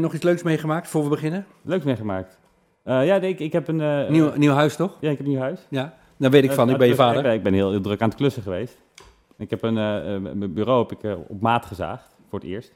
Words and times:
Nog 0.00 0.14
iets 0.14 0.22
leuks 0.22 0.42
meegemaakt 0.42 0.88
voor 0.88 1.02
we 1.02 1.08
beginnen? 1.08 1.46
Leuks 1.62 1.84
meegemaakt. 1.84 2.38
Uh, 2.84 3.06
ja, 3.06 3.16
ik, 3.16 3.40
ik 3.40 3.52
heb 3.52 3.68
een... 3.68 3.80
Uh, 3.80 4.08
nieuw, 4.08 4.32
nieuw 4.36 4.52
huis, 4.52 4.76
toch? 4.76 4.96
Ja, 5.00 5.10
ik 5.10 5.16
heb 5.16 5.26
een 5.26 5.32
nieuw 5.32 5.40
huis. 5.40 5.66
Ja, 5.70 5.94
daar 6.16 6.30
weet 6.30 6.44
ik 6.44 6.52
van. 6.52 6.70
ik 6.70 6.76
ben 6.78 6.88
je 6.88 6.94
vader. 6.94 7.24
Ik 7.24 7.42
ben 7.42 7.52
heel, 7.52 7.70
heel, 7.70 7.80
druk 7.80 8.00
aan 8.00 8.08
het 8.08 8.16
klussen 8.16 8.42
geweest. 8.42 8.78
Ik 9.36 9.50
heb 9.50 9.62
een 9.62 9.76
uh, 10.36 10.48
bureau 10.48 10.86
heb 10.88 10.98
ik, 10.98 11.18
op 11.28 11.40
maat 11.40 11.66
gezaagd, 11.66 12.16
voor 12.28 12.38
het 12.38 12.48
eerst. 12.48 12.72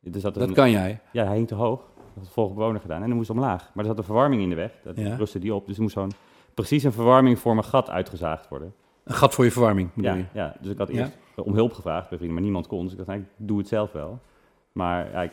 Dus 0.00 0.22
dat 0.22 0.36
een, 0.36 0.52
kan 0.52 0.70
jij? 0.70 1.00
Ja, 1.12 1.24
hij 1.24 1.36
hing 1.36 1.48
te 1.48 1.54
hoog. 1.54 1.78
Dat 1.78 2.14
had 2.14 2.24
de 2.24 2.30
volgende 2.30 2.58
bewoner 2.58 2.80
gedaan. 2.80 3.02
En 3.02 3.08
dan 3.08 3.16
moest 3.16 3.30
omlaag. 3.30 3.70
Maar 3.74 3.84
er 3.84 3.90
zat 3.90 3.98
een 3.98 4.04
verwarming 4.04 4.42
in 4.42 4.48
de 4.48 4.54
weg. 4.54 4.72
Dat 4.84 4.96
ja. 4.96 5.16
rustte 5.16 5.38
die 5.38 5.54
op. 5.54 5.66
Dus 5.66 5.76
er 5.76 5.82
moest 5.82 5.94
zo'n 5.94 6.12
precies 6.54 6.82
een 6.84 6.92
verwarming 6.92 7.38
voor 7.38 7.54
mijn 7.54 7.66
gat 7.66 7.90
uitgezaagd 7.90 8.48
worden. 8.48 8.74
Een 9.04 9.14
gat 9.14 9.34
voor 9.34 9.44
je 9.44 9.50
verwarming, 9.50 9.90
ja, 9.94 10.14
je? 10.14 10.24
Ja, 10.32 10.56
dus 10.60 10.70
ik 10.70 10.78
had 10.78 10.88
eerst 10.88 11.16
om 11.36 11.54
hulp 11.54 11.72
gevraagd 11.72 12.08
bij 12.08 12.18
vrienden, 12.18 12.34
maar 12.34 12.42
niemand 12.42 12.66
kon. 12.66 12.82
Dus 12.82 12.90
ik 12.90 12.96
dacht, 12.96 13.08
nou, 13.08 13.20
ik 13.20 13.28
doe 13.36 13.58
het 13.58 13.68
zelf 13.68 13.92
wel. 13.92 14.20
Maar 14.72 15.10
ja, 15.10 15.22
ik, 15.22 15.32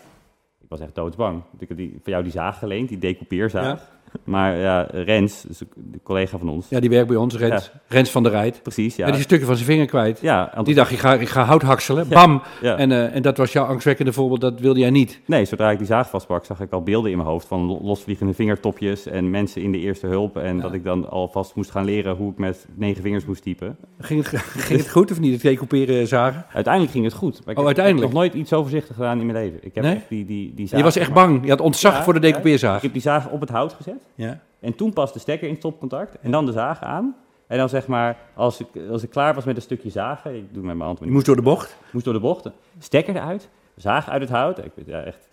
ik 0.62 0.70
was 0.70 0.80
echt 0.80 0.96
doodsbang. 0.96 1.44
Ik 1.60 1.78
die, 1.78 2.00
voor 2.02 2.12
jou 2.12 2.24
die 2.24 2.32
zaag 2.32 2.60
geleend, 2.60 2.90
die 2.90 2.98
decoupeerzaag. 2.98 3.90
Ja. 4.14 4.20
Maar 4.24 4.58
ja, 4.58 4.88
Rens, 4.92 5.42
dus 5.48 5.58
de 5.58 6.00
collega 6.04 6.38
van 6.38 6.50
ons. 6.50 6.70
Ja, 6.70 6.80
die 6.80 6.90
werkt 6.90 7.08
bij 7.08 7.18
ons, 7.18 7.36
Rens. 7.36 7.72
Rens 7.88 8.10
van 8.10 8.24
der 8.24 8.32
Rijt. 8.32 8.60
Precies, 8.64 8.96
ja. 8.96 9.06
En 9.06 9.10
die 9.10 9.20
is 9.20 9.26
stukken 9.26 9.48
van 9.48 9.56
zijn 9.56 9.68
vinger 9.68 9.86
kwijt. 9.86 10.20
Ja. 10.22 10.54
Die 10.64 10.76
dacht, 10.76 10.92
ik 10.92 11.00
ga, 11.00 11.14
ik 11.14 11.30
ga 11.30 11.44
hout 11.44 11.62
hakselen. 11.62 12.08
Bam! 12.08 12.42
En, 12.62 12.90
uh, 12.90 13.16
en 13.16 13.22
dat 13.22 13.38
was 13.38 13.52
jouw 13.52 13.66
angstwekkende 13.66 14.14
voorbeeld, 14.14 14.42
dat 14.42 14.60
wilde 14.60 14.80
jij 14.80 14.90
niet. 14.90 15.20
Nee, 15.26 15.46
zodra 15.46 15.72
ik 15.72 15.78
die 15.78 15.88
zaag 15.88 16.10
vastpak, 16.10 16.46
zag 16.46 16.60
ik 16.60 16.72
al 16.72 16.82
beelden 16.82 17.12
in 17.12 17.18
mijn 17.18 17.30
hoofd 17.30 17.48
van 17.48 17.80
losvliegende 17.82 18.34
vingertopjes 18.34 19.08
en 19.08 19.30
mensen 19.30 19.62
in 19.62 19.72
de 19.72 19.80
eerste 19.80 20.08
hulp. 20.08 20.38
En 20.38 20.60
dat 20.60 20.74
ik 20.74 20.84
dan 20.84 21.10
alvast 21.10 21.56
moest 21.56 21.72
gaan 21.72 21.86
leren 21.86 22.16
hoe 22.16 22.32
ik 22.32 22.38
met 22.38 22.68
negen 22.76 23.02
vingers 23.02 23.26
moest 23.26 23.44
typen. 23.44 23.78
Ging 24.00 24.24
het, 24.24 24.42
ging 24.68 24.80
het 24.80 24.90
goed 24.90 25.12
of 25.12 25.20
niet, 25.20 25.34
het 25.34 25.42
decouperen 25.42 26.08
zagen? 26.08 26.46
Uiteindelijk 26.54 26.94
ging 26.94 27.06
het 27.06 27.14
goed. 27.14 27.40
Maar 27.46 27.54
ik 27.54 27.60
oh, 27.60 27.66
uiteindelijk? 27.66 28.06
heb 28.06 28.14
nog 28.14 28.24
nooit 28.24 28.34
iets 28.42 28.50
zo 28.50 28.62
voorzichtig 28.62 28.96
gedaan 28.96 29.20
in 29.20 29.26
mijn 29.26 29.38
leven. 29.38 29.60
Ik 29.62 29.76
heb 29.76 29.84
echt 29.84 30.10
die, 30.10 30.26
die, 30.26 30.54
die 30.56 30.68
zaag, 30.68 30.78
Je 30.78 30.84
was 30.84 30.96
echt 30.96 31.14
bang? 31.14 31.44
Je 31.44 31.50
had 31.50 31.62
ontzag 31.62 32.04
voor 32.04 32.14
de 32.14 32.20
decoupeerzaag? 32.20 32.76
Ik 32.76 32.82
heb 32.82 32.94
die 32.94 33.02
zaag 33.02 33.30
op 33.30 33.40
het 33.40 33.50
hout 33.50 33.74
gezet. 33.74 34.01
Ja. 34.16 34.40
En 34.60 34.76
toen 34.76 34.94
pas 34.94 35.14
de 35.14 35.20
stekker 35.20 35.48
in 35.48 35.56
stopcontact 35.56 36.20
en 36.20 36.32
dan 36.32 36.46
de 36.46 36.52
zaag 36.52 36.82
aan. 36.82 37.16
En 37.48 37.58
dan 37.58 37.70
zeg 37.70 37.88
maar, 37.88 38.18
als 38.36 38.60
ik, 38.60 38.68
als 38.90 39.04
ik 39.04 39.10
klaar 39.10 39.34
was 39.34 39.46
met 39.46 39.56
een 39.56 39.62
stukje 39.62 39.90
zagen, 39.90 40.36
ik 40.36 40.54
doe 40.54 40.64
met 40.64 40.76
mijn 40.76 40.88
hand... 40.88 41.00
Je 41.00 41.12
moest 41.12 41.26
door 41.26 41.36
de 41.36 41.42
bocht? 41.42 41.78
Moest 41.92 42.06
door 42.06 42.14
de 42.14 42.20
bocht, 42.20 42.50
stekker 42.80 43.16
eruit, 43.16 43.50
zaag 43.76 44.10
uit 44.10 44.22
het 44.22 44.30
hout. 44.30 44.58
Ik, 44.58 44.72
ja, 44.86 45.04
echt 45.04 45.31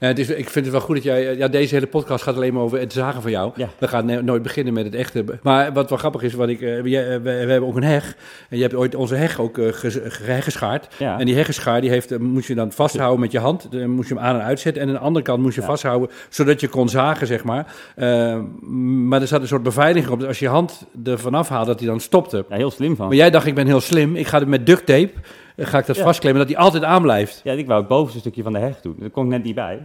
ja, 0.00 0.06
het 0.06 0.18
is, 0.18 0.28
ik 0.28 0.50
vind 0.50 0.64
het 0.64 0.74
wel 0.74 0.84
goed 0.84 0.94
dat 0.94 1.04
jij... 1.04 1.36
Ja, 1.36 1.48
deze 1.48 1.74
hele 1.74 1.86
podcast 1.86 2.22
gaat 2.22 2.34
alleen 2.36 2.54
maar 2.54 2.62
over 2.62 2.78
het 2.78 2.92
zagen 2.92 3.22
van 3.22 3.30
jou. 3.30 3.52
We 3.78 3.88
gaan 3.88 4.24
nooit 4.24 4.42
beginnen 4.42 4.72
met 4.74 4.84
het 4.84 4.94
echte. 4.94 5.24
Maar 5.42 5.72
wat 5.72 5.88
wel 5.88 5.98
grappig 5.98 6.22
is, 6.22 6.34
wat 6.34 6.48
ik, 6.48 6.60
uh, 6.60 6.82
we, 6.82 7.30
hebben 7.30 7.68
ook 7.68 7.76
een 7.76 7.82
heg. 7.82 8.16
En 8.48 8.56
je 8.56 8.62
hebt 8.62 8.74
ooit 8.74 8.94
onze 8.94 9.14
heg 9.14 9.40
ook 9.40 9.58
uh, 9.58 9.72
geschaard. 10.40 10.94
En 10.98 11.26
die 11.26 11.34
heggenschaar, 11.34 11.80
die 11.80 11.90
heeft, 11.90 12.18
moest 12.18 12.48
je 12.48 12.54
dan 12.54 12.72
vasthouden 12.72 13.20
met 13.20 13.32
je 13.32 13.38
hand. 13.38 13.72
Dan 13.72 13.90
moest 13.90 14.08
je 14.08 14.14
hem 14.14 14.22
aan 14.22 14.34
en 14.34 14.44
uitzetten. 14.44 14.82
En 14.82 14.88
aan 14.88 14.94
de 14.94 15.00
andere 15.00 15.24
kant 15.24 15.42
moest 15.42 15.54
je 15.54 15.62
vasthouden, 15.62 16.10
zodat 16.28 16.60
je 16.60 16.68
kon 16.68 16.88
zagen, 16.88 17.26
zeg 17.26 17.44
maar. 17.44 17.74
maar 19.08 19.20
er 19.20 19.26
zat 19.26 19.40
een 19.40 19.48
soort 19.48 19.62
beveiliging 19.62 20.12
op. 20.12 20.18
Dus 20.18 20.28
als 20.28 20.38
je 20.38 20.44
je 20.44 20.50
hand 20.50 20.86
er 21.04 21.18
vanaf 21.18 21.48
haalde, 21.48 21.66
dat 21.66 21.78
hij 21.78 21.88
dan 21.88 22.00
stopte. 22.00 22.44
Ja, 22.48 22.56
heel 22.56 22.70
slim 22.70 22.96
van. 22.96 23.06
Maar 23.06 23.16
jij 23.16 23.30
dacht, 23.30 23.46
ik 23.46 23.54
ben 23.54 23.66
heel 23.66 23.80
slim. 23.80 24.16
Ik 24.16 24.26
ga 24.26 24.38
het 24.38 24.48
met 24.48 24.66
duct 24.66 24.86
tape 24.86 25.12
ga 25.66 25.78
ik 25.78 25.86
dat 25.86 25.98
vastklemmen, 25.98 26.46
dat 26.46 26.54
hij 26.54 26.62
altijd 26.64 26.84
aan 26.84 27.02
blijft. 27.02 27.40
Ja, 27.44 27.52
ik 27.52 27.66
wou 27.66 27.78
het 27.78 27.88
bovenste 27.88 28.18
stukje 28.18 28.42
van 28.42 28.52
de 28.52 28.58
heg 28.58 28.80
doen. 28.80 28.96
Daar 28.98 29.10
kon 29.10 29.24
ik 29.24 29.30
net 29.30 29.42
niet 29.42 29.54
bij, 29.54 29.80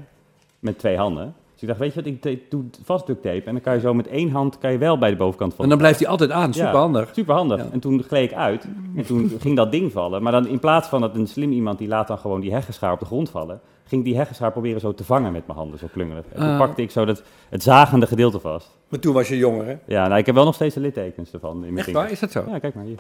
met 0.60 0.80
twee 0.80 0.98
handen. 0.98 1.36
Dus 1.56 1.64
ik 1.64 1.68
dacht, 1.68 1.80
weet 1.80 1.94
je 1.94 2.02
wat, 2.20 2.32
ik 2.32 2.52
doe 2.52 2.64
vast 2.84 3.08
duct 3.08 3.22
tape. 3.22 3.44
En 3.46 3.54
dan 3.54 3.62
kan 3.62 3.74
je 3.74 3.80
zo 3.80 3.94
met 3.94 4.08
één 4.08 4.32
hand 4.32 4.58
kan 4.58 4.72
je 4.72 4.78
wel 4.78 4.98
bij 4.98 5.10
de 5.10 5.16
bovenkant 5.16 5.54
van. 5.54 5.64
En 5.64 5.70
dan 5.70 5.78
blijft 5.78 6.00
hij 6.00 6.08
altijd 6.08 6.32
aan, 6.32 6.54
superhandig. 6.54 7.08
Ja, 7.08 7.14
superhandig. 7.14 7.58
Ja. 7.58 7.68
En 7.72 7.80
toen 7.80 8.04
gleed 8.04 8.32
ik 8.32 8.38
uit 8.38 8.68
en 8.96 9.06
toen 9.06 9.32
ging 9.40 9.56
dat 9.56 9.72
ding 9.72 9.92
vallen. 9.92 10.24
Maar 10.24 10.32
dan 10.32 10.48
in 10.48 10.60
plaats 10.60 10.88
van 10.88 11.02
dat 11.02 11.16
een 11.16 11.28
slim 11.28 11.52
iemand, 11.52 11.78
die 11.78 11.88
laat 11.88 12.08
dan 12.08 12.18
gewoon 12.18 12.42
die 12.42 12.54
heggenschaar 12.54 12.92
op 12.92 13.00
de 13.00 13.06
grond 13.06 13.30
vallen... 13.30 13.60
ging 13.84 14.04
die 14.04 14.18
heggenschaar 14.18 14.52
proberen 14.52 14.80
zo 14.80 14.94
te 14.94 15.04
vangen 15.04 15.32
met 15.32 15.48
mijn 15.48 15.60
handen, 15.60 15.80
zo 15.80 15.88
klungelig. 15.92 16.26
En 16.32 16.40
toen 16.40 16.50
ah. 16.50 16.58
pakte 16.58 16.82
ik 16.82 16.92
zo 16.92 17.06
dat, 17.06 17.24
het 17.50 17.64
zagende 17.64 18.08
gedeelte 18.08 18.40
vast. 18.40 18.78
Maar 18.90 19.00
toen 19.00 19.14
was 19.14 19.28
je 19.28 19.38
jonger, 19.38 19.66
hè? 19.66 19.76
Ja, 19.86 20.08
nou, 20.08 20.20
ik 20.20 20.26
heb 20.26 20.36
wel 20.36 20.46
nog 20.46 20.56
steeds 20.56 20.76
de 20.76 20.82
littekens 20.82 21.32
ervan. 21.32 21.56
In 21.56 21.74
mijn 21.74 21.78
Echt 21.86 21.92
waar? 21.92 22.12
Is 22.12 22.20
dat 22.20 22.32
zo? 22.32 22.44
Ja, 22.48 22.60
kijk 22.60 22.76
maar 22.76 22.86
hier. 22.86 23.00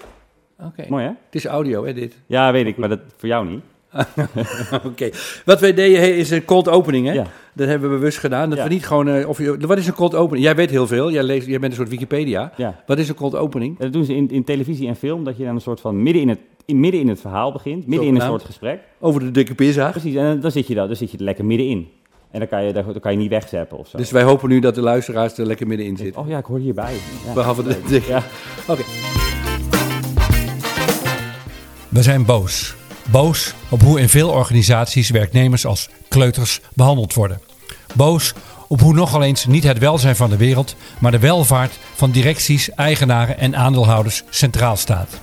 Oké. 0.59 0.85
Mooi 0.89 1.03
hè? 1.03 1.09
Het 1.09 1.35
is 1.35 1.45
audio 1.45 1.85
hè, 1.85 1.93
dit? 1.93 2.15
Ja, 2.25 2.51
weet 2.51 2.65
ik, 2.65 2.77
maar 2.77 2.89
dat 2.89 2.99
voor 3.17 3.29
jou 3.29 3.47
niet. 3.47 3.61
Oké. 4.89 5.09
Wat 5.45 5.59
wij 5.59 5.73
deden 5.73 6.15
is 6.15 6.29
een 6.29 6.45
cold 6.45 6.69
opening, 6.69 7.07
hè? 7.07 7.13
Ja. 7.13 7.25
Dat 7.53 7.67
hebben 7.67 7.89
we 7.89 7.95
bewust 7.95 8.17
gedaan. 8.17 8.49
Dat 8.49 8.63
we 8.63 8.69
niet 8.69 8.85
gewoon... 8.85 9.07
Uh, 9.07 9.29
of 9.29 9.37
je, 9.37 9.57
wat 9.59 9.77
is 9.77 9.87
een 9.87 9.93
cold 9.93 10.15
opening? 10.15 10.45
Jij 10.45 10.55
weet 10.55 10.69
heel 10.69 10.87
veel. 10.87 11.11
Jij, 11.11 11.23
leest, 11.23 11.47
jij 11.47 11.59
bent 11.59 11.71
een 11.71 11.77
soort 11.77 11.89
Wikipedia. 11.89 12.51
Ja. 12.57 12.83
Wat 12.85 12.97
is 12.97 13.09
een 13.09 13.15
cold 13.15 13.35
opening? 13.35 13.79
Dat 13.79 13.93
doen 13.93 14.05
ze 14.05 14.15
in, 14.15 14.29
in 14.29 14.43
televisie 14.43 14.87
en 14.87 14.95
film. 14.95 15.23
Dat 15.23 15.37
je 15.37 15.43
dan 15.43 15.55
een 15.55 15.61
soort 15.61 15.81
van 15.81 16.03
midden 16.03 16.21
in 16.21 16.29
het, 16.29 16.39
in, 16.65 16.79
midden 16.79 17.01
in 17.01 17.07
het 17.07 17.21
verhaal 17.21 17.51
begint. 17.51 17.87
Midden 17.87 18.07
in 18.07 18.15
een 18.15 18.21
soort 18.21 18.43
gesprek. 18.43 18.79
Over 18.99 19.19
de 19.19 19.31
dikke 19.31 19.55
pizza. 19.55 19.89
Precies. 19.89 20.15
En 20.15 20.39
dan 20.39 20.51
zit 20.51 20.67
je, 20.67 20.75
daar, 20.75 20.87
dan 20.87 20.95
zit 20.95 21.11
je 21.11 21.17
er 21.17 21.23
lekker 21.23 21.45
middenin. 21.45 21.87
En 22.31 22.39
dan 22.39 22.49
kan 22.49 22.63
je, 22.63 22.73
dan 22.73 22.99
kan 22.99 23.11
je 23.11 23.17
niet 23.17 23.29
wegzeppen 23.29 23.77
of 23.77 23.87
zo. 23.87 23.97
Dus 23.97 24.11
wij 24.11 24.23
hopen 24.23 24.49
nu 24.49 24.59
dat 24.59 24.75
de 24.75 24.81
luisteraars 24.81 25.37
er 25.37 25.45
lekker 25.45 25.67
middenin 25.67 25.97
zitten. 25.97 26.21
Oh 26.21 26.27
ja, 26.27 26.37
ik 26.37 26.45
hoor 26.45 26.59
hierbij. 26.59 26.93
Ja. 27.25 27.33
Behalve 27.33 27.63
de... 27.63 28.01
Ja. 28.07 28.23
Oké. 28.67 28.83
We 31.95 32.03
zijn 32.03 32.25
boos. 32.25 32.75
Boos 33.11 33.53
op 33.69 33.81
hoe 33.81 33.99
in 33.99 34.09
veel 34.09 34.29
organisaties 34.29 35.09
werknemers 35.09 35.65
als 35.65 35.89
kleuters 36.07 36.61
behandeld 36.73 37.13
worden. 37.13 37.41
Boos 37.93 38.33
op 38.67 38.79
hoe 38.79 38.93
nogal 38.93 39.23
eens 39.23 39.45
niet 39.45 39.63
het 39.63 39.77
welzijn 39.77 40.15
van 40.15 40.29
de 40.29 40.37
wereld, 40.37 40.75
maar 40.99 41.11
de 41.11 41.19
welvaart 41.19 41.79
van 41.93 42.11
directies, 42.11 42.69
eigenaren 42.69 43.39
en 43.39 43.55
aandeelhouders 43.55 44.23
centraal 44.29 44.77
staat. 44.77 45.19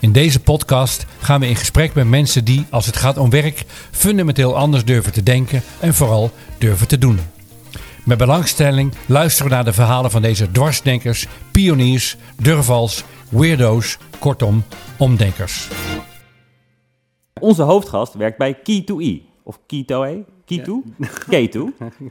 In 0.00 0.12
deze 0.12 0.40
podcast 0.40 1.06
gaan 1.20 1.40
we 1.40 1.48
in 1.48 1.56
gesprek 1.56 1.94
met 1.94 2.08
mensen 2.08 2.44
die, 2.44 2.66
als 2.70 2.86
het 2.86 2.96
gaat 2.96 3.18
om 3.18 3.30
werk, 3.30 3.64
fundamenteel 3.90 4.56
anders 4.56 4.84
durven 4.84 5.12
te 5.12 5.22
denken 5.22 5.62
en 5.80 5.94
vooral 5.94 6.30
durven 6.58 6.88
te 6.88 6.98
doen. 6.98 7.20
Met 8.04 8.18
belangstelling 8.18 8.94
luisteren 9.06 9.50
we 9.50 9.54
naar 9.54 9.64
de 9.64 9.72
verhalen 9.72 10.10
van 10.10 10.22
deze 10.22 10.50
dwarsdenkers, 10.50 11.26
pioniers, 11.50 12.16
durvals, 12.36 13.04
weirdo's, 13.28 13.98
kortom, 14.18 14.64
omdenkers. 14.96 15.68
Onze 17.40 17.62
hoofdgast 17.62 18.14
werkt 18.14 18.38
bij 18.38 18.56
Key2E, 18.56 19.32
of 19.42 19.58
Key2E, 19.58 20.24
Key2, 20.52 20.70
K2, 21.30 21.58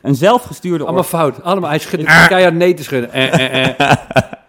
een 0.01 0.15
zelfgestuurde... 0.15 0.83
Allemaal 0.83 1.03
fout, 1.03 1.43
allemaal, 1.43 1.69
hij 1.69 1.79
schudt 1.79 2.03
keihard 2.27 2.53
nee 2.53 2.73
te 2.73 2.83
schudden. 2.83 3.11
Eh, 3.11 3.33
eh, 3.33 3.79
eh. 3.79 3.97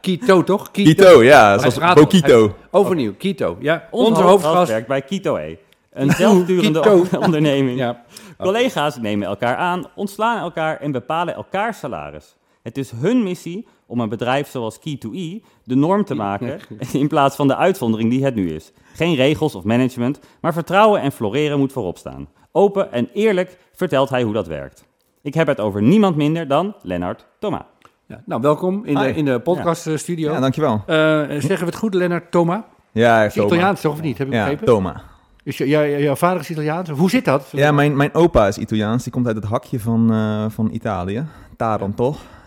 Kito, 0.00 0.44
toch? 0.44 0.70
Kito, 0.70 1.22
ja, 1.22 1.58
zoals 1.58 1.94
Bokito. 1.94 2.54
Overnieuw, 2.70 3.14
Kito, 3.14 3.56
ja. 3.60 3.88
Onze, 3.90 4.10
Onze 4.10 4.22
hoofdgast 4.22 4.70
werkt 4.70 4.88
bij 4.88 5.02
Kito-E, 5.02 5.56
een 5.92 6.10
zelfsturende 6.10 7.06
onderneming. 7.26 7.78
Ja. 7.78 8.04
Collega's 8.38 8.96
nemen 8.96 9.26
elkaar 9.26 9.56
aan, 9.56 9.84
ontslaan 9.94 10.40
elkaar 10.40 10.80
en 10.80 10.92
bepalen 10.92 11.34
elkaars 11.34 11.78
salaris. 11.78 12.36
Het 12.62 12.78
is 12.78 12.90
hun 12.90 13.22
missie 13.22 13.66
om 13.86 14.00
een 14.00 14.08
bedrijf 14.08 14.48
zoals 14.48 14.78
Key2E 14.78 15.44
de 15.64 15.74
norm 15.74 16.04
te 16.04 16.14
maken 16.14 16.60
in 16.92 17.08
plaats 17.08 17.36
van 17.36 17.48
de 17.48 17.56
uitzondering 17.56 18.10
die 18.10 18.24
het 18.24 18.34
nu 18.34 18.50
is. 18.50 18.72
Geen 18.94 19.14
regels 19.14 19.54
of 19.54 19.64
management, 19.64 20.20
maar 20.40 20.52
vertrouwen 20.52 21.00
en 21.00 21.12
floreren 21.12 21.58
moet 21.58 21.72
voorop 21.72 21.98
staan. 21.98 22.28
Open 22.52 22.92
en 22.92 23.08
eerlijk 23.12 23.58
vertelt 23.72 24.08
hij 24.08 24.22
hoe 24.22 24.32
dat 24.32 24.46
werkt. 24.46 24.84
Ik 25.22 25.34
heb 25.34 25.46
het 25.46 25.60
over 25.60 25.82
niemand 25.82 26.16
minder 26.16 26.48
dan 26.48 26.74
Lennart 26.82 27.26
Thoma. 27.38 27.66
Ja, 28.06 28.22
nou, 28.26 28.40
welkom 28.40 28.84
in 28.84 28.94
de, 28.94 29.14
in 29.14 29.24
de 29.24 29.40
podcaststudio. 29.40 30.28
Ja. 30.28 30.34
ja, 30.34 30.40
dankjewel. 30.40 30.74
Uh, 30.74 30.86
zeggen 31.28 31.58
we 31.58 31.64
het 31.64 31.76
goed, 31.76 31.94
Lennart 31.94 32.30
Thoma? 32.30 32.64
Ja, 32.92 33.24
is 33.24 33.36
Italiaans 33.36 33.80
toch 33.80 33.92
of 33.92 34.00
niet? 34.00 34.18
Heb 34.18 34.26
ik 34.26 34.32
begrepen? 34.32 34.66
Thoma. 34.66 35.02
Dus 35.44 35.56
jouw 35.56 36.14
vader 36.14 36.40
is 36.40 36.50
Italiaans? 36.50 36.88
Hoe 36.88 37.10
zit 37.10 37.24
dat? 37.24 37.48
Ja, 37.52 37.72
mijn, 37.72 37.96
mijn 37.96 38.14
opa 38.14 38.46
is 38.46 38.58
Italiaans. 38.58 39.02
Die 39.02 39.12
komt 39.12 39.26
uit 39.26 39.36
het 39.36 39.44
hakje 39.44 39.80
van, 39.80 40.12
uh, 40.12 40.44
van 40.48 40.70
Italië. 40.72 41.24
Taran 41.56 41.94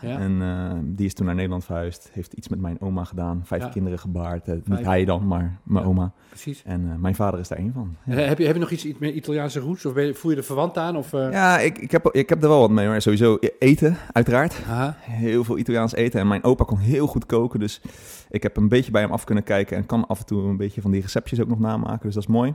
En 0.02 0.32
uh, 0.32 0.72
die 0.84 1.06
is 1.06 1.14
toen 1.14 1.26
naar 1.26 1.36
Nederland 1.36 1.66
verhuisd. 1.66 2.10
Heeft 2.14 2.34
iets 2.34 2.48
met 2.48 2.60
mijn 2.60 2.82
oma 2.82 3.04
gedaan. 3.04 3.42
Vijf 3.44 3.70
kinderen 3.70 4.00
gebaard. 4.00 4.48
Uh, 4.48 4.56
niet 4.64 4.86
hij 4.86 5.06
dan, 5.06 5.28
maar 5.28 5.60
mijn 5.64 5.86
oma. 5.86 6.12
Precies. 6.30 6.64
En 6.64 6.82
uh, 6.82 6.96
mijn 6.96 7.16
vader 7.16 7.40
is 7.40 7.48
daar 7.48 7.58
één 7.58 7.74
van. 7.74 7.96
Heb, 8.00 8.38
je, 8.38 8.46
heb 8.46 8.56
je 8.56 8.62
nog 8.62 8.72
iets 8.72 8.88
met 8.98 9.14
Italiaanse 9.14 9.60
roots? 9.60 9.86
Of 9.86 9.96
je, 9.96 10.14
voel 10.14 10.32
je 10.32 10.38
er 10.38 10.44
verwant 10.44 10.78
aan? 10.78 10.98
Of, 10.98 11.12
Ja, 11.12 11.60
ik, 11.60 11.78
ik, 11.78 11.92
heb, 11.92 12.10
ik 12.12 12.30
heb 12.30 12.44
er 12.44 12.50
wel 12.50 12.60
wat 12.60 12.70
mee. 12.70 12.88
Maar 12.88 13.02
sowieso 13.02 13.38
e-, 13.40 13.50
eten, 13.60 13.98
uiteraard. 14.12 14.62
Aha. 14.68 14.96
Heel 15.00 15.44
veel 15.44 15.58
Italiaans 15.58 15.94
eten. 15.94 16.20
En 16.20 16.28
mijn 16.28 16.44
opa 16.44 16.64
kon 16.64 16.78
heel 16.78 17.08
goed 17.08 17.26
koken. 17.26 17.60
Dus 17.60 17.82
ik 18.30 18.44
heb 18.44 18.58
een 18.58 18.70
beetje 18.70 18.92
bij 18.92 19.02
hem 19.02 19.12
af 19.12 19.24
kunnen 19.24 19.44
kijken. 19.44 19.78
En 19.78 19.86
kan 19.86 20.08
af 20.08 20.20
en 20.20 20.26
toe 20.26 20.44
een 20.44 20.58
beetje 20.58 20.82
van 20.82 20.92
die 20.92 21.02
receptjes 21.02 21.42
ook 21.42 21.48
nog 21.48 21.60
namaken. 21.60 22.06
Dus 22.06 22.14
dat 22.14 22.24
is 22.24 22.30
mooi. 22.30 22.54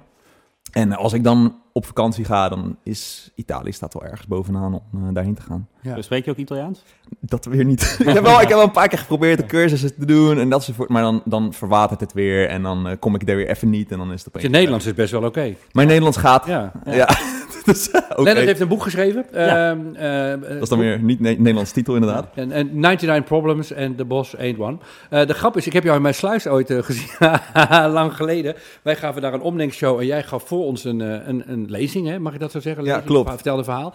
En 0.75 0.93
als 0.93 1.13
ik 1.13 1.25
dan 1.25 1.57
op 1.73 1.87
vakantie 1.87 2.25
ga, 2.25 2.49
dan 2.49 2.77
is 2.83 3.31
Italië 3.35 3.73
staat 3.73 3.95
wel 3.95 4.05
ergens 4.05 4.27
bovenaan 4.27 4.75
om 4.75 4.83
uh, 4.95 5.09
daarheen 5.13 5.35
te 5.35 5.43
gaan. 5.43 5.69
Ja. 5.81 6.03
Spreek 6.03 6.25
je 6.25 6.31
ook 6.31 6.37
Italiaans? 6.37 6.83
Dat 7.21 7.45
weer 7.45 7.65
niet. 7.65 7.97
ik, 7.99 8.07
heb 8.07 8.23
wel, 8.23 8.41
ik 8.41 8.49
heb 8.49 8.57
wel 8.57 8.63
een 8.63 8.71
paar 8.71 8.89
keer 8.89 8.99
geprobeerd 8.99 9.39
de 9.39 9.47
cursussen 9.47 9.95
te 9.95 10.05
doen 10.05 10.39
en 10.39 10.49
dat 10.49 10.63
soort, 10.63 10.89
maar 10.89 11.03
dan, 11.03 11.23
dan 11.25 11.53
verwatert 11.53 12.01
het 12.01 12.13
weer 12.13 12.49
en 12.49 12.63
dan 12.63 12.89
uh, 12.89 12.93
kom 12.99 13.15
ik 13.15 13.29
er 13.29 13.37
weer 13.37 13.49
even 13.49 13.71
niet 13.71 13.91
en 13.91 13.99
dan 13.99 14.13
is 14.13 14.19
het 14.19 14.29
opeens... 14.29 14.45
Je 14.45 14.51
Nederlands 14.51 14.87
is 14.87 14.95
best 14.95 15.13
wel 15.13 15.25
oké. 15.25 15.55
Mijn 15.73 15.87
Nederlands 15.87 16.19
gaat. 16.19 16.47
Ja. 16.47 16.73
ja. 16.85 17.09
dus, 17.73 17.91
Lennart 18.17 18.47
heeft 18.47 18.61
een 18.61 18.69
boek 18.69 18.83
geschreven. 18.83 19.27
Ja. 19.33 19.71
Ehm, 19.71 20.41
dat 20.41 20.63
is 20.63 20.69
dan 20.69 20.79
weer 20.79 20.99
niet 20.99 21.21
ne 21.21 21.31
Nederlands 21.31 21.73
titel 21.73 21.95
inderdaad. 21.95 22.29
En, 22.35 22.53
en 22.53 22.81
99 22.81 23.25
Problems 23.25 23.71
en 23.71 23.95
The 23.95 24.05
Boss 24.05 24.37
Ain't 24.37 24.59
One. 24.59 24.77
de 25.09 25.35
grap 25.35 25.57
is, 25.57 25.67
ik 25.67 25.73
heb 25.73 25.83
jou 25.83 25.97
in 25.97 26.03
mijn 26.03 26.15
sluis 26.15 26.47
ooit 26.47 26.73
gezien, 26.79 27.09
lang 27.99 28.17
geleden. 28.17 28.55
Wij 28.83 28.97
gaven 28.97 29.23
daar 29.23 29.35
een 29.35 29.41
omdenkshow 29.41 29.99
en 29.99 30.07
jij 30.07 30.23
gaf 30.23 30.43
voor 30.47 30.65
ons 30.65 30.85
een, 30.85 31.01
een, 31.01 31.43
een 31.47 31.67
lezing, 31.69 32.09
hè? 32.09 32.19
mag 32.19 32.35
ik 32.35 32.41
dat 32.41 32.51
zo 32.51 32.61
zeggen? 32.61 32.85
Ja, 32.85 33.01
klopt. 33.01 33.31
Vertelde 33.31 33.65
verhaal. 33.65 33.95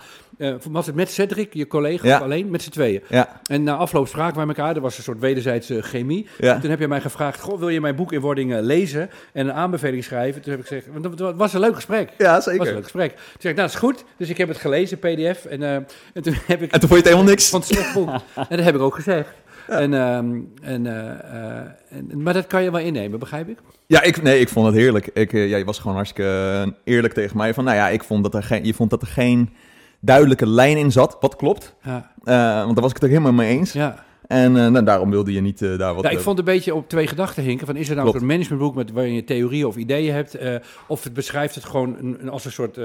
was 0.71 0.85
het 0.85 0.95
met 0.95 1.11
Cedric, 1.11 1.53
je 1.53 1.67
collega, 1.67 2.15
of 2.15 2.21
alleen? 2.21 2.49
Met 2.49 2.61
z'n 2.61 2.69
tweeën. 2.69 3.01
Ja. 3.09 3.41
En 3.45 3.63
na 3.63 3.75
afloop 3.75 4.07
spraken 4.07 4.37
wij 4.37 4.47
elkaar. 4.47 4.75
Er 4.75 4.81
was 4.81 4.97
een 4.97 5.03
soort 5.03 5.19
wederzijdse 5.19 5.81
chemie. 5.81 6.27
Ja. 6.37 6.53
En 6.53 6.61
toen 6.61 6.69
heb 6.69 6.79
je 6.79 6.87
mij 6.87 7.01
gevraagd, 7.01 7.39
goh, 7.41 7.59
wil 7.59 7.69
je 7.69 7.81
mijn 7.81 7.95
boek 7.95 8.11
in 8.11 8.19
wording 8.19 8.59
lezen 8.59 9.09
en 9.33 9.47
een 9.47 9.53
aanbeveling 9.53 10.03
schrijven? 10.03 10.41
Toen 10.41 10.51
heb 10.51 10.61
ik 10.61 10.67
gezegd, 10.67 10.87
want 10.91 11.17
dat 11.17 11.35
was 11.35 11.53
een 11.53 11.59
leuk 11.59 11.75
gesprek. 11.75 12.09
Ja, 12.17 12.41
zeker. 12.41 12.59
was 12.59 12.67
een 12.67 12.73
leuk 12.73 12.83
gesprek. 12.83 13.11
Toen 13.11 13.21
zei 13.39 13.53
ik, 13.53 13.58
nou, 13.59 13.71
dat 13.71 13.81
is 13.81 13.87
goed. 13.87 14.03
Dus 14.17 14.29
ik 14.29 14.37
heb 14.37 14.47
het 14.47 14.57
gelezen, 14.57 14.99
pdf. 14.99 15.45
En, 15.45 15.61
uh, 15.61 15.73
en 15.73 15.87
toen 16.21 16.35
heb 16.45 16.61
ik... 16.61 16.71
En 16.71 16.79
toen 16.79 16.89
vond 16.89 16.91
je 16.91 16.95
het 16.95 17.05
helemaal 17.05 17.23
niks? 17.23 17.49
Van 17.49 17.59
het 17.59 17.69
slecht 17.69 17.93
boek. 17.93 18.09
en 18.35 18.45
dat 18.57 18.63
heb 18.63 18.75
ik 18.75 18.81
ook 18.81 18.95
gezegd. 18.95 19.29
En, 19.67 19.93
um, 19.93 20.53
en, 20.61 20.85
uh, 20.85 21.09
en, 21.89 22.23
maar 22.23 22.33
dat 22.33 22.47
kan 22.47 22.63
je 22.63 22.71
wel 22.71 22.81
innemen, 22.81 23.19
begrijp 23.19 23.49
ik? 23.49 23.57
Ja, 23.87 24.01
ik, 24.01 24.21
nee, 24.21 24.39
ik 24.39 24.49
vond 24.49 24.65
het 24.65 24.75
heerlijk. 24.75 25.09
Ik, 25.13 25.33
uh, 25.33 25.49
ja, 25.49 25.57
je 25.57 25.65
was 25.65 25.79
gewoon 25.79 25.95
hartstikke 25.95 26.73
eerlijk 26.83 27.13
tegen 27.13 27.37
mij. 27.37 27.53
Van, 27.53 27.63
nou 27.63 27.75
ja, 27.77 27.89
ik 27.89 28.03
vond 28.03 28.23
dat 28.23 28.33
er 28.33 28.43
geen, 28.43 28.65
je 28.65 28.73
vond 28.73 28.89
dat 28.89 29.01
er 29.01 29.07
geen 29.07 29.49
duidelijke 29.99 30.47
lijn 30.47 30.77
in 30.77 30.91
zat. 30.91 31.17
Wat 31.19 31.35
klopt. 31.35 31.75
Ja. 31.83 32.11
want 32.63 32.73
daar 32.73 32.83
was 32.83 32.89
ik 32.89 32.95
het 32.95 33.03
ook 33.03 33.09
helemaal 33.09 33.33
mee 33.33 33.57
eens. 33.57 33.71
Ja. 33.71 34.03
En 34.29 34.55
uh, 34.55 34.67
nou, 34.67 34.85
daarom 34.85 35.09
wilde 35.09 35.33
je 35.33 35.41
niet 35.41 35.61
uh, 35.61 35.77
daar 35.77 35.93
wat... 35.93 36.03
Ja, 36.03 36.09
ik 36.09 36.19
vond 36.19 36.37
het 36.37 36.47
een 36.47 36.53
beetje 36.53 36.75
op 36.75 36.89
twee 36.89 37.07
gedachten 37.07 37.43
hinken. 37.43 37.65
Van, 37.65 37.75
is 37.75 37.89
er 37.89 37.95
nou 37.95 38.07
Klopt. 38.07 38.21
een 38.21 38.27
managementboek 38.27 38.75
met, 38.75 38.91
waarin 38.91 39.13
je 39.13 39.23
theorieën 39.23 39.65
of 39.65 39.75
ideeën 39.75 40.13
hebt? 40.13 40.41
Uh, 40.41 40.55
of 40.87 41.03
het 41.03 41.13
beschrijft 41.13 41.55
het 41.55 41.65
gewoon 41.65 41.95
een, 41.99 42.29
als 42.29 42.45
een 42.45 42.51
soort... 42.51 42.77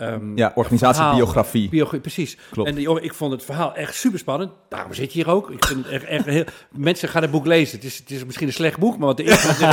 Um, 0.00 0.36
ja, 0.36 0.52
organisatiebiografie. 0.54 1.68
Biografie, 1.68 2.00
precies. 2.00 2.36
Klopt. 2.50 2.68
En 2.68 2.80
joh, 2.80 3.02
ik 3.02 3.14
vond 3.14 3.32
het 3.32 3.44
verhaal 3.44 3.74
echt 3.74 3.94
super 3.94 4.18
spannend. 4.18 4.52
Daarom 4.68 4.94
zit 4.94 5.12
je 5.12 5.18
hier 5.18 5.30
ook. 5.32 5.50
Ik 5.50 5.64
vind 5.64 5.84
het 5.84 5.92
echt, 5.92 6.04
echt 6.04 6.24
heel... 6.24 6.44
Mensen 6.70 7.08
gaan 7.08 7.22
het 7.22 7.30
boek 7.30 7.46
lezen. 7.46 7.76
Het 7.76 7.86
is, 7.86 7.98
het 7.98 8.10
is 8.10 8.24
misschien 8.24 8.46
een 8.46 8.52
slecht 8.52 8.78
boek, 8.78 8.98
maar 8.98 9.06
wat 9.06 9.16
de 9.16 9.22
eerste... 9.22 9.48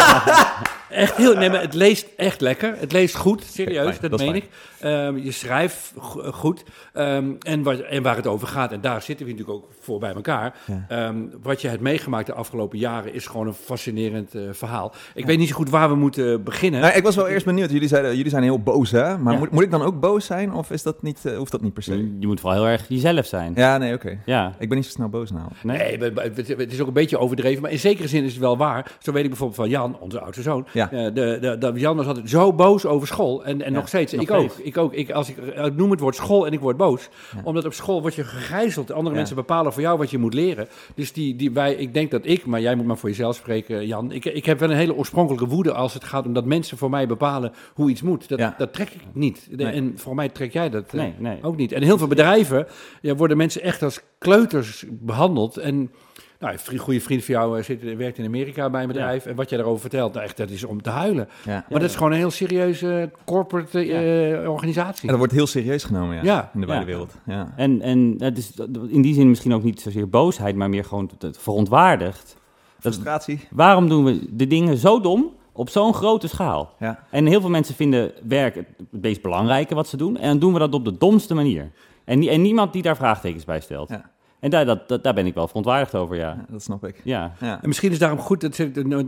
echt 0.90 1.16
heel... 1.16 1.36
Nee, 1.36 1.50
maar 1.50 1.62
het 1.62 1.74
leest 1.74 2.08
echt 2.18 2.42
lekker. 2.42 2.76
Het 2.78 2.92
leest 2.92 3.16
goed, 3.16 3.44
serieus, 3.44 4.00
dat, 4.00 4.12
dat 4.12 4.20
meen 4.20 4.36
ik. 4.36 4.48
Um, 4.84 5.18
je 5.18 5.32
schrijft 5.32 5.94
goed. 6.32 6.64
Um, 6.94 7.38
en, 7.40 7.64
waar, 7.64 7.80
en 7.80 8.04
waar 8.04 8.16
het 8.16 8.28
over 8.28 8.48
gaat, 8.48 8.72
en 8.72 8.82
daar 8.82 9.02
zitten 9.02 9.26
we 9.26 9.32
natuurlijk 9.32 9.58
ook 9.58 9.70
voor 9.80 10.00
bij 10.00 10.14
elkaar. 10.14 10.56
Ja. 10.88 11.14
Wat 11.42 11.62
je 11.62 11.68
hebt 11.68 11.82
meegemaakt 11.82 12.26
de 12.26 12.34
afgelopen 12.34 12.78
jaren 12.78 13.14
is 13.14 13.28
gewoon 13.28 13.48
een 13.48 13.54
fascinerend 13.54 14.36
uh, 14.36 14.50
verhaal. 14.52 14.94
Ik 15.14 15.22
ja. 15.22 15.28
weet 15.28 15.38
niet 15.38 15.50
zo 15.50 15.56
goed 15.56 15.70
waar 15.70 15.90
we 15.90 15.96
moeten 15.96 16.44
beginnen. 16.44 16.82
Nou, 16.82 16.94
ik 16.94 17.04
was 17.04 17.16
wel 17.16 17.28
eerst 17.28 17.46
benieuwd. 17.46 17.72
Jullie, 17.72 17.88
zeiden, 17.88 18.16
jullie 18.16 18.32
zijn 18.32 18.44
heel 18.44 18.60
boos, 18.60 18.92
hè? 18.92 19.18
Maar 19.18 19.34
ja. 19.34 19.40
moet, 19.40 19.52
moet 19.52 19.64
ik 19.64 19.72
dan 19.72 19.82
ook 19.82 20.00
boos 20.00 20.11
zijn? 20.20 20.54
Of 20.54 20.72
is 20.72 20.84
dat 20.84 21.02
niet, 21.02 21.20
uh, 21.26 21.38
hoeft 21.38 21.52
dat 21.52 21.62
niet 21.62 21.74
per 21.74 21.84
se? 21.84 22.16
Je, 22.20 22.28
moet 22.28 22.40
vooral 22.40 22.64
heel 22.64 22.72
erg 22.72 22.86
jezelf 22.88 23.26
zijn. 23.26 23.54
Ja, 23.56 23.78
nee, 23.78 23.94
oké. 23.94 24.06
Okay. 24.06 24.20
Ja. 24.26 24.56
Ik 24.60 24.68
ben 24.68 24.78
niet 24.78 24.86
zo 24.86 24.92
snel 24.92 25.10
boos 25.10 25.32
nou. 25.32 25.48
Nee, 25.64 25.98
nee 25.98 26.12
het, 26.14 26.48
het 26.48 26.72
is 26.72 26.82
ook 26.82 26.88
een 26.88 26.94
beetje 26.94 27.18
overdreven. 27.18 27.62
Maar 27.62 27.72
in 27.72 27.80
zekere 27.80 28.08
zin 28.08 28.24
is 28.24 28.32
het 28.32 28.42
wel 28.42 28.58
waar. 28.58 28.92
Zo 29.00 29.12
weet 29.12 29.24
ik 29.24 29.30
bijvoorbeeld 29.30 29.60
van 29.60 29.70
Jan, 29.70 29.98
onze 30.00 30.20
oudste 30.20 30.42
zoon. 30.42 30.68
Ja. 30.74 30.92
Uh, 30.92 31.04
de, 31.04 31.38
de, 31.42 31.58
de, 31.58 31.80
Jan 31.80 31.96
was 31.96 32.06
altijd 32.06 32.30
zo 32.30 32.54
boos 32.54 32.86
over 32.86 33.08
school. 33.08 33.46
En, 33.46 33.62
en 33.62 33.74
nog 33.74 33.88
steeds. 33.88 34.14
Nog 34.14 34.22
ik. 34.22 34.32
Ook, 34.32 34.58
ik 34.58 34.78
ook. 34.78 34.94
Ik 34.94 35.12
Als 35.12 35.30
ik, 35.30 35.38
ik 35.38 35.76
noem 35.76 35.92
het 35.92 36.00
woord 36.00 36.16
school 36.16 36.46
en 36.46 36.54
ik 36.54 36.60
word 36.60 36.78
boos. 36.78 37.10
Omdat 37.44 37.66
op 37.66 37.74
school 37.74 38.02
word 38.02 38.16
je 38.16 38.24
gegijzeld. 38.24 38.92
Andere 38.92 39.16
mensen 39.16 39.36
bepalen 39.36 39.74
voor 39.74 39.82
jou 39.82 39.98
wat 39.98 40.10
je 40.10 40.18
moet 40.18 40.34
leren. 40.34 40.68
Dus 40.96 41.14
die, 41.14 41.36
die 41.36 41.52
wij, 41.52 41.74
ik 41.74 41.94
denk 41.94 42.12
dat 42.12 42.26
ik, 42.26 42.46
maar 42.46 42.62
jij 42.62 42.76
moet 42.76 42.86
maar 42.86 42.98
voor 42.98 43.10
jezelf 43.10 43.36
spreken, 43.36 43.88
Jan. 43.88 44.12
Ik, 44.12 44.26
ik 44.26 44.46
heb 44.46 44.60
wel 44.60 44.70
een 44.70 44.76
hele 44.76 44.96
oorspronkelijke 44.96 45.48
woede 45.48 45.74
als 45.74 45.94
het 45.94 46.04
gaat 46.04 46.26
om 46.26 46.34
dat 46.34 46.46
mensen 46.46 46.78
voor 46.78 46.90
mij 46.90 47.08
bepalen 47.08 47.52
hoe 47.74 47.90
iets 47.90 48.02
moet. 48.02 48.30
Dat, 48.30 48.40
ja. 48.40 48.56
dat 48.58 48.74
trek 48.74 48.90
ik 48.90 49.02
niet. 49.14 49.48
Nee. 49.52 49.68
En 49.68 49.94
voor 50.02 50.16
mij 50.16 50.30
trek 50.30 50.54
jij 50.54 50.70
dat 50.70 50.94
nee, 50.94 51.14
nee. 51.18 51.44
ook 51.44 51.58
niet. 51.58 51.72
En 51.72 51.84
heel 51.84 51.98
veel 51.98 52.08
bedrijven 52.08 52.68
ja, 53.02 53.16
worden 53.16 53.38
mensen 53.38 53.62
echt 53.62 53.84
als 53.84 54.02
kleuters 54.18 54.86
behandeld. 54.90 55.58
En 55.58 55.92
nou, 56.40 56.58
een 56.70 56.78
goede 56.78 57.02
vriend 57.02 57.26
van 57.26 57.36
jou 57.36 57.64
zit, 57.64 57.96
werkt 57.96 58.18
in 58.18 58.26
Amerika 58.26 58.70
bij 58.70 58.82
een 58.82 58.88
bedrijf. 58.88 59.24
Ja. 59.24 59.30
En 59.30 59.36
wat 59.36 59.50
jij 59.50 59.58
daarover 59.58 59.82
vertelt, 59.82 60.14
nou 60.14 60.26
echt, 60.26 60.38
dat 60.38 60.50
is 60.50 60.64
om 60.64 60.82
te 60.82 60.90
huilen. 60.90 61.28
Ja. 61.46 61.52
Maar 61.52 61.66
ja, 61.70 61.80
dat 61.80 61.90
is 61.90 61.96
gewoon 61.96 62.12
een 62.12 62.18
heel 62.18 62.32
serieuze 62.32 63.12
corporate 63.26 63.86
uh, 63.86 64.50
organisatie. 64.50 65.02
En 65.02 65.08
dat 65.08 65.18
wordt 65.18 65.34
heel 65.34 65.48
serieus 65.48 65.84
genomen, 65.84 66.24
ja, 66.24 66.52
in 66.54 66.60
de 66.60 66.66
buitenwereld. 66.66 67.14
Ja. 67.26 67.54
En, 67.56 67.82
en 67.82 68.16
het 68.18 68.38
is 68.38 68.54
in 68.88 69.02
die 69.02 69.14
zin 69.14 69.30
misschien 69.30 69.54
ook 69.54 69.64
niet 69.64 69.82
zozeer 69.82 70.10
boosheid, 70.10 70.56
maar 70.56 70.70
meer 70.70 70.86
gewoon 70.86 71.10
verontwaardigd. 71.38 72.38
Frustratie. 72.80 73.38
Dat, 73.38 73.48
waarom 73.52 73.90
doen 73.90 74.04
we 74.04 74.36
de 74.36 74.48
dingen 74.48 74.78
zo 74.78 75.00
dom 75.02 75.34
op 75.52 75.70
zo'n 75.70 75.94
grote 75.94 76.28
schaal? 76.28 76.74
Ja. 76.80 77.04
En 77.10 77.26
heel 77.26 77.42
veel 77.42 77.50
mensen 77.50 77.76
vinden 77.76 78.12
werk 78.24 78.56
het 78.56 78.66
meest 78.90 79.22
belangrijke 79.22 79.76
wat 79.76 79.88
ze 79.88 79.98
doen. 79.98 80.18
En 80.18 80.28
dan 80.28 80.40
doen 80.40 80.54
we 80.54 80.60
dat 80.60 80.74
op 80.74 80.86
de 80.86 80.98
domste 80.98 81.34
manier. 81.34 81.72
En, 82.06 82.28
en 82.28 82.42
niemand 82.42 82.74
die 82.74 82.82
daar 82.82 82.96
vraagtekens 82.96 83.46
bij 83.46 83.60
stelt. 83.60 83.90
Ja. 83.90 84.10
En 84.42 84.50
daar, 84.50 84.66
dat, 84.66 85.04
daar 85.04 85.14
ben 85.14 85.26
ik 85.26 85.34
wel 85.34 85.48
verontwaardigd 85.48 85.96
over, 85.96 86.16
ja. 86.16 86.28
ja 86.28 86.46
dat 86.50 86.64
snap 86.64 86.86
ik. 86.86 87.02
Ja. 87.04 87.34
ja. 87.40 87.62
En 87.62 87.68
misschien 87.68 87.92
is 87.92 88.00
daarom 88.00 88.20
goed, 88.20 88.42
dat 88.42 88.58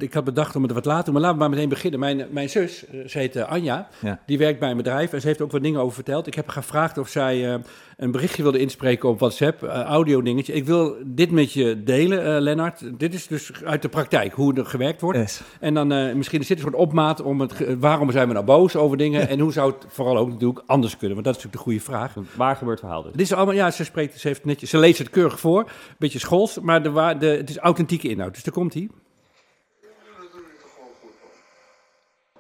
ik 0.01 0.13
had 0.13 0.23
bedacht 0.23 0.55
om 0.55 0.63
het 0.63 0.71
wat 0.71 0.85
later 0.85 1.03
te 1.03 1.11
doen, 1.11 1.13
maar 1.13 1.21
laten 1.21 1.37
we 1.37 1.43
maar 1.43 1.55
meteen 1.55 1.69
beginnen. 1.69 1.99
Mijn, 1.99 2.27
mijn 2.31 2.49
zus, 2.49 2.85
ze 3.05 3.17
heet 3.17 3.35
uh, 3.35 3.51
Anja, 3.51 3.87
ja. 4.01 4.19
die 4.25 4.37
werkt 4.37 4.59
bij 4.59 4.69
een 4.69 4.77
bedrijf 4.77 5.13
en 5.13 5.21
ze 5.21 5.27
heeft 5.27 5.41
ook 5.41 5.51
wat 5.51 5.61
dingen 5.61 5.79
over 5.79 5.93
verteld. 5.93 6.27
Ik 6.27 6.33
heb 6.33 6.49
gevraagd 6.49 6.97
of 6.97 7.07
zij 7.07 7.53
uh, 7.53 7.55
een 7.97 8.11
berichtje 8.11 8.43
wilde 8.43 8.59
inspreken 8.59 9.09
op 9.09 9.19
WhatsApp, 9.19 9.63
uh, 9.63 9.69
audio 9.69 10.21
dingetje. 10.21 10.53
Ik 10.53 10.65
wil 10.65 10.95
dit 11.05 11.31
met 11.31 11.53
je 11.53 11.83
delen, 11.83 12.41
Lennart. 12.41 12.99
Dit 12.99 13.13
is 13.13 13.27
dus 13.27 13.51
uit 13.63 13.81
de 13.81 13.89
praktijk, 13.89 14.33
hoe 14.33 14.53
er 14.53 14.65
gewerkt 14.65 15.01
wordt. 15.01 15.19
Yes. 15.19 15.41
En 15.59 15.73
dan 15.73 16.17
misschien 16.17 16.39
is 16.39 16.47
dit 16.47 16.57
een 16.57 16.63
soort 16.63 16.75
opmaat 16.75 17.21
om 17.21 17.41
het, 17.41 17.79
waarom 17.79 18.11
zijn 18.11 18.27
we 18.27 18.33
nou 18.33 18.45
boos 18.45 18.75
over 18.75 18.97
dingen 18.97 19.27
en 19.27 19.39
hoe 19.39 19.51
zou 19.51 19.71
het 19.71 19.85
vooral 19.87 20.17
ook 20.17 20.29
natuurlijk 20.29 20.63
anders 20.65 20.97
kunnen, 20.97 21.13
want 21.13 21.25
dat 21.25 21.37
is 21.37 21.43
natuurlijk 21.43 21.65
de 21.65 21.71
goede 21.71 21.97
vraag. 21.97 22.35
Waar 22.35 22.55
gebeurt 22.55 22.79
het 22.79 22.87
verhaal 22.87 23.03
dus? 23.03 23.11
Dit 23.11 23.21
is 23.21 23.33
allemaal, 23.33 23.55
ja, 23.55 23.71
ze 23.71 23.83
spreekt, 23.83 24.19
ze 24.19 24.27
heeft 24.27 24.45
netjes, 24.45 24.69
ze 24.69 24.77
leest 24.77 24.97
het 24.97 25.09
keurig 25.09 25.39
voor 25.39 25.71
beetje 25.97 26.19
schools, 26.19 26.59
maar 26.59 26.83
de, 26.83 27.15
de, 27.19 27.25
het 27.25 27.49
is 27.49 27.57
authentieke 27.57 28.09
inhoud. 28.09 28.33
Dus 28.33 28.43
daar 28.43 28.53
komt 28.53 28.73
hij. 28.73 28.89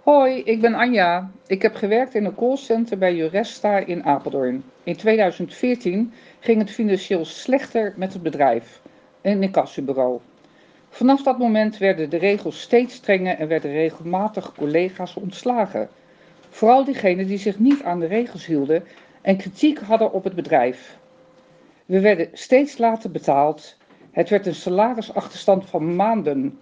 Hoi, 0.03 0.41
ik 0.43 0.61
ben 0.61 0.73
Anja. 0.73 1.31
Ik 1.47 1.61
heb 1.61 1.75
gewerkt 1.75 2.15
in 2.15 2.25
een 2.25 2.35
callcenter 2.35 2.97
bij 2.97 3.15
Juresta 3.15 3.77
in 3.77 4.03
Apeldoorn. 4.03 4.63
In 4.83 4.95
2014 4.95 6.13
ging 6.39 6.59
het 6.59 6.71
financieel 6.71 7.25
slechter 7.25 7.93
met 7.95 8.13
het 8.13 8.21
bedrijf, 8.21 8.81
een 9.21 9.43
incassobureau. 9.43 10.19
Vanaf 10.89 11.23
dat 11.23 11.37
moment 11.37 11.77
werden 11.77 12.09
de 12.09 12.17
regels 12.17 12.61
steeds 12.61 12.95
strenger 12.95 13.37
en 13.37 13.47
werden 13.47 13.71
regelmatig 13.71 14.53
collega's 14.53 15.15
ontslagen. 15.15 15.89
Vooral 16.49 16.83
diegenen 16.83 17.27
die 17.27 17.37
zich 17.37 17.59
niet 17.59 17.83
aan 17.83 17.99
de 17.99 18.07
regels 18.07 18.45
hielden 18.45 18.83
en 19.21 19.37
kritiek 19.37 19.79
hadden 19.79 20.13
op 20.13 20.23
het 20.23 20.35
bedrijf. 20.35 20.97
We 21.85 21.99
werden 21.99 22.29
steeds 22.33 22.77
later 22.77 23.11
betaald. 23.11 23.77
Het 24.11 24.29
werd 24.29 24.45
een 24.45 24.55
salarisachterstand 24.55 25.69
van 25.69 25.95
maanden. 25.95 26.59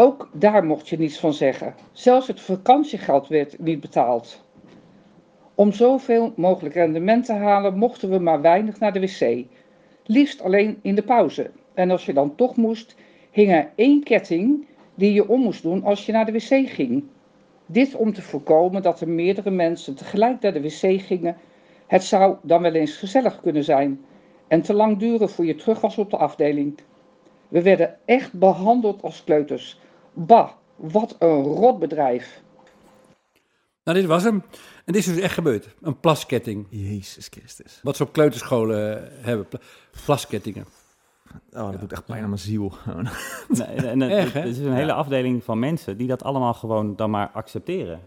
Ook 0.00 0.28
daar 0.32 0.64
mocht 0.64 0.88
je 0.88 0.98
niets 0.98 1.18
van 1.18 1.32
zeggen. 1.32 1.74
Zelfs 1.92 2.26
het 2.26 2.40
vakantiegeld 2.40 3.28
werd 3.28 3.58
niet 3.58 3.80
betaald. 3.80 4.44
Om 5.54 5.72
zoveel 5.72 6.32
mogelijk 6.36 6.74
rendement 6.74 7.24
te 7.24 7.32
halen, 7.32 7.78
mochten 7.78 8.10
we 8.10 8.18
maar 8.18 8.40
weinig 8.40 8.78
naar 8.78 8.92
de 8.92 9.00
wc. 9.00 9.44
Liefst 10.04 10.42
alleen 10.42 10.78
in 10.82 10.94
de 10.94 11.02
pauze. 11.02 11.50
En 11.74 11.90
als 11.90 12.06
je 12.06 12.12
dan 12.12 12.34
toch 12.34 12.56
moest, 12.56 12.94
hing 13.30 13.52
er 13.52 13.70
één 13.74 14.02
ketting 14.02 14.66
die 14.94 15.12
je 15.12 15.28
om 15.28 15.40
moest 15.40 15.62
doen 15.62 15.84
als 15.84 16.06
je 16.06 16.12
naar 16.12 16.26
de 16.26 16.32
wc 16.32 16.68
ging. 16.68 17.04
Dit 17.66 17.94
om 17.94 18.12
te 18.12 18.22
voorkomen 18.22 18.82
dat 18.82 19.00
er 19.00 19.08
meerdere 19.08 19.50
mensen 19.50 19.94
tegelijk 19.94 20.40
naar 20.40 20.52
de 20.52 20.62
wc 20.62 21.00
gingen 21.00 21.36
het 21.86 22.04
zou 22.04 22.36
dan 22.42 22.62
wel 22.62 22.72
eens 22.72 22.96
gezellig 22.96 23.40
kunnen 23.40 23.64
zijn 23.64 24.04
en 24.48 24.62
te 24.62 24.74
lang 24.74 24.98
duren 24.98 25.28
voor 25.28 25.46
je 25.46 25.54
terug 25.54 25.80
was 25.80 25.98
op 25.98 26.10
de 26.10 26.16
afdeling. 26.16 26.78
We 27.48 27.62
werden 27.62 27.96
echt 28.04 28.32
behandeld 28.32 29.02
als 29.02 29.24
kleuters. 29.24 29.80
Bah, 30.26 30.50
wat 30.76 31.16
een 31.18 31.42
rotbedrijf. 31.42 32.42
Nou, 33.84 33.98
dit 33.98 34.08
was 34.08 34.22
hem. 34.22 34.42
En 34.84 34.92
dit 34.92 34.96
is 34.96 35.06
dus 35.06 35.18
echt 35.18 35.34
gebeurd. 35.34 35.68
Een 35.80 36.00
plasketting. 36.00 36.66
Jezus 36.70 37.28
Christus. 37.30 37.80
Wat 37.82 37.96
ze 37.96 38.02
op 38.02 38.12
kleuterscholen 38.12 39.08
hebben. 39.20 39.46
Plaskettingen. 40.04 40.64
Oh, 41.52 41.70
dat 41.70 41.80
doet 41.80 41.92
echt 41.92 42.04
pijn 42.04 42.22
aan 42.22 42.28
mijn 42.28 42.40
ziel. 42.40 42.72
nee, 43.48 43.66
en, 43.66 44.02
en, 44.02 44.10
Echt, 44.10 44.32
het 44.32 44.44
is 44.44 44.58
een 44.58 44.72
hele 44.72 44.92
afdeling 44.92 45.44
van 45.44 45.58
mensen 45.58 45.96
die 45.96 46.06
dat 46.06 46.22
allemaal 46.22 46.54
gewoon 46.54 46.96
dan 46.96 47.10
maar 47.10 47.30
accepteren. 47.32 48.00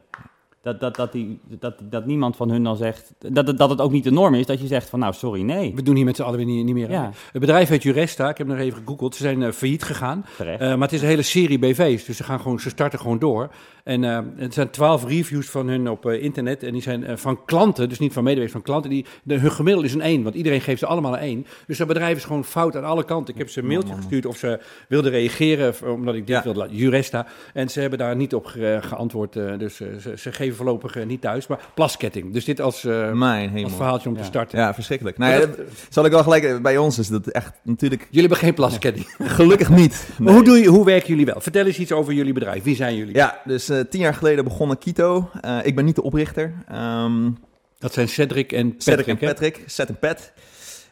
Dat, 0.62 0.80
dat, 0.80 0.96
dat, 0.96 1.12
die, 1.12 1.39
dat, 1.60 1.74
dat 1.89 2.06
niemand 2.06 2.36
van 2.36 2.50
hun 2.50 2.63
dan 2.63 2.77
zegt. 2.77 3.13
Dat, 3.20 3.58
dat 3.58 3.70
het 3.70 3.82
ook 3.82 3.91
niet 3.91 4.03
de 4.03 4.12
norm 4.12 4.34
is 4.34 4.46
dat 4.46 4.62
je 4.62 4.68
zegt 4.68 4.89
van 4.89 5.00
nou 5.00 5.13
sorry, 5.13 5.41
nee. 5.41 5.75
We 5.75 5.82
doen 5.84 5.96
hier 5.96 6.06
met 6.06 6.15
z'n 6.15 6.22
allen 6.22 6.38
weer 6.38 6.46
niet, 6.46 6.65
niet 6.65 6.74
meer. 6.74 6.89
Ja. 6.91 7.12
Het 7.32 7.41
bedrijf 7.41 7.70
heet 7.70 7.84
Juresta. 7.84 8.30
Ik 8.30 8.38
heb 8.38 8.48
nog 8.48 8.58
even 8.58 8.77
gegoogeld. 8.80 9.15
Ze 9.15 9.24
zijn 9.24 9.41
uh, 9.41 9.51
failliet 9.51 9.84
gegaan. 9.84 10.25
Uh, 10.41 10.58
maar 10.60 10.80
het 10.80 10.91
is 10.94 11.01
een 11.01 11.08
hele 11.08 11.22
serie 11.22 11.60
BV's. 11.60 12.06
Dus 12.06 12.18
ze, 12.18 12.24
gaan 12.24 12.39
gewoon, 12.39 12.60
ze 12.60 12.70
starten 12.70 13.00
gewoon 13.00 13.20
door. 13.20 13.50
En 13.84 14.03
uh, 14.03 14.20
het 14.36 14.53
zijn 14.53 14.70
twaalf 14.70 15.06
reviews 15.06 15.50
van 15.50 15.68
hun 15.68 15.89
op 15.89 16.06
internet. 16.10 16.63
En 16.63 16.72
die 16.74 16.82
zijn 16.82 17.18
van 17.18 17.46
klanten, 17.46 17.89
dus 17.89 18.00
niet 18.00 18.13
van 18.13 18.24
medewerkers, 18.24 18.53
van 18.58 18.65
klanten. 18.65 18.89
Die, 18.89 19.06
de, 19.24 19.38
hun 19.38 19.51
gemiddelde 19.51 19.88
is 19.88 19.94
een 19.94 20.01
1. 20.01 20.24
Want 20.24 20.36
iedereen 20.36 20.62
geeft 20.62 20.80
ze 20.80 20.86
allemaal 20.86 21.13
een 21.13 21.20
1. 21.20 21.46
Dus 21.68 21.77
dat 21.77 21.88
bedrijf 21.88 22.18
is 22.18 22.24
gewoon 22.25 22.44
fout 22.46 22.75
aan 22.75 22.84
alle 22.84 23.03
kanten. 23.06 23.34
Ik 23.34 23.39
heb 23.39 23.50
ze 23.50 23.60
een 23.60 23.68
mailtje 23.68 23.94
gestuurd 23.96 24.25
of 24.25 24.38
ze 24.38 24.60
wilden 24.88 25.12
reageren. 25.12 25.74
Omdat 25.94 26.15
ik 26.15 26.27
dit 26.27 26.36
Ja. 26.36 26.44
wilde. 26.44 26.68
Juresta. 26.72 27.27
En 27.53 27.70
ze 27.70 27.80
hebben 27.80 28.00
daar 28.00 28.15
niet 28.15 28.36
op 28.36 28.46
ge- 28.46 28.80
geantwoord. 28.82 29.34
dus 29.34 29.75
ze, 29.75 30.13
ze 30.18 30.32
geven 30.32 30.50
even 30.51 30.65
voorlopig 30.65 30.96
uh, 30.96 31.05
niet 31.05 31.22
thuis. 31.22 31.48
Maar 31.48 31.60
plasketting. 31.74 32.34
Dus 32.34 32.46
dit 32.46 32.62
als, 32.62 32.84
uh, 32.84 33.12
Mijn 33.12 33.63
als 33.63 33.74
verhaaltje 33.74 34.10
om 34.10 34.17
te 34.17 34.24
starten. 34.24 34.60
Ja, 34.60 34.74
verschrikkelijk. 34.74 35.17
Nou, 35.17 35.41
ja, 35.41 35.48
zal 35.89 36.05
ik 36.05 36.12
wel 36.12 36.24
gelijk... 36.24 36.62
Bij 36.62 36.77
ons 36.77 37.00
is 37.00 37.08
dat 37.08 37.27
echt 37.27 37.53
natuurlijk... 37.63 38.01
Jullie 38.01 38.29
hebben 38.29 38.38
geen 38.38 38.53
plasketting? 38.53 39.15
Gelukkig 39.20 39.70
niet. 39.70 40.08
Nee. 40.08 40.20
Maar 40.27 40.34
hoe, 40.34 40.43
doe 40.43 40.58
je, 40.58 40.67
hoe 40.67 40.86
werken 40.86 41.10
jullie 41.10 41.25
wel? 41.25 41.41
Vertel 41.41 41.65
eens 41.65 41.79
iets 41.79 41.91
over 41.91 42.13
jullie 42.13 42.34
bedrijf. 42.34 42.63
Wie 42.63 42.75
zijn 42.75 42.96
jullie? 42.96 43.15
Ja, 43.15 43.41
dus 43.46 43.65
tien 43.65 44.01
jaar 44.01 44.13
geleden 44.13 44.43
begonnen 44.43 44.77
Kito. 44.77 45.29
ik 45.63 45.75
ben 45.75 45.86
niet 45.86 45.96
de 45.96 46.03
oprichter. 46.03 46.53
Um, 46.74 47.38
dat 47.81 47.93
zijn 47.93 48.10
Cedric 48.10 48.51
en 48.51 48.67
Patrick. 48.67 48.81
Cedric 48.81 49.08
en 49.08 49.27
Patrick. 49.27 49.63
Seth 49.65 49.89
en 49.89 50.00
Pat. 50.00 50.31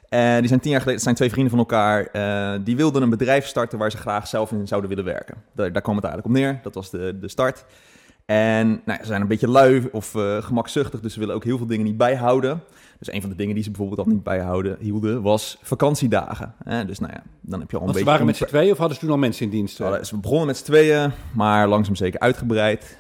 En 0.10 0.40
die 0.40 0.48
zijn 0.48 0.60
tien 0.60 0.72
jaar 0.72 0.82
geleden, 0.82 1.02
zijn 1.02 1.16
twee 1.16 1.30
vrienden 1.30 1.50
van 1.50 1.60
elkaar. 1.60 2.10
Uh, 2.14 2.60
die 2.64 2.76
wilden 2.76 3.02
een 3.02 3.10
bedrijf 3.10 3.46
starten 3.46 3.78
waar 3.78 3.92
ze 3.92 3.98
graag 3.98 4.28
zelf 4.28 4.52
in 4.52 4.68
zouden 4.68 4.90
willen 4.90 5.06
werken. 5.06 5.36
Daar, 5.56 5.72
daar 5.72 5.82
kwam 5.82 5.96
het 5.96 6.06
eigenlijk 6.06 6.36
op 6.36 6.42
neer. 6.42 6.60
Dat 6.64 6.74
was 6.74 6.90
de, 6.90 7.18
de 7.20 7.28
start. 7.28 7.66
En 8.30 8.82
nou, 8.86 9.00
ze 9.00 9.06
zijn 9.06 9.22
een 9.22 9.28
beetje 9.28 9.48
lui 9.48 9.88
of 9.92 10.16
uh, 10.16 10.38
gemakzuchtig, 10.42 11.00
dus 11.00 11.14
ze 11.14 11.20
willen 11.20 11.36
ook 11.36 11.44
heel 11.44 11.58
veel 11.58 11.66
dingen 11.66 11.86
niet 11.86 11.98
bijhouden. 11.98 12.62
Dus 13.00 13.12
een 13.12 13.22
van 13.22 13.30
de 13.30 13.36
dingen 13.36 13.56
die 13.56 13.64
ze 13.64 13.70
bijvoorbeeld 13.70 14.00
al 14.00 14.14
niet 14.14 14.24
bijhouden 14.24 14.78
hielden, 14.80 15.22
was 15.22 15.58
vakantiedagen. 15.62 16.54
Eh, 16.66 16.80
dus 16.86 17.00
nou 17.00 17.14
ja, 17.14 17.24
dan 17.42 17.60
heb 17.60 17.72
je 17.72 17.78
al 17.78 17.82
een 17.82 17.94
Want 17.94 17.98
beetje... 17.98 18.00
ze 18.00 18.06
waren 18.06 18.26
met 18.26 18.36
z'n 18.38 18.46
tweeën 18.46 18.72
of 18.72 18.78
hadden 18.78 18.96
ze 18.96 19.02
toen 19.02 19.12
al 19.12 19.18
mensen 19.18 19.46
in 19.46 19.52
dienst? 19.52 19.76
Ze, 19.76 20.00
ze 20.04 20.18
begonnen 20.18 20.48
met 20.48 20.58
z'n 20.58 20.64
tweeën, 20.64 21.12
maar 21.34 21.68
langzaam 21.68 21.96
zeker 21.96 22.20
uitgebreid. 22.20 22.98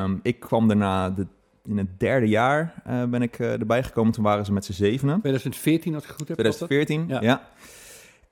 Um, 0.00 0.20
ik 0.22 0.40
kwam 0.40 0.68
daarna 0.68 1.10
de 1.10 1.26
in 1.64 1.78
het 1.78 2.00
derde 2.00 2.26
jaar 2.26 2.74
uh, 2.88 3.04
ben 3.04 3.22
ik 3.22 3.38
uh, 3.38 3.52
erbij 3.52 3.82
gekomen. 3.82 4.12
Toen 4.12 4.24
waren 4.24 4.44
ze 4.44 4.52
met 4.52 4.64
z'n 4.64 4.72
zevenen. 4.72 5.18
2014, 5.18 5.94
als 5.94 6.04
ik 6.04 6.10
goed 6.10 6.28
heb. 6.28 6.38
2014, 6.38 7.04
ja. 7.08 7.20
ja. 7.20 7.48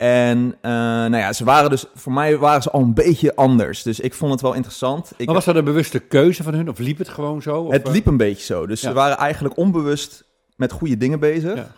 En 0.01 0.39
uh, 0.39 0.71
nou 0.73 1.17
ja, 1.17 1.33
ze 1.33 1.45
waren 1.45 1.71
dus, 1.71 1.85
voor 1.95 2.13
mij 2.13 2.39
waren 2.39 2.63
ze 2.63 2.71
al 2.71 2.81
een 2.81 2.95
beetje 2.95 3.37
anders. 3.37 3.83
Dus 3.83 4.01
ik 4.01 4.15
vond 4.15 4.33
het 4.33 4.41
wel 4.41 4.53
interessant. 4.53 5.13
Ik 5.17 5.27
maar 5.27 5.35
was 5.35 5.45
dat 5.45 5.57
een 5.57 5.65
bewuste 5.65 5.99
keuze 5.99 6.43
van 6.43 6.55
hun 6.55 6.69
of 6.69 6.79
liep 6.79 6.99
het 6.99 7.09
gewoon 7.09 7.43
zo? 7.43 7.61
Of 7.61 7.73
het 7.73 7.89
liep 7.89 8.07
een 8.07 8.17
beetje 8.17 8.45
zo. 8.45 8.67
Dus 8.67 8.81
ja. 8.81 8.89
ze 8.89 8.95
waren 8.95 9.17
eigenlijk 9.17 9.57
onbewust 9.57 10.25
met 10.57 10.73
goede 10.73 10.97
dingen 10.97 11.21
bezig. 11.21 11.55
Ja. 11.55 11.71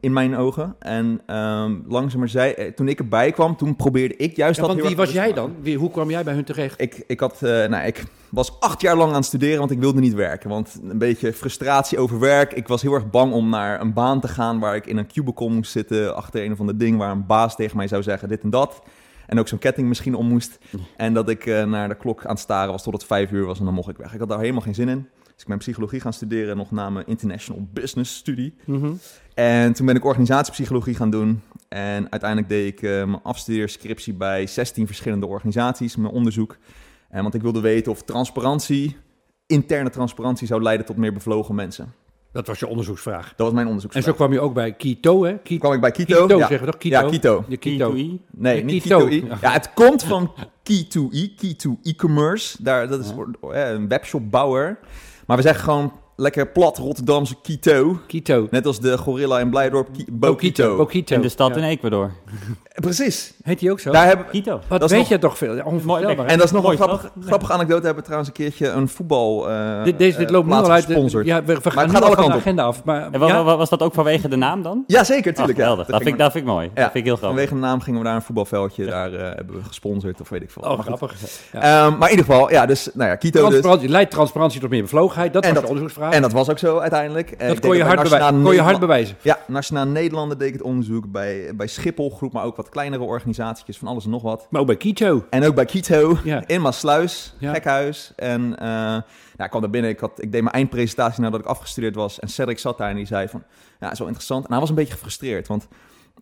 In 0.00 0.12
mijn 0.12 0.36
ogen. 0.36 0.76
En 0.78 1.36
um, 1.36 1.84
langzamer 1.88 2.28
zij, 2.28 2.72
toen 2.76 2.88
ik 2.88 2.98
erbij 2.98 3.32
kwam, 3.32 3.56
toen 3.56 3.76
probeerde 3.76 4.16
ik 4.16 4.36
juist 4.36 4.60
ja, 4.60 4.66
dat 4.66 4.74
want 4.74 4.86
wie 4.86 4.96
was 4.96 5.12
jij 5.12 5.32
dan? 5.32 5.54
Wie, 5.60 5.78
hoe 5.78 5.90
kwam 5.90 6.10
jij 6.10 6.24
bij 6.24 6.34
hun 6.34 6.44
terecht? 6.44 6.80
Ik, 6.80 7.04
ik, 7.06 7.20
had, 7.20 7.40
uh, 7.42 7.50
nou, 7.50 7.86
ik 7.86 8.04
was 8.28 8.60
acht 8.60 8.80
jaar 8.80 8.96
lang 8.96 9.10
aan 9.10 9.16
het 9.16 9.24
studeren, 9.24 9.58
want 9.58 9.70
ik 9.70 9.78
wilde 9.78 10.00
niet 10.00 10.14
werken. 10.14 10.50
Want 10.50 10.80
een 10.88 10.98
beetje 10.98 11.32
frustratie 11.32 11.98
over 11.98 12.18
werk. 12.18 12.52
Ik 12.52 12.68
was 12.68 12.82
heel 12.82 12.94
erg 12.94 13.10
bang 13.10 13.32
om 13.32 13.48
naar 13.48 13.80
een 13.80 13.92
baan 13.92 14.20
te 14.20 14.28
gaan 14.28 14.58
waar 14.58 14.76
ik 14.76 14.86
in 14.86 14.96
een 14.96 15.06
cubicle 15.06 15.50
moest 15.50 15.72
zitten. 15.72 16.16
Achter 16.16 16.44
een 16.44 16.52
of 16.52 16.60
ander 16.60 16.78
ding 16.78 16.98
waar 16.98 17.10
een 17.10 17.26
baas 17.26 17.56
tegen 17.56 17.76
mij 17.76 17.88
zou 17.88 18.02
zeggen 18.02 18.28
dit 18.28 18.42
en 18.42 18.50
dat. 18.50 18.82
En 19.26 19.38
ook 19.38 19.48
zo'n 19.48 19.58
ketting 19.58 19.88
misschien 19.88 20.14
om 20.14 20.26
moest. 20.26 20.58
En 20.96 21.14
dat 21.14 21.28
ik 21.28 21.46
uh, 21.46 21.64
naar 21.64 21.88
de 21.88 21.94
klok 21.94 22.24
aan 22.24 22.30
het 22.30 22.40
staren 22.40 22.72
was 22.72 22.82
tot 22.82 22.92
het 22.92 23.04
vijf 23.04 23.30
uur 23.30 23.46
was 23.46 23.58
en 23.58 23.64
dan 23.64 23.74
mocht 23.74 23.88
ik 23.88 23.96
weg. 23.96 24.12
Ik 24.12 24.18
had 24.18 24.28
daar 24.28 24.38
helemaal 24.38 24.60
geen 24.60 24.74
zin 24.74 24.88
in. 24.88 25.08
Dus 25.40 25.48
ik 25.48 25.54
ben 25.54 25.64
psychologie 25.64 26.00
gaan 26.00 26.12
studeren, 26.12 26.56
nog 26.56 26.70
na 26.70 26.90
mijn 26.90 27.06
International 27.06 27.68
Business 27.72 28.16
studie. 28.16 28.54
Mm 28.64 28.80
-hmm. 28.80 28.98
En 29.34 29.72
toen 29.72 29.86
ben 29.86 29.96
ik 29.96 30.04
organisatiepsychologie 30.04 30.94
gaan 30.94 31.10
doen. 31.10 31.42
En 31.68 32.10
uiteindelijk 32.10 32.48
deed 32.48 32.72
ik 32.72 32.82
uh, 32.82 32.90
mijn 32.90 33.22
afstudeerscriptie 33.22 34.12
bij 34.12 34.46
16 34.46 34.86
verschillende 34.86 35.26
organisaties, 35.26 35.96
mijn 35.96 36.12
onderzoek. 36.12 36.56
En 37.08 37.22
want 37.22 37.34
ik 37.34 37.42
wilde 37.42 37.60
weten 37.60 37.92
of 37.92 38.02
transparantie, 38.02 38.96
interne 39.46 39.90
transparantie, 39.90 40.46
zou 40.46 40.62
leiden 40.62 40.86
tot 40.86 40.96
meer 40.96 41.12
bevlogen 41.12 41.54
mensen. 41.54 41.92
Dat 42.32 42.46
was 42.46 42.58
je 42.58 42.66
onderzoeksvraag. 42.66 43.28
Dat 43.28 43.46
was 43.46 43.52
mijn 43.52 43.66
onderzoeksvraag. 43.66 44.04
En 44.04 44.10
zo 44.10 44.16
kwam 44.16 44.32
je 44.32 44.40
ook 44.40 44.54
bij 44.54 44.72
Kito, 44.72 45.24
hè? 45.24 45.38
Kito. 45.38 45.60
kwam 45.60 45.72
ik 45.72 45.80
bij 45.80 45.90
Kito. 45.90 46.22
Kito 46.22 46.38
ja. 46.38 46.46
zeggen 46.46 46.66
we 46.66 46.72
toch? 46.72 46.80
Kito? 46.80 47.00
Ja, 47.00 47.08
Kito. 47.08 47.44
De 47.48 47.56
Kito. 47.56 47.92
Nee, 48.30 48.64
niet 48.64 48.82
Kito-i. 48.82 49.26
Ja, 49.40 49.52
het 49.52 49.72
komt 49.74 50.02
van 50.02 50.34
Key2e, 50.70 51.30
Key2 51.44 51.70
e-commerce. 51.82 52.62
Daar, 52.62 52.88
dat 52.88 53.00
is 53.00 53.12
ja. 53.40 53.70
een 53.70 53.88
webshopbouwer. 53.88 54.78
Maar 55.30 55.38
we 55.38 55.44
zeggen 55.44 55.64
gewoon 55.64 55.92
lekker 56.20 56.48
plat 56.48 56.78
Rotterdamse 56.78 57.34
Quito. 57.42 57.98
Quito. 58.06 58.46
Net 58.50 58.66
als 58.66 58.80
de 58.80 58.98
gorilla 58.98 59.38
in 59.38 59.50
Blijdorp, 59.50 59.88
Ki 59.92 60.04
Boquito. 60.10 60.76
Boquito. 60.76 61.14
In 61.14 61.20
de 61.20 61.28
stad 61.28 61.54
ja. 61.54 61.56
in 61.56 61.68
Ecuador. 61.68 62.12
Precies. 62.74 63.34
Heet 63.42 63.58
die 63.58 63.70
ook 63.70 63.80
zo? 63.80 63.90
Daar 63.90 64.06
heb, 64.06 64.28
Quito. 64.28 64.60
Wat 64.68 64.80
dat 64.80 64.90
weet 64.90 64.98
nog, 64.98 65.08
je 65.08 65.18
toch 65.18 65.38
veel? 65.38 65.64
Onvoorstelbaar. 65.64 66.26
En 66.26 66.36
dat 66.36 66.46
is 66.46 66.52
nog 66.52 66.62
Mooi, 66.62 66.76
een 66.76 66.82
grappig, 66.82 67.10
grappige 67.24 67.52
anekdote. 67.52 67.80
We 67.80 67.86
hebben 67.86 68.04
trouwens 68.04 68.30
een 68.30 68.36
keertje 68.36 68.68
een 68.68 68.88
voetbal 68.88 69.50
uh, 69.50 69.84
dit, 69.84 69.98
deze, 69.98 70.18
dit 70.18 70.30
loopt 70.30 70.46
nu 70.46 70.52
al 70.52 70.70
uit. 70.70 70.86
De, 70.86 71.20
ja, 71.24 71.44
we, 71.44 71.58
we 71.62 71.70
gaan 71.70 71.82
het 71.82 71.92
gaat 71.92 72.02
al 72.02 72.06
alle 72.06 72.16
van 72.16 72.24
de 72.24 72.30
kanten 72.30 72.40
agenda 72.40 72.62
af. 72.62 72.84
Maar, 72.84 73.12
En 73.12 73.20
ja? 73.20 73.44
was 73.56 73.68
dat 73.68 73.82
ook 73.82 73.94
vanwege 73.94 74.28
de 74.28 74.36
naam 74.36 74.62
dan? 74.62 74.84
Ja, 74.86 75.04
zeker, 75.04 75.34
tuurlijk. 75.34 75.58
Ach, 75.58 75.64
ja. 75.64 75.70
geweldig. 75.70 75.86
Dat, 75.86 75.96
vind, 75.96 76.08
ik- 76.08 76.18
dat 76.18 76.32
vind 76.32 76.44
ik 76.44 76.50
mooi. 76.50 76.70
Dat 76.74 76.82
vind 76.84 76.94
ik 76.94 77.04
heel 77.04 77.16
grappig. 77.16 77.28
Vanwege 77.28 77.54
de 77.54 77.60
naam 77.60 77.80
gingen 77.80 78.00
we 78.00 78.06
naar 78.06 78.14
een 78.14 78.22
voetbalveldje. 78.22 78.86
Daar 78.86 79.12
uh, 79.12 79.20
hebben 79.20 79.54
we 79.54 79.64
gesponsord 79.64 80.20
of 80.20 80.28
weet 80.28 80.42
ik 80.42 80.50
veel. 80.50 80.62
Oh, 80.62 80.78
grappig. 80.78 81.12
Um, 81.54 81.60
maar 81.60 82.10
in 82.10 82.16
ieder 82.16 82.24
geval, 82.24 82.50
ja, 82.50 82.66
dus, 82.66 82.88
nou 82.94 83.10
ja, 83.10 83.16
Quito 83.16 83.40
dus. 83.40 83.48
Transparantie, 83.48 83.88
leidt 83.88 84.10
transparantie 84.10 84.60
tot 84.60 84.70
meer 84.70 84.82
bevlogenheid. 84.82 85.32
Dat 85.32 85.44
was 85.44 85.54
de 85.60 85.66
onderzoeksvraag. 85.66 86.09
En 86.12 86.22
dat 86.22 86.32
was 86.32 86.50
ook 86.50 86.58
zo 86.58 86.78
uiteindelijk. 86.78 87.30
Eh, 87.30 87.46
dat 87.48 87.56
ik 87.56 87.62
kon 87.62 87.76
je, 87.76 87.82
hard 87.84 88.02
bewijzen. 88.02 88.18
Nationaal 88.20 88.44
kon 88.44 88.54
je 88.54 88.60
hard 88.60 88.80
bewijzen. 88.80 89.16
Ja, 89.22 89.38
Nationaal 89.46 89.86
Nederlanden 89.86 90.38
deed 90.38 90.46
ik 90.48 90.52
het 90.52 90.62
onderzoek 90.62 91.10
bij, 91.10 91.56
bij 91.56 91.66
Schiphol 91.66 92.10
groep, 92.10 92.32
maar 92.32 92.44
ook 92.44 92.56
wat 92.56 92.68
kleinere 92.68 93.02
organisaties 93.02 93.78
van 93.78 93.88
alles 93.88 94.04
en 94.04 94.10
nog 94.10 94.22
wat. 94.22 94.46
Maar 94.50 94.60
ook 94.60 94.66
bij 94.66 94.76
Quito. 94.76 95.24
En 95.30 95.44
ook 95.44 95.54
bij 95.54 95.64
Quito, 95.64 96.18
Ja. 96.24 96.42
in 96.46 96.60
Maasluis, 96.60 97.34
Ja. 97.38 97.52
gekhuis. 97.54 98.12
En 98.16 98.54
ja, 98.58 99.44
ik 99.44 99.50
kwam 99.50 99.60
daar 99.60 99.70
binnen, 99.70 99.90
ik, 99.90 100.00
had, 100.00 100.22
ik 100.22 100.32
deed 100.32 100.42
mijn 100.42 100.54
eindpresentatie 100.54 101.22
nadat 101.22 101.40
ik 101.40 101.46
afgestudeerd 101.46 101.94
was. 101.94 102.18
En 102.20 102.28
Cedric 102.28 102.58
zat 102.58 102.78
daar 102.78 102.90
en 102.90 102.96
die 102.96 103.06
zei 103.06 103.28
van, 103.28 103.42
ja, 103.48 103.76
dat 103.78 103.92
is 103.92 103.98
wel 103.98 104.06
interessant. 104.08 104.44
En 104.44 104.50
hij 104.50 104.60
was 104.60 104.68
een 104.68 104.74
beetje 104.74 104.92
gefrustreerd, 104.92 105.48
want 105.48 105.68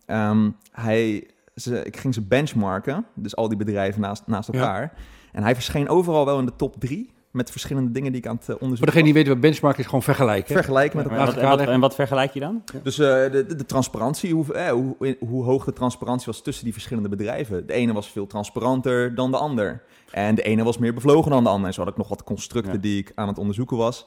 ehm, 0.05 0.49
hij, 0.71 1.27
ze, 1.55 1.83
ik 1.83 1.97
ging 1.97 2.13
ze 2.13 2.21
benchmarken, 2.21 3.05
dus 3.15 3.35
al 3.35 3.47
die 3.47 3.57
bedrijven 3.57 4.01
naast, 4.01 4.23
naast 4.25 4.49
Ja. 4.53 4.59
elkaar. 4.59 4.93
En 5.31 5.43
hij 5.43 5.53
verscheen 5.53 5.89
overal 5.89 6.25
wel 6.25 6.39
in 6.39 6.45
de 6.45 6.55
top 6.55 6.75
drie, 6.79 7.13
met 7.31 7.51
verschillende 7.51 7.91
dingen 7.91 8.11
die 8.11 8.21
ik 8.21 8.27
aan 8.27 8.35
het 8.35 8.41
eh, 8.41 8.47
Voor 8.49 8.59
onderzoeken 8.61 8.95
degene 8.95 9.13
die 9.13 9.23
weet 9.23 9.33
wat 9.33 9.41
benchmark 9.41 9.77
is, 9.77 9.85
gewoon 9.85 10.03
vergelijken. 10.03 10.55
Vergelijken 10.55 10.97
met 10.97 11.05
En 11.05 11.11
elkaar. 11.11 11.25
wat, 11.25 11.35
en, 11.43 11.49
wat, 11.49 11.67
en 11.67 11.79
wat 11.79 11.95
vergelijk 11.95 12.33
je 12.33 12.39
dan? 12.39 12.63
Dus 12.83 12.99
eh, 12.99 13.07
de, 13.07 13.45
de, 13.47 13.55
de 13.55 13.65
transparantie, 13.65 14.33
hoe, 14.33 14.53
eh, 14.53 14.71
hoe, 14.71 15.17
hoe 15.19 15.43
hoog 15.43 15.65
de 15.65 15.73
transparantie 15.73 16.25
was 16.25 16.41
tussen 16.41 16.63
die 16.63 16.73
verschillende 16.73 17.09
bedrijven. 17.09 17.67
De 17.67 17.73
ene 17.73 17.93
was 17.93 18.11
veel 18.11 18.27
transparanter 18.27 19.15
dan 19.15 19.31
de 19.31 19.37
ander. 19.37 19.81
En 20.11 20.35
de 20.35 20.41
ene 20.41 20.63
was 20.63 20.77
meer 20.77 20.93
bevlogen 20.93 21.31
dan 21.31 21.43
de 21.43 21.49
ander. 21.49 21.67
En 21.67 21.73
zo 21.73 21.81
had 21.81 21.89
ik 21.91 21.97
nog 21.97 22.09
wat 22.09 22.23
constructen 22.23 22.73
Ja. 22.73 22.79
die 22.79 22.97
ik 22.99 23.11
aan 23.15 23.27
het 23.27 23.37
onderzoeken 23.37 23.77
was. 23.77 24.05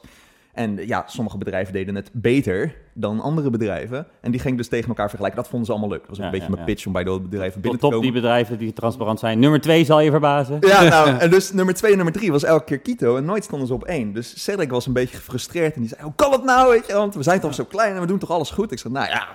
En 0.53 0.87
ja, 0.87 1.03
sommige 1.07 1.37
bedrijven 1.37 1.73
deden 1.73 1.95
het 1.95 2.09
beter 2.13 2.75
dan 2.93 3.19
andere 3.19 3.49
bedrijven. 3.49 4.07
En 4.21 4.31
die 4.31 4.39
gingen 4.39 4.57
dus 4.57 4.67
tegen 4.67 4.87
elkaar 4.87 5.07
vergelijken. 5.07 5.41
Dat 5.41 5.49
vonden 5.49 5.65
ze 5.67 5.71
allemaal 5.73 5.89
leuk. 5.91 5.99
Dat 5.99 6.09
was 6.09 6.17
Ja, 6.17 6.23
een 6.25 6.31
beetje 6.31 6.47
ja, 6.47 6.53
mijn 6.53 6.65
pitch 6.65 6.85
om 6.85 6.91
bij 6.93 7.03
de 7.03 7.19
bedrijven 7.19 7.53
Tot 7.53 7.61
binnen 7.61 7.79
te 7.79 7.85
top 7.85 7.91
komen. 7.91 8.11
die 8.11 8.21
bedrijven 8.21 8.57
die 8.57 8.73
transparant 8.73 9.19
zijn. 9.19 9.39
Nummer 9.39 9.61
twee 9.61 9.85
zal 9.85 9.99
je 9.99 10.11
verbazen. 10.11 10.57
Ja, 10.61 10.81
nou, 10.83 11.09
en 11.23 11.29
dus 11.29 11.51
nummer 11.51 11.73
twee 11.73 11.91
en 11.91 11.95
nummer 11.97 12.15
drie 12.15 12.31
was 12.31 12.43
elke 12.43 12.63
keer 12.63 12.79
Quito 12.79 13.17
en 13.17 13.25
nooit 13.25 13.43
stonden 13.43 13.67
ze 13.67 13.73
op 13.73 13.83
één. 13.83 14.13
Dus 14.13 14.43
Cedric 14.43 14.69
was 14.69 14.85
een 14.85 14.93
beetje 14.93 15.17
gefrustreerd 15.17 15.73
en 15.75 15.79
die 15.81 15.89
zei, 15.89 16.01
hoe 16.03 16.13
kan 16.15 16.31
het 16.31 16.43
nou, 16.43 16.69
weet 16.71 16.87
je, 16.87 16.93
want 16.93 17.15
we 17.15 17.23
zijn 17.23 17.39
toch 17.39 17.53
zo 17.53 17.63
klein 17.63 17.93
en 17.95 18.01
we 18.01 18.07
doen 18.07 18.19
toch 18.19 18.31
alles 18.31 18.49
goed? 18.49 18.71
Ik 18.71 18.79
zei, 18.79 18.93
nou 18.93 19.07
ja, 19.07 19.27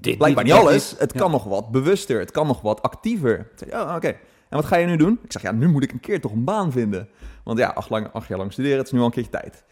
Dit 0.00 0.18
blijkbaar 0.18 0.44
niet 0.44 0.52
alles. 0.52 0.94
Het 0.98 1.12
kan 1.12 1.30
nog 1.30 1.44
wat 1.44 1.70
bewuster, 1.70 2.18
het 2.18 2.30
kan 2.30 2.46
nog 2.46 2.60
wat 2.60 2.82
actiever. 2.82 3.38
Ik 3.38 3.46
zei, 3.68 3.82
oh, 3.82 3.92
oké. 3.96 4.08
En 4.48 4.60
wat 4.60 4.64
ga 4.64 4.76
je 4.76 4.86
nu 4.86 4.96
doen? 4.96 5.18
Ik 5.24 5.32
zeg, 5.32 5.42
ja, 5.42 5.52
nu 5.52 5.68
moet 5.68 5.82
ik 5.82 5.92
een 5.92 6.00
keer 6.00 6.20
toch 6.20 6.32
een 6.32 6.44
baan 6.44 6.72
vinden. 6.72 7.08
Want 7.44 7.58
ja, 7.58 7.68
acht, 7.68 7.90
lang, 7.90 8.08
acht 8.12 8.28
jaar 8.28 8.38
lang 8.38 8.52
studeren, 8.52 8.76
het 8.78 8.86
is 8.86 8.92
nu 8.92 8.98
al 8.98 9.04
een 9.04 9.10
keertje 9.10 9.30
tijd. 9.30 9.64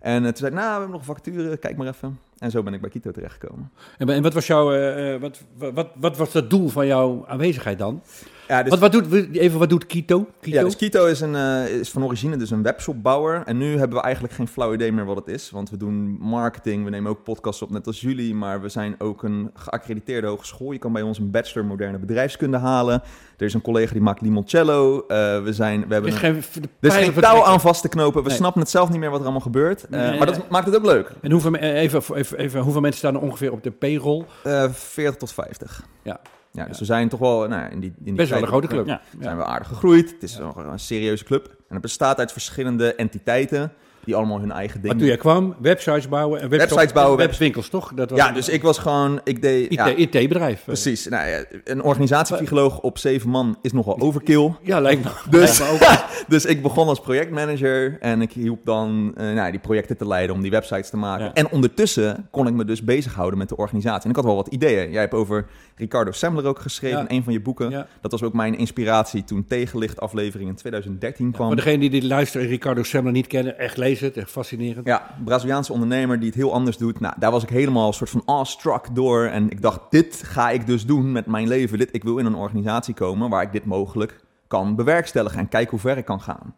En 0.00 0.16
eh, 0.16 0.28
toen 0.28 0.36
zei 0.36 0.50
ik, 0.50 0.56
nou, 0.56 0.66
we 0.66 0.78
hebben 0.80 0.90
nog 0.90 1.04
facturen, 1.04 1.58
kijk 1.58 1.76
maar 1.76 1.86
even. 1.86 2.18
En 2.38 2.50
zo 2.50 2.62
ben 2.62 2.74
ik 2.74 2.80
bij 2.80 2.90
Quito 2.90 3.10
terechtgekomen. 3.10 3.70
En, 3.98 4.08
en 4.08 4.22
wat 4.22 4.34
was 4.34 4.46
jouw, 4.46 4.72
eh, 4.72 5.14
eh, 5.14 5.20
wat, 5.20 5.40
wat, 5.56 5.88
wat 5.94 6.16
was 6.16 6.32
het 6.32 6.50
doel 6.50 6.68
van 6.68 6.86
jouw 6.86 7.24
aanwezigheid 7.26 7.78
dan? 7.78 8.02
Ja, 8.50 8.62
dus 8.62 8.70
Wat, 8.78 8.92
wat 8.92 8.92
doet, 8.92 9.34
even 9.36 9.58
wat 9.58 9.68
doet 9.68 9.86
Quito? 9.86 10.26
Quito? 10.40 10.56
Ja, 10.58 10.64
dus 10.64 10.76
Quito 10.76 11.06
is, 11.06 11.20
een, 11.20 11.34
eh, 11.34 11.68
is 11.68 11.90
van 11.90 12.04
origine 12.04 12.36
dus 12.36 12.50
een 12.50 12.62
webshopbouwer. 12.62 13.42
En 13.44 13.56
nu 13.58 13.78
hebben 13.78 13.96
we 13.98 14.02
eigenlijk 14.04 14.34
geen 14.34 14.48
flauw 14.48 14.72
idee 14.72 14.92
meer 14.92 15.04
wat 15.04 15.16
het 15.16 15.28
is. 15.28 15.50
Want 15.50 15.70
we 15.70 15.76
doen 15.76 16.16
marketing, 16.20 16.84
we 16.84 16.90
nemen 16.90 17.10
ook 17.10 17.22
podcasts 17.24 17.62
op, 17.62 17.70
net 17.70 17.86
als 17.86 18.00
jullie. 18.00 18.34
Maar 18.34 18.60
we 18.62 18.68
zijn 18.68 18.94
ook 18.98 19.22
een 19.22 19.50
geaccrediteerde 19.54 20.26
hogeschool. 20.26 20.72
Je 20.72 20.78
kan 20.78 20.92
bij 20.92 21.02
ons 21.02 21.18
een 21.18 21.30
bachelor 21.30 21.66
moderne 21.66 21.98
bedrijfskunde 21.98 22.56
halen. 22.58 23.02
Er 23.36 23.46
is 23.46 23.54
een 23.54 23.62
collega 23.62 23.92
die 23.92 24.02
maakt 24.02 24.20
limoncello. 24.20 25.04
Eh, 25.08 25.42
we, 25.42 25.52
zijn, 25.52 25.78
we 25.80 25.84
Er 25.86 25.92
hebben 25.92 26.10
is 26.10 26.14
een, 26.14 26.20
geen, 26.20 26.62
de 26.62 26.68
er 26.80 26.88
is 26.88 26.94
geen 26.94 27.02
touw 27.04 27.12
vertrekken. 27.12 27.44
aan 27.44 27.60
vast 27.60 27.82
te 27.82 27.88
knopen. 27.88 28.22
We 28.22 28.28
Nee. 28.28 28.36
snappen 28.38 28.60
het 28.60 28.70
zelf 28.70 28.90
niet 28.90 28.98
meer 29.00 29.08
wat 29.10 29.18
er 29.18 29.24
allemaal 29.24 29.42
gebeurt. 29.44 29.84
Eh, 29.84 30.00
Nee, 30.00 30.18
maar 30.18 30.26
dat 30.26 30.48
maakt 30.50 30.66
het 30.66 30.76
ook 30.76 30.84
leuk. 30.84 31.12
En 31.20 31.30
hoeveel, 31.30 31.54
even, 31.56 32.02
even, 32.14 32.38
even, 32.38 32.60
hoeveel 32.60 32.80
mensen 32.80 32.98
staan 32.98 33.14
er 33.14 33.20
ongeveer 33.20 33.52
op 33.52 33.62
de 33.62 33.70
payroll? 33.70 34.24
Eh 34.44 34.64
40 34.72 35.16
tot 35.16 35.32
50. 35.32 35.82
Ja. 36.02 36.20
Ja, 36.52 36.64
dus 36.64 36.78
we 36.78 36.84
zijn 36.84 37.08
toch 37.08 37.20
wel 37.20 37.48
nou, 37.48 37.70
in 37.70 37.80
die, 37.80 37.92
in 37.98 38.04
die 38.04 38.14
Best 38.14 38.30
wel 38.30 38.40
een 38.40 38.46
grote 38.46 38.66
club. 38.66 39.00
Zijn 39.20 39.36
we 39.36 39.44
aardig 39.44 39.68
gegroeid. 39.68 40.10
Het 40.10 40.22
is 40.22 40.38
nog 40.38 40.56
een 40.56 40.78
serieuze 40.78 41.24
club. 41.24 41.46
En 41.46 41.74
het 41.74 41.80
bestaat 41.80 42.18
uit 42.18 42.32
verschillende 42.32 42.94
entiteiten 42.94 43.72
die 44.04 44.14
allemaal 44.16 44.40
hun 44.40 44.50
eigen 44.52 44.72
Maar 44.74 44.82
dingen 44.82 44.98
toen 44.98 45.06
jij 45.06 45.16
kwam, 45.16 45.54
websites 45.60 46.08
bouwen 46.08 46.40
en 46.40 46.48
Websites 46.48 46.92
bouwen, 46.92 47.18
web- 47.18 47.30
webwinkels, 47.30 47.68
toch? 47.68 47.92
Dat 47.94 48.10
was 48.10 48.18
Ja, 48.18 48.28
een 48.28 48.34
dus 48.34 48.48
ik 48.48 48.62
was 48.62 48.78
gewoon, 48.78 49.20
ik 49.24 49.42
deed, 49.42 49.72
ja, 49.74 49.86
IT-bedrijf. 49.88 50.62
precies. 50.64 51.06
Nou, 51.08 51.28
ja, 51.28 51.44
een 51.64 51.82
organisatiepsycholoog 51.82 52.80
op 52.80 52.98
zeven 52.98 53.30
man 53.30 53.58
is 53.62 53.72
nogal 53.72 53.98
overkill. 54.00 54.52
Ja, 54.62 54.80
lijkt 54.80 55.04
me, 55.04 55.10
Dus, 55.30 55.58
lijkt 55.58 55.80
me 55.80 55.86
ook. 55.88 56.04
dus 56.28 56.44
ik 56.44 56.62
begon 56.62 56.88
als 56.88 57.00
projectmanager 57.00 57.96
en 58.00 58.22
ik 58.22 58.32
hielp 58.32 58.60
dan 58.64 59.12
eh, 59.16 59.32
nou, 59.32 59.50
die 59.50 59.60
projecten 59.60 59.96
te 59.96 60.06
leiden 60.06 60.34
om 60.36 60.42
die 60.42 60.50
websites 60.50 60.90
te 60.90 60.96
maken. 60.96 61.24
Ja. 61.24 61.34
En 61.34 61.50
ondertussen 61.50 62.28
kon 62.30 62.46
ik 62.46 62.54
me 62.54 62.64
dus 62.64 62.82
bezighouden 62.84 63.38
met 63.38 63.48
de 63.48 63.56
organisatie. 63.56 64.04
En 64.04 64.10
ik 64.10 64.16
had 64.16 64.24
wel 64.24 64.34
wat 64.34 64.48
ideeën. 64.48 64.90
Jij 64.90 65.00
hebt 65.00 65.14
over 65.14 65.46
Ricardo 65.76 66.10
Semler 66.12 66.46
ook 66.46 66.58
geschreven 66.58 66.98
Ja. 66.98 67.08
in 67.08 67.16
een 67.16 67.22
van 67.24 67.32
je 67.32 67.40
boeken. 67.40 67.86
Dat 68.00 68.10
was 68.10 68.22
ook 68.22 68.32
mijn 68.32 68.58
inspiratie 68.58 69.24
toen 69.24 69.44
Tegenlicht 69.48 70.00
aflevering 70.00 70.48
in 70.48 70.54
2013 70.56 71.30
kwam. 71.32 71.46
Voor 71.46 71.56
degene 71.56 71.78
die 71.78 71.90
dit 71.90 72.02
luisteren 72.02 72.46
en 72.46 72.52
Ricardo 72.52 72.82
Semler 72.82 73.12
niet 73.12 73.26
kennen, 73.26 73.58
echt 73.58 73.76
lees 73.90 74.00
het, 74.00 74.16
echt 74.16 74.30
fascinerend. 74.30 74.86
Ja, 74.86 75.14
Braziliaanse 75.24 75.72
ondernemer 75.72 76.18
die 76.18 76.28
het 76.28 76.36
heel 76.36 76.52
anders 76.52 76.76
doet. 76.76 77.00
Nou, 77.00 77.14
daar 77.18 77.30
was 77.30 77.42
ik 77.42 77.48
helemaal 77.48 77.86
een 77.86 77.92
soort 77.92 78.10
van 78.10 78.22
awestruck 78.24 78.94
door. 78.94 79.24
En 79.24 79.50
ik 79.50 79.62
dacht, 79.62 79.80
dit 79.90 80.22
ga 80.24 80.50
ik 80.50 80.66
dus 80.66 80.86
doen 80.86 81.12
met 81.12 81.26
mijn 81.26 81.48
leven. 81.48 81.78
Dit, 81.78 81.88
ik 81.92 82.02
wil 82.02 82.18
in 82.18 82.26
een 82.26 82.34
organisatie 82.34 82.94
komen 82.94 83.30
waar 83.30 83.42
ik 83.42 83.52
dit 83.52 83.64
mogelijk 83.64 84.20
kan 84.46 84.76
bewerkstelligen 84.76 85.38
en 85.38 85.48
kijken 85.48 85.70
hoe 85.70 85.80
ver 85.80 85.96
ik 85.96 86.04
kan 86.04 86.20
gaan. 86.20 86.54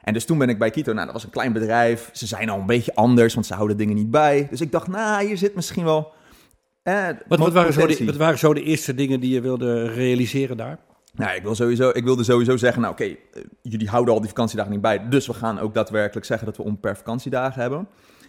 En 0.00 0.12
dus 0.12 0.24
toen 0.24 0.38
ben 0.38 0.48
ik 0.48 0.58
bij 0.58 0.70
Kito, 0.70 0.92
nou 0.92 1.04
dat 1.04 1.14
was 1.14 1.24
een 1.24 1.30
klein 1.30 1.52
bedrijf. 1.52 2.10
Ze 2.12 2.26
zijn 2.26 2.48
al 2.48 2.58
een 2.58 2.66
beetje 2.66 2.94
anders, 2.94 3.34
want 3.34 3.46
ze 3.46 3.54
houden 3.54 3.76
dingen 3.76 3.94
niet 3.94 4.10
bij. 4.10 4.46
Dus 4.50 4.60
ik 4.60 4.72
dacht, 4.72 4.86
nou 4.86 5.26
hier 5.26 5.36
zit 5.36 5.54
misschien 5.54 5.84
wel... 5.84 6.12
Eh, 6.82 7.06
wat, 7.28 7.38
wat, 7.38 7.52
waren 7.52 7.72
zo 7.72 7.86
de, 7.86 8.04
wat 8.04 8.16
waren 8.16 8.38
zo 8.38 8.54
de 8.54 8.62
eerste 8.62 8.94
dingen 8.94 9.20
die 9.20 9.34
je 9.34 9.40
wilde 9.40 9.92
realiseren 9.92 10.56
daar? 10.56 10.78
Nou, 11.16 11.36
ik, 11.36 11.42
wil 11.42 11.54
sowieso, 11.54 11.90
ik 11.92 12.04
wilde 12.04 12.24
sowieso 12.24 12.56
zeggen, 12.56 12.82
nou 12.82 12.92
oké, 12.92 13.04
eh, 13.04 13.16
jullie 13.62 13.88
houden 13.88 14.14
al 14.14 14.20
die 14.20 14.28
vakantiedagen 14.28 14.72
niet 14.72 14.80
bij. 14.80 15.08
Dus 15.08 15.26
we 15.26 15.34
gaan 15.34 15.58
ook 15.58 15.74
daadwerkelijk 15.74 16.26
zeggen 16.26 16.46
dat 16.46 16.56
we 16.56 16.62
onbeperkt 16.62 16.98
vakantiedagen 16.98 17.60
hebben. 17.60 17.88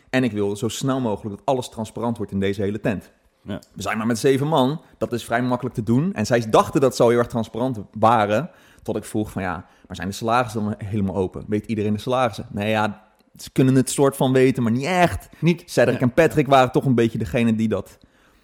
En 0.10 0.24
ik 0.24 0.32
wil 0.32 0.56
zo 0.56 0.68
snel 0.68 1.00
mogelijk 1.00 1.36
dat 1.36 1.46
alles 1.46 1.70
transparant 1.70 2.18
wordt 2.18 2.32
in 2.32 2.40
deze 2.40 2.62
hele 2.62 2.80
tent. 2.80 3.12
Ja. 3.42 3.60
We 3.74 3.82
zijn 3.82 3.98
maar 3.98 4.08
met 4.08 4.20
zeven 4.20 4.48
man, 4.48 4.82
dat 4.98 5.14
is 5.14 5.24
vrij 5.24 5.42
makkelijk 5.42 5.76
te 5.76 5.84
doen. 5.84 6.14
En 6.14 6.26
zij 6.26 6.50
dachten 6.50 6.82
dat 6.82 6.96
ze 6.96 7.04
al 7.04 7.10
heel 7.10 7.18
erg 7.18 7.28
transparant 7.28 7.80
waren, 8.00 8.50
tot 8.84 8.96
ik 8.96 9.04
vroeg 9.04 9.32
van 9.32 9.42
ja, 9.42 9.66
maar 9.88 9.96
zijn 9.96 10.08
de 10.08 10.14
salarissen 10.14 10.64
dan 10.64 10.76
helemaal 10.78 11.16
open? 11.16 11.44
Weet 11.48 11.66
iedereen 11.66 11.94
de 11.94 12.00
salarissen? 12.00 12.46
Nee 12.52 12.70
ja, 12.70 13.08
ze 13.36 13.52
kunnen 13.52 13.76
het 13.76 13.90
soort 13.90 14.16
van 14.16 14.34
weten, 14.34 14.64
maar 14.64 14.72
niet 14.72 14.86
echt. 14.86 15.30
Niet. 15.40 15.64
Cedric 15.66 16.02
en 16.02 16.14
Patrick 16.14 16.48
waren 16.48 16.72
toch 16.72 16.86
een 16.86 16.96
beetje 16.96 17.18
degene 17.18 17.56
die 17.56 17.68
dat 17.68 17.98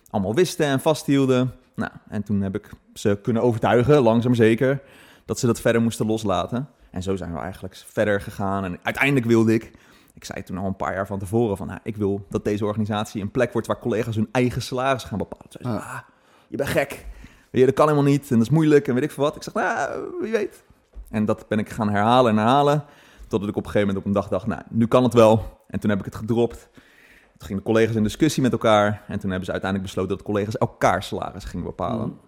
allemaal 0.10 0.36
wisten 0.36 0.66
en 0.66 0.80
vasthielden. 0.80 1.54
Nou, 1.76 1.92
en 2.08 2.24
toen 2.24 2.42
heb 2.42 2.56
ik 2.56 2.70
ze 2.94 3.20
kunnen 3.22 3.42
overtuigen, 3.42 4.02
langzaam 4.02 4.34
zeker, 4.34 4.82
dat 5.26 5.40
ze 5.40 5.46
dat 5.46 5.62
verder 5.62 5.82
moesten 5.82 6.06
loslaten. 6.06 6.70
En 6.92 7.04
zo 7.04 7.16
zijn 7.16 7.34
we 7.34 7.40
eigenlijk 7.40 7.84
verder 7.88 8.22
gegaan. 8.22 8.64
En 8.64 8.80
uiteindelijk 8.84 9.26
wilde 9.26 9.54
ik, 9.54 9.72
ik 10.14 10.26
zei 10.26 10.44
toen 10.44 10.58
al 10.58 10.66
een 10.66 10.76
paar 10.76 10.94
jaar 10.94 11.08
van 11.08 11.20
tevoren, 11.20 11.58
van 11.58 11.68
nou, 11.68 11.80
ik 11.84 11.96
wil 11.96 12.26
dat 12.30 12.44
deze 12.44 12.66
organisatie 12.66 13.22
een 13.22 13.32
plek 13.32 13.52
wordt 13.54 13.68
waar 13.68 13.80
collega's 13.80 14.16
hun 14.16 14.30
eigen 14.32 14.62
salaris 14.62 15.04
gaan 15.04 15.18
bepalen. 15.18 15.46
Ze 15.50 15.60
zei, 15.62 15.76
ah, 15.76 16.00
je 16.48 16.58
bent 16.58 16.70
gek. 16.70 17.06
Je, 17.52 17.66
dat 17.66 17.74
kan 17.74 17.88
helemaal 17.88 18.12
niet 18.12 18.32
en 18.32 18.38
dat 18.38 18.48
is 18.48 18.54
moeilijk 18.54 18.88
en 18.88 18.94
weet 18.94 19.04
ik 19.04 19.12
veel 19.12 19.24
wat. 19.24 19.36
Ik 19.36 19.44
zeg, 19.44 19.54
nou, 19.54 20.02
wie 20.22 20.32
weet. 20.32 20.64
En 21.10 21.26
dat 21.26 21.48
ben 21.48 21.60
ik 21.60 21.70
gaan 21.70 21.90
herhalen 21.90 22.32
en 22.32 22.38
herhalen. 22.38 22.84
Totdat 23.28 23.50
ik 23.50 23.56
op 23.56 23.66
een 23.66 23.72
gegeven 23.72 23.88
moment 23.88 23.98
op 23.98 24.06
een 24.06 24.22
dag 24.22 24.28
dacht, 24.28 24.48
nou, 24.48 24.62
nu 24.70 24.88
kan 24.88 25.04
het 25.04 25.14
wel. 25.14 25.62
En 25.68 25.80
toen 25.80 25.90
heb 25.90 26.00
ik 26.00 26.06
het 26.06 26.16
gedropt. 26.16 26.70
Toen 27.44 27.52
gingen 27.52 27.64
de 27.68 27.72
collega's 27.74 27.96
in 27.96 28.04
discussie 28.04 28.44
met 28.44 28.52
elkaar. 28.52 29.04
En 29.08 29.20
toen 29.20 29.30
hebben 29.30 29.46
ze 29.46 29.52
uiteindelijk 29.52 29.92
besloten 29.92 30.18
dat 30.18 30.26
collega's 30.26 30.58
elkaar 30.58 31.04
salaris 31.04 31.44
gingen 31.44 31.66
bepalen. 31.66 32.08
Mm. 32.08 32.20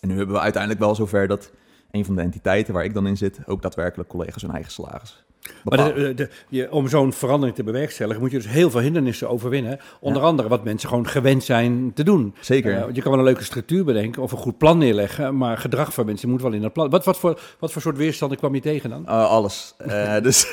En 0.00 0.08
nu 0.08 0.16
hebben 0.16 0.34
we 0.34 0.40
uiteindelijk 0.40 0.82
wel 0.82 0.94
zover 0.94 1.28
dat 1.28 1.52
een 1.90 2.04
van 2.04 2.14
de 2.16 2.22
entiteiten 2.22 2.74
waar 2.74 2.84
ik 2.84 2.94
dan 2.94 3.06
in 3.06 3.16
zit, 3.16 3.40
ook 3.46 3.62
daadwerkelijk 3.62 4.08
collega's 4.08 4.42
hun 4.42 4.50
eigen 4.50 4.72
salaris 4.72 5.24
maar 5.64 5.94
de, 5.94 6.28
je, 6.48 6.72
om 6.72 6.88
zo'n 6.88 7.12
verandering 7.12 7.56
te 7.56 7.62
bewerkstelligen, 7.62 8.20
moet 8.20 8.30
je 8.30 8.36
dus 8.36 8.48
heel 8.48 8.70
veel 8.70 8.80
hindernissen 8.80 9.28
overwinnen. 9.28 9.78
Onder 10.00 10.22
andere 10.22 10.48
wat 10.48 10.64
mensen 10.64 10.88
gewoon 10.88 11.06
gewend 11.06 11.44
zijn 11.44 11.92
te 11.94 12.04
doen. 12.04 12.34
Zeker. 12.40 12.72
Uh, 12.72 12.84
je 12.92 13.02
kan 13.02 13.10
wel 13.10 13.20
een 13.20 13.26
leuke 13.26 13.44
structuur 13.44 13.84
bedenken 13.84 14.22
of 14.22 14.32
een 14.32 14.38
goed 14.38 14.58
plan 14.58 14.78
neerleggen, 14.78 15.36
maar 15.36 15.58
gedrag 15.58 15.94
van 15.94 16.06
mensen 16.06 16.28
moet 16.28 16.42
wel 16.42 16.52
in 16.52 16.62
dat 16.62 16.72
plan. 16.72 16.90
Wat, 16.90 17.04
wat, 17.04 17.18
voor, 17.18 17.40
wat 17.58 17.72
voor 17.72 17.82
soort 17.82 17.96
weerstanden 17.96 18.38
kwam 18.38 18.54
je 18.54 18.60
tegen 18.60 18.90
dan? 18.90 19.02
Uh, 19.02 19.08
alles. 19.08 19.74
Uh, 19.86 20.20
dus 20.22 20.52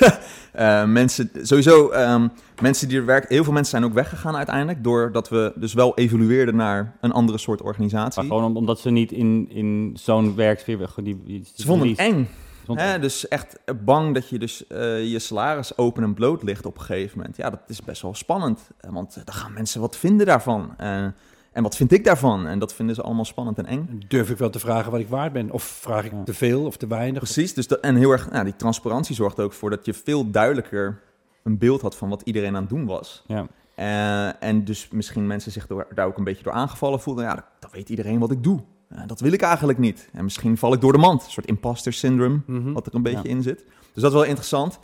mensen, 0.86 1.30
sowieso, 1.42 1.92
um, 1.92 2.30
mensen 2.60 2.88
die 2.88 2.98
er 2.98 3.04
werken, 3.04 3.34
heel 3.34 3.44
veel 3.44 3.52
mensen 3.52 3.78
zijn 3.78 3.90
ook 3.90 3.96
weggegaan 3.96 4.36
uiteindelijk, 4.36 4.84
doordat 4.84 5.28
we 5.28 5.52
dus 5.54 5.74
wel 5.74 5.92
evolueerden 5.94 6.56
naar 6.56 6.96
een 7.00 7.12
andere 7.12 7.38
soort 7.38 7.62
organisatie. 7.62 8.22
Maar 8.22 8.30
gewoon 8.30 8.56
omdat 8.56 8.80
ze 8.80 8.90
niet 8.90 9.12
in, 9.12 9.48
in 9.50 9.96
zo'n 10.00 10.34
werksfeer... 10.34 10.76
Die, 11.02 11.22
die, 11.24 11.44
ze 11.54 11.66
vonden 11.66 11.88
het 11.88 11.98
eng. 11.98 12.28
Hè, 12.76 12.98
dus 12.98 13.28
echt 13.28 13.58
bang 13.84 14.14
dat 14.14 14.28
je 14.28 14.38
dus 14.38 14.64
uh, 14.68 15.10
je 15.10 15.18
salaris 15.18 15.76
open 15.78 16.02
en 16.02 16.14
bloot 16.14 16.42
ligt 16.42 16.66
op 16.66 16.78
een 16.78 16.84
gegeven 16.84 17.18
moment. 17.18 17.36
Ja, 17.36 17.50
dat 17.50 17.60
is 17.66 17.82
best 17.82 18.02
wel 18.02 18.14
spannend. 18.14 18.60
Eh, 18.80 18.90
want 18.90 19.14
dan 19.24 19.34
gaan 19.34 19.52
mensen 19.52 19.80
wat 19.80 19.96
vinden 19.96 20.26
daarvan. 20.26 20.74
Uh, 20.80 21.04
en 21.52 21.62
wat 21.62 21.76
vind 21.76 21.92
ik 21.92 22.04
daarvan? 22.04 22.46
En 22.46 22.58
dat 22.58 22.74
vinden 22.74 22.94
ze 22.94 23.02
allemaal 23.02 23.24
spannend 23.24 23.58
en 23.58 23.66
eng. 23.66 24.02
Durf 24.08 24.30
ik 24.30 24.38
wel 24.38 24.50
te 24.50 24.58
vragen 24.58 24.90
wat 24.90 25.00
ik 25.00 25.08
waard 25.08 25.32
ben? 25.32 25.50
Of 25.50 25.62
vraag 25.62 26.04
ik 26.04 26.12
te 26.24 26.34
veel 26.34 26.64
of 26.64 26.76
te 26.76 26.86
weinig? 26.86 27.22
Precies. 27.22 27.54
Dus 27.54 27.66
dat, 27.66 27.80
en 27.80 27.96
heel 27.96 28.10
erg, 28.10 28.30
nou, 28.30 28.44
die 28.44 28.56
transparantie 28.56 29.14
zorgt 29.14 29.40
ook 29.40 29.52
voor 29.52 29.70
dat 29.70 29.84
je 29.84 29.94
veel 29.94 30.30
duidelijker 30.30 31.00
een 31.42 31.58
beeld 31.58 31.80
had 31.80 31.96
van 31.96 32.08
wat 32.08 32.22
iedereen 32.24 32.54
aan 32.54 32.60
het 32.60 32.70
doen 32.70 32.86
was. 32.86 33.24
Ja. 33.26 33.46
Uh, 33.78 34.42
en 34.42 34.64
dus 34.64 34.88
misschien 34.90 35.26
mensen 35.26 35.52
zich 35.52 35.66
door, 35.66 35.86
daar 35.94 36.06
ook 36.06 36.18
een 36.18 36.24
beetje 36.24 36.42
door 36.42 36.52
aangevallen 36.52 37.00
voelden. 37.00 37.24
Ja, 37.24 37.44
dan 37.58 37.70
weet 37.72 37.88
iedereen 37.88 38.18
wat 38.18 38.30
ik 38.30 38.42
doe. 38.42 38.60
Uh, 38.92 39.00
dat 39.06 39.20
wil 39.20 39.32
ik 39.32 39.42
eigenlijk 39.42 39.78
niet. 39.78 40.08
En 40.12 40.24
misschien 40.24 40.58
val 40.58 40.72
ik 40.72 40.80
door 40.80 40.92
de 40.92 40.98
mand. 40.98 41.24
Een 41.24 41.30
soort 41.30 41.46
imposter 41.46 41.92
syndrome, 41.92 42.40
mm 42.46 42.72
wat 42.72 42.86
er 42.86 42.94
een 42.94 43.02
beetje 43.02 43.28
in 43.28 43.42
zit. 43.42 43.64
Dus 43.92 44.02
dat 44.02 44.12
is 44.12 44.18
wel 44.18 44.26
interessant. 44.26 44.78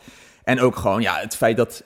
En 0.45 0.61
ook 0.61 0.77
gewoon 0.77 1.03
ja, 1.03 1.17
het 1.17 1.37
feit 1.37 1.57
dat 1.57 1.85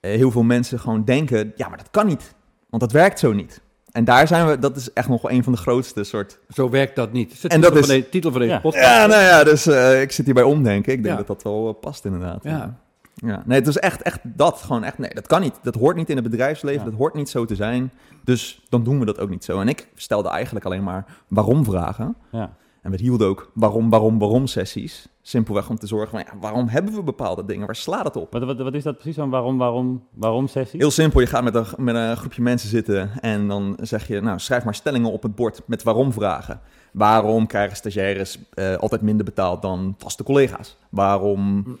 uh, 0.00 0.10
heel 0.10 0.30
veel 0.30 0.42
mensen 0.42 0.80
gewoon 0.80 1.04
denken... 1.04 1.52
ja, 1.56 1.68
maar 1.68 1.78
dat 1.78 1.90
kan 1.90 2.06
niet. 2.06 2.34
Want 2.68 2.82
dat 2.82 2.92
werkt 2.92 3.18
zo 3.18 3.32
niet. 3.32 3.60
En 3.90 4.04
daar 4.04 4.26
zijn 4.26 4.46
we, 4.46 4.58
dat 4.58 4.76
is 4.76 4.92
echt 4.92 5.08
nog 5.08 5.22
wel 5.22 5.30
een 5.30 5.44
van 5.44 5.52
de 5.52 5.58
grootste 5.58 6.04
soort... 6.04 6.38
Zo 6.48 6.70
werkt 6.70 6.96
dat 6.96 7.12
niet. 7.12 7.32
Is 7.32 7.44
en 7.44 7.60
dat 7.60 7.76
is 7.76 7.86
de 7.86 8.08
titel 8.08 8.30
van 8.30 8.40
deze 8.40 8.52
ja. 8.52 8.60
podcast. 8.60 8.84
Ja, 8.84 9.06
nou 9.06 9.22
ja, 9.22 9.44
dus 9.44 9.66
uh, 9.66 10.02
ik 10.02 10.12
zit 10.12 10.24
hierbij 10.24 10.42
omdenken. 10.42 10.92
Ik 10.92 11.02
denk 11.02 11.16
dat 11.16 11.26
dat 11.26 11.42
wel 11.42 11.72
past 11.72 12.04
inderdaad. 12.04 12.42
Ja. 12.42 12.80
Ja, 13.26 13.42
nee, 13.46 13.58
het 13.58 13.68
is 13.68 13.76
echt, 13.76 14.02
echt 14.02 14.20
dat. 14.22 14.62
Gewoon 14.62 14.84
echt, 14.84 14.98
nee, 14.98 15.14
dat 15.14 15.26
kan 15.26 15.40
niet. 15.40 15.58
Dat 15.62 15.74
hoort 15.74 15.96
niet 15.96 16.10
in 16.10 16.16
het 16.16 16.30
bedrijfsleven. 16.30 16.84
Dat 16.84 16.94
hoort 16.94 17.14
niet 17.14 17.28
zo 17.28 17.44
te 17.44 17.54
zijn. 17.54 17.92
Dus 18.24 18.66
dan 18.68 18.84
doen 18.84 18.98
we 18.98 19.04
dat 19.04 19.20
ook 19.20 19.30
niet 19.30 19.44
zo. 19.44 19.60
En 19.60 19.68
ik 19.68 19.88
stelde 19.94 20.28
eigenlijk 20.28 20.64
alleen 20.64 20.84
maar 20.84 21.04
waarom 21.28 21.64
vragen. 21.64 22.16
Ja. 22.30 22.56
En 22.82 22.90
we 22.90 22.96
hielden 22.96 23.28
ook 23.28 23.50
waarom, 23.54 23.90
waarom, 23.90 24.18
waarom 24.18 24.46
sessies. 24.46 25.08
Simpelweg 25.22 25.70
om 25.70 25.78
te 25.78 25.86
zorgen 25.86 26.10
van, 26.10 26.18
ja, 26.18 26.40
waarom 26.40 26.68
hebben 26.68 26.94
we 26.94 27.02
bepaalde 27.02 27.44
dingen? 27.44 27.66
Waar 27.66 27.76
slaat 27.76 28.04
het 28.04 28.16
op? 28.16 28.32
Wat, 28.32 28.44
wat, 28.44 28.58
wat 28.58 28.74
is 28.74 28.82
dat 28.82 28.94
precies 28.94 29.16
van 29.16 29.30
waarom, 29.30 29.58
waarom, 29.58 30.02
waarom 30.14 30.48
sessies? 30.48 30.80
Heel 30.80 30.90
simpel, 30.90 31.20
je 31.20 31.26
gaat 31.26 31.44
met 31.44 31.54
een, 31.54 31.66
met 31.76 31.94
een 31.94 32.16
groepje 32.16 32.42
mensen 32.42 32.68
zitten 32.68 33.10
en 33.20 33.48
dan 33.48 33.78
zeg 33.80 34.06
je, 34.06 34.20
nou, 34.20 34.38
schrijf 34.38 34.64
maar 34.64 34.74
stellingen 34.74 35.12
op 35.12 35.22
het 35.22 35.34
bord 35.34 35.62
met 35.66 35.82
waarom 35.82 36.12
vragen. 36.12 36.60
Waarom 36.92 37.46
krijgen 37.46 37.76
stagiaires 37.76 38.38
uh, 38.54 38.74
altijd 38.76 39.00
minder 39.00 39.24
betaald 39.24 39.62
dan 39.62 39.94
vaste 39.98 40.22
collega's? 40.22 40.76
Waarom 40.88 41.64
uh, 41.66 41.74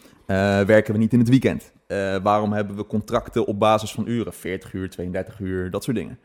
werken 0.66 0.92
we 0.92 0.98
niet 0.98 1.12
in 1.12 1.18
het 1.18 1.28
weekend? 1.28 1.72
Uh, 1.88 2.16
waarom 2.22 2.52
hebben 2.52 2.76
we 2.76 2.86
contracten 2.86 3.46
op 3.46 3.58
basis 3.58 3.92
van 3.92 4.06
uren? 4.06 4.32
40 4.32 4.72
uur, 4.72 4.90
32 4.90 5.38
uur, 5.38 5.70
dat 5.70 5.84
soort 5.84 5.96
dingen. 5.96 6.18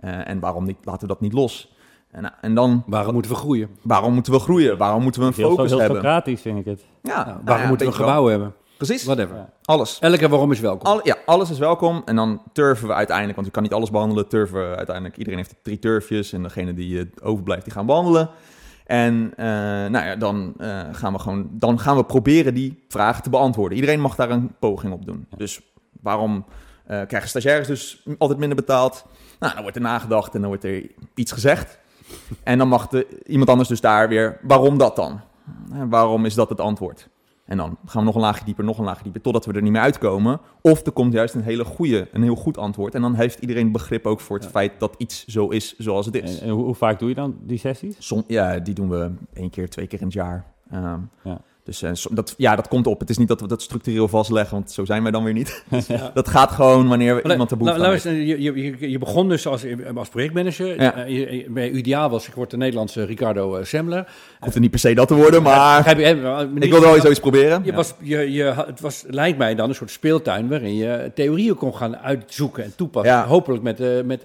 en 0.00 0.40
waarom 0.40 0.64
niet, 0.64 0.76
laten 0.82 1.00
we 1.00 1.06
dat 1.06 1.20
niet 1.20 1.32
los? 1.32 1.74
En, 2.10 2.32
en 2.40 2.54
dan, 2.54 2.82
waarom 2.86 3.12
moeten 3.12 3.30
we 3.30 3.36
groeien? 3.36 3.68
Waarom 3.82 4.14
moeten 4.14 4.32
we 4.32 4.38
groeien? 4.38 4.78
Waarom 4.78 5.02
moeten 5.02 5.20
we 5.20 5.26
een 5.26 5.32
focus 5.32 5.70
heel 5.70 5.78
hebben? 5.78 5.96
Socratisch 5.96 6.40
vind 6.40 6.58
ik 6.58 6.64
het. 6.64 6.84
Ja, 7.02 7.14
nou, 7.14 7.24
waarom 7.24 7.44
nou 7.44 7.68
moeten 7.68 7.86
we 7.86 7.92
gebouwen 7.92 8.30
hebben? 8.30 8.54
Precies. 8.76 9.04
Whatever. 9.04 9.36
Ja. 9.36 9.52
Alles. 9.64 9.98
Elke 9.98 10.28
waarom 10.28 10.52
is 10.52 10.60
welkom. 10.60 10.86
Al, 10.86 11.00
ja, 11.02 11.16
alles 11.26 11.50
is 11.50 11.58
welkom. 11.58 12.02
En 12.04 12.16
dan 12.16 12.42
turven 12.52 12.88
we 12.88 12.94
uiteindelijk, 12.94 13.36
want 13.36 13.46
we 13.46 13.52
kan 13.52 13.62
niet 13.62 13.72
alles 13.72 13.90
behandelen, 13.90 14.28
turven 14.28 14.70
we 14.70 14.76
uiteindelijk. 14.76 15.16
Iedereen 15.16 15.38
heeft 15.38 15.54
drie 15.62 15.78
turfjes 15.78 16.32
en 16.32 16.42
degene 16.42 16.74
die 16.74 16.94
uh, 16.94 17.04
overblijft, 17.22 17.64
die 17.64 17.72
gaan 17.72 17.86
behandelen. 17.86 18.28
En 18.90 19.32
uh, 19.36 19.46
nou 19.86 20.04
ja, 20.04 20.16
dan, 20.16 20.54
uh, 20.58 20.80
gaan 20.92 21.12
we 21.12 21.18
gewoon, 21.18 21.48
dan 21.52 21.78
gaan 21.78 21.96
we 21.96 22.04
proberen 22.04 22.54
die 22.54 22.84
vragen 22.88 23.22
te 23.22 23.30
beantwoorden. 23.30 23.78
Iedereen 23.78 24.00
mag 24.00 24.14
daar 24.14 24.30
een 24.30 24.52
poging 24.58 24.92
op 24.92 25.04
doen. 25.04 25.26
Dus 25.36 25.60
waarom 26.00 26.44
krijgen 26.86 27.28
stagiaires 27.28 27.66
dus 27.66 28.02
altijd 28.18 28.38
minder 28.38 28.56
betaald? 28.56 29.06
Nou, 29.38 29.52
dan 29.52 29.62
wordt 29.62 29.76
er 29.76 29.82
nagedacht 29.82 30.34
en 30.34 30.40
dan 30.40 30.48
wordt 30.48 30.64
er 30.64 30.90
iets 31.14 31.32
gezegd. 31.32 31.78
En 32.42 32.58
dan 32.58 32.68
mag 32.68 32.88
de, 32.88 33.06
iemand 33.26 33.50
anders 33.50 33.68
dus 33.68 33.80
daar 33.80 34.08
weer, 34.08 34.38
waarom 34.42 34.78
dat 34.78 34.96
dan? 34.96 35.20
waarom 35.88 36.24
is 36.24 36.34
dat 36.34 36.48
het 36.48 36.60
antwoord? 36.60 37.08
En 37.50 37.56
dan 37.56 37.76
gaan 37.86 38.00
we 38.00 38.06
nog 38.06 38.14
een 38.14 38.20
laagje 38.20 38.44
dieper, 38.44 38.64
nog 38.64 38.78
een 38.78 38.84
laagje 38.84 39.02
dieper, 39.02 39.20
totdat 39.20 39.46
we 39.46 39.52
er 39.52 39.62
niet 39.62 39.72
meer 39.72 39.80
uitkomen. 39.80 40.40
Of 40.60 40.86
er 40.86 40.92
komt 40.92 41.12
juist 41.12 41.34
een 41.34 41.42
hele 41.42 41.64
goede, 41.64 42.08
een 42.12 42.22
heel 42.22 42.34
goed 42.34 42.58
antwoord. 42.58 42.94
En 42.94 43.00
dan 43.02 43.14
heeft 43.14 43.38
iedereen 43.38 43.72
begrip 43.72 44.06
ook 44.06 44.20
voor 44.20 44.36
het 44.36 44.46
feit 44.46 44.72
dat 44.78 44.94
iets 44.98 45.26
zo 45.26 45.48
is 45.48 45.76
zoals 45.78 46.06
het 46.06 46.14
is. 46.14 46.40
En, 46.40 46.48
hoe, 46.48 46.64
hoe, 46.64 46.74
vaak 46.74 46.98
doe 46.98 47.08
je 47.08 47.14
dan 47.14 47.36
die 47.42 47.58
sessies? 47.58 47.96
Som, 47.98 48.24
ja, 48.26 48.58
die 48.58 48.74
doen 48.74 48.88
we 48.88 49.10
één 49.32 49.50
keer, 49.50 49.68
twee 49.68 49.86
keer 49.86 49.98
in 49.98 50.04
het 50.04 50.14
jaar. 50.14 50.44
Um, 50.74 51.10
ja. 51.22 51.40
Dus 51.70 51.82
uh, 51.82 52.16
dat, 52.16 52.34
ja, 52.36 52.56
dat 52.56 52.68
komt 52.68 52.86
op. 52.86 53.00
Het 53.00 53.10
is 53.10 53.18
niet 53.18 53.28
dat 53.28 53.40
we 53.40 53.46
dat 53.46 53.62
structureel 53.62 54.08
vastleggen, 54.08 54.54
want 54.54 54.70
zo 54.70 54.84
zijn 54.84 55.02
wij 55.02 55.10
dan 55.10 55.24
weer 55.24 55.32
niet. 55.32 55.64
ja. 55.88 56.10
Dat 56.14 56.28
gaat 56.28 56.50
gewoon 56.50 56.88
wanneer 56.88 57.14
we 57.14 57.30
iemand 57.30 57.48
de 57.48 57.56
behoefte 57.56 57.80
nou, 57.80 58.00
nou, 58.04 58.16
je, 58.16 58.42
je, 58.42 58.90
je, 58.90 58.98
begon 58.98 59.28
dus 59.28 59.46
als, 59.46 59.64
als 59.94 60.08
projectmanager. 60.08 60.82
Ja. 60.82 61.08
Uh, 61.08 61.48
bij 61.48 61.70
ideaal 61.70 62.10
was, 62.10 62.28
ik 62.28 62.34
word 62.34 62.50
de 62.50 62.56
Nederlandse 62.56 63.04
Ricardo 63.04 63.58
uh, 63.58 63.64
Semmler. 63.64 64.08
Hoeft 64.40 64.54
er 64.54 64.60
niet 64.60 64.70
per 64.70 64.80
se 64.80 64.94
dat 64.94 65.08
te 65.08 65.14
worden, 65.14 65.42
maar 65.42 65.98
ik, 65.98 66.16
ik 66.58 66.70
wil 66.70 66.80
wel 66.80 66.92
eens 66.92 67.02
zoiets 67.02 67.20
proberen. 67.20 67.62
Je 67.64 67.72
was, 67.72 67.94
je, 67.98 68.32
je, 68.32 68.44
het 68.44 68.80
was, 68.80 69.04
lijkt 69.08 69.38
mij 69.38 69.54
dan 69.54 69.68
een 69.68 69.74
soort 69.74 69.90
speeltuin 69.90 70.48
waarin 70.48 70.74
je 70.74 71.10
theorieën 71.14 71.54
kon 71.54 71.74
gaan 71.74 71.96
uitzoeken 71.96 72.64
en 72.64 72.72
toepassen. 72.76 73.22
Hopelijk 73.22 73.62
met... 73.62 74.06
met 74.06 74.24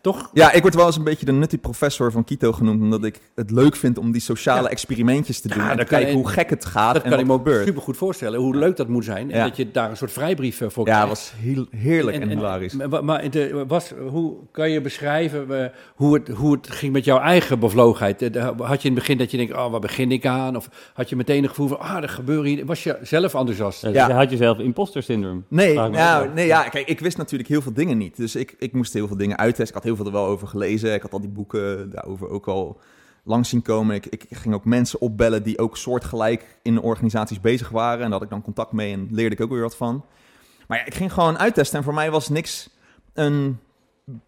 toch? 0.00 0.30
Ja, 0.32 0.52
ik 0.52 0.62
word 0.62 0.74
wel 0.74 0.86
eens 0.86 0.96
een 0.96 1.04
beetje 1.04 1.26
de 1.26 1.32
nutty 1.32 1.58
professor 1.58 2.12
van 2.12 2.24
Kito 2.24 2.52
genoemd, 2.52 2.80
omdat 2.82 3.04
ik 3.04 3.20
het 3.34 3.50
leuk 3.50 3.76
vind 3.76 3.98
om 3.98 4.12
die 4.12 4.20
sociale 4.20 4.68
experimentjes 4.68 5.40
te 5.40 5.48
doen 5.48 5.68
en 5.68 5.76
te 5.76 5.84
kijken 5.84 6.12
hoe 6.14 6.28
gek 6.28 6.50
het 6.50 6.64
gaat 6.64 6.94
Dat 6.94 7.02
en 7.02 7.10
kan 7.10 7.18
ik 7.18 7.26
me 7.26 7.32
gebeurt. 7.32 7.66
super 7.66 7.82
goed 7.82 7.96
voorstellen, 7.96 8.40
hoe 8.40 8.56
leuk 8.56 8.76
dat 8.76 8.88
moet 8.88 9.04
zijn. 9.04 9.30
En 9.30 9.38
Ja. 9.38 9.44
dat 9.44 9.56
je 9.56 9.70
daar 9.70 9.90
een 9.90 9.96
soort 9.96 10.12
vrijbrief 10.12 10.60
eh, 10.60 10.68
voor 10.68 10.86
Ja, 10.86 10.92
krijgt. 11.04 11.08
het 11.08 11.18
was 11.32 11.42
heel, 11.54 11.66
heerlijk 11.70 12.16
en, 12.16 12.28
hilarisch. 12.28 12.72
Maar, 12.74 13.04
maar 13.04 13.30
de, 13.30 13.64
was, 13.68 13.92
hoe 14.08 14.34
kan 14.50 14.70
je 14.70 14.80
beschrijven 14.80 15.62
eh, 15.64 15.70
hoe, 15.94 16.14
het, 16.14 16.28
hoe 16.28 16.52
het 16.52 16.70
ging 16.70 16.92
met 16.92 17.04
jouw 17.04 17.18
eigen 17.18 17.58
bevlogenheid? 17.58 18.20
Had 18.58 18.82
je 18.82 18.88
in 18.88 18.94
het 18.94 18.94
begin 18.94 19.18
dat 19.18 19.30
je 19.30 19.36
denkt, 19.36 19.52
oh, 19.52 19.70
waar 19.70 19.80
begin 19.80 20.12
ik 20.12 20.26
aan? 20.26 20.56
Of 20.56 20.68
had 20.94 21.08
je 21.08 21.16
meteen 21.16 21.40
het 21.42 21.50
gevoel 21.50 21.68
van, 21.68 21.80
ah, 21.80 22.02
er 22.02 22.08
gebeurt 22.08 22.46
hier... 22.46 22.66
Was 22.66 22.82
je 22.84 22.98
zelf 23.02 23.34
enthousiast? 23.34 23.82
Dus 23.82 23.92
Ja. 23.94 24.06
je 24.06 24.12
had 24.12 24.30
jezelf 24.30 24.58
imposter 24.58 25.02
syndroom. 25.02 25.44
Nee, 25.48 25.74
nou, 25.74 26.28
nee, 26.34 26.46
ja, 26.46 26.62
kijk, 26.68 26.88
ik 26.88 27.00
wist 27.00 27.16
natuurlijk 27.16 27.48
heel 27.48 27.62
veel 27.62 27.72
dingen 27.72 27.98
niet. 27.98 28.16
Dus 28.16 28.36
ik, 28.36 28.54
ik 28.58 28.72
moest 28.72 28.92
heel 28.92 29.06
veel 29.06 29.16
dingen 29.16 29.38
uittesten. 29.38 29.66
Ik 29.76 29.82
had 29.82 29.82
heel 29.90 30.04
veel 30.04 30.12
er 30.12 30.20
wel 30.20 30.26
over 30.26 30.48
gelezen. 30.48 30.94
Ik 30.94 31.02
had 31.02 31.12
al 31.12 31.20
die 31.20 31.30
boeken 31.30 31.90
daarover 31.90 32.28
ook 32.28 32.46
al 32.46 32.80
langs 33.24 33.48
zien 33.48 33.62
komen. 33.62 33.94
Ik, 33.94 34.06
ik 34.06 34.26
ging 34.30 34.54
ook 34.54 34.64
mensen 34.64 35.00
opbellen 35.00 35.42
die 35.42 35.58
ook 35.58 35.76
soortgelijk 35.76 36.58
in 36.62 36.80
organisaties 36.80 37.40
bezig 37.40 37.68
waren. 37.68 38.04
En 38.04 38.10
daar 38.10 38.12
had 38.12 38.22
ik 38.22 38.30
dan 38.30 38.42
contact 38.42 38.72
mee 38.72 38.92
en 38.92 39.08
leerde 39.10 39.34
ik 39.34 39.40
ook 39.40 39.50
weer 39.50 39.60
wat 39.60 39.76
van. 39.76 40.04
Maar 40.68 40.78
ja, 40.78 40.86
ik 40.86 40.94
ging 40.94 41.12
gewoon 41.12 41.38
uittesten 41.38 41.78
en 41.78 41.84
voor 41.84 41.94
mij 41.94 42.10
was 42.10 42.28
niks 42.28 42.70
een 43.12 43.58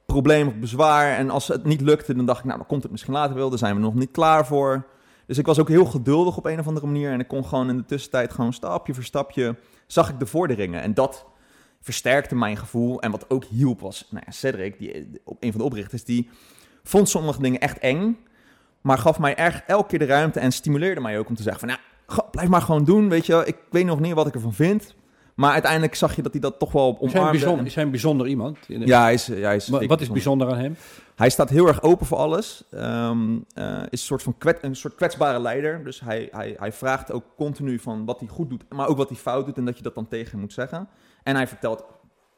probleem 0.07 0.49
of 0.49 0.55
bezwaar. 0.55 1.17
En 1.17 1.31
als 1.31 1.49
het 1.49 1.65
niet 1.65 1.81
lukte, 1.81 2.15
dan 2.15 2.27
dacht 2.27 2.39
ik, 2.39 2.45
nou, 2.45 2.59
dan 2.59 2.67
komt 2.67 2.83
het 2.83 2.93
misschien 2.93 3.13
later 3.13 3.37
wel. 3.37 3.49
Daar 3.49 3.59
zijn 3.59 3.75
we 3.75 3.81
nog 3.81 3.95
niet 3.95 4.11
klaar 4.11 4.47
voor. 4.47 4.87
Dus 5.27 5.39
ik 5.39 5.47
was 5.47 5.59
ook 5.59 5.69
heel 5.69 5.85
geduldig 5.85 6.37
op 6.37 6.47
een 6.47 6.59
of 6.59 6.67
andere 6.67 6.87
manier. 6.87 7.11
En 7.11 7.21
ik 7.21 7.29
kon 7.29 7.45
gewoon 7.45 7.69
in 7.69 7.77
de 7.77 7.85
tussentijd 7.85 8.33
gewoon 8.33 8.53
stapje 8.53 8.95
voor 8.95 9.05
stapje... 9.05 9.57
zag 9.87 10.09
ik 10.09 10.19
de 10.19 10.27
vorderingen. 10.27 10.83
En 10.83 10.95
dat 10.95 11.27
versterkte 11.83 12.35
mijn 12.35 12.57
gevoel. 12.57 13.01
En 13.01 13.11
wat 13.11 13.31
ook 13.31 13.45
hielp 13.45 13.81
was... 13.81 14.07
Nou 14.11 14.23
ja, 14.27 14.33
Cedric, 14.33 14.79
die, 14.79 15.21
een 15.41 15.51
van 15.51 15.61
de 15.61 15.67
oprichters... 15.67 16.05
die 16.05 16.29
vond 16.83 17.09
sommige 17.09 17.43
dingen 17.43 17.61
echt 17.61 17.79
eng... 17.79 18.19
maar 18.81 18.99
gaf 18.99 19.19
mij 19.19 19.35
echt 19.35 19.63
elke 19.67 19.89
keer 19.89 19.99
de 19.99 20.05
ruimte... 20.05 20.41
en 20.41 20.53
stimuleerde 20.53 21.01
mij 21.01 21.19
ook 21.19 21.29
om 21.29 21.35
te 21.35 21.43
zeggen 21.43 21.69
van... 21.69 21.69
Nou, 21.69 22.31
blijf 22.31 22.49
maar 22.49 22.63
gewoon 22.63 22.85
doen, 22.85 23.09
weet 23.09 23.27
je. 23.27 23.43
Ik 23.47 23.57
weet 23.71 23.85
nog 23.87 24.01
niet 24.01 24.15
wat 24.15 24.27
ik 24.27 24.35
ervan 24.35 24.55
vind... 24.55 24.95
Maar 25.35 25.53
uiteindelijk 25.53 25.95
zag 25.95 26.17
je 26.17 26.23
dat 26.23 26.33
hij 26.33 26.41
dat 26.41 26.59
toch 26.59 26.73
wel 26.73 26.97
omarmde. 27.01 27.31
bijzonder, 27.31 27.67
is 27.67 27.75
hij 27.75 27.85
een 27.85 27.91
bijzonder 27.91 28.27
iemand? 28.27 28.59
Ja, 28.67 29.03
hij 29.03 29.13
is, 29.13 29.27
ja, 29.27 29.35
hij 29.35 29.57
is 29.57 29.69
Maar 29.69 29.87
wat 29.87 30.01
is 30.01 30.11
bijzonder. 30.11 30.51
aan 30.51 30.59
hem? 30.59 30.77
Hij 31.15 31.31
staat 31.31 31.49
heel 31.51 31.67
erg 31.67 31.83
open 31.83 32.07
voor 32.07 32.19
alles. 32.19 32.65
Ehm, 32.71 33.39
eh, 33.55 33.77
is 33.77 33.87
een 33.91 33.99
soort, 33.99 34.23
van 34.23 34.39
kwet, 34.39 34.59
een 34.63 34.77
soort 34.77 34.95
kwetsbare 34.95 35.41
leider. 35.41 35.85
Dus 35.85 36.01
hij, 36.01 36.29
hij, 36.31 36.55
hij 36.59 36.73
vraagt 36.73 37.13
ook 37.13 37.25
continu 37.37 37.79
van 37.79 38.05
wat 38.05 38.19
hij 38.21 38.29
goed 38.29 38.51
doet, 38.51 38.65
maar 38.69 38.89
ook 38.89 38.97
wat 38.97 39.09
hij 39.09 39.19
fout 39.19 39.47
doet 39.47 39.57
en 39.57 39.65
dat 39.65 39.77
je 39.77 39.83
dat 39.83 39.95
dan 39.95 40.09
tegen 40.09 40.31
hem 40.31 40.41
moet 40.41 40.53
zeggen. 40.53 40.89
En 41.23 41.35
hij 41.35 41.47
vertelt 41.47 41.85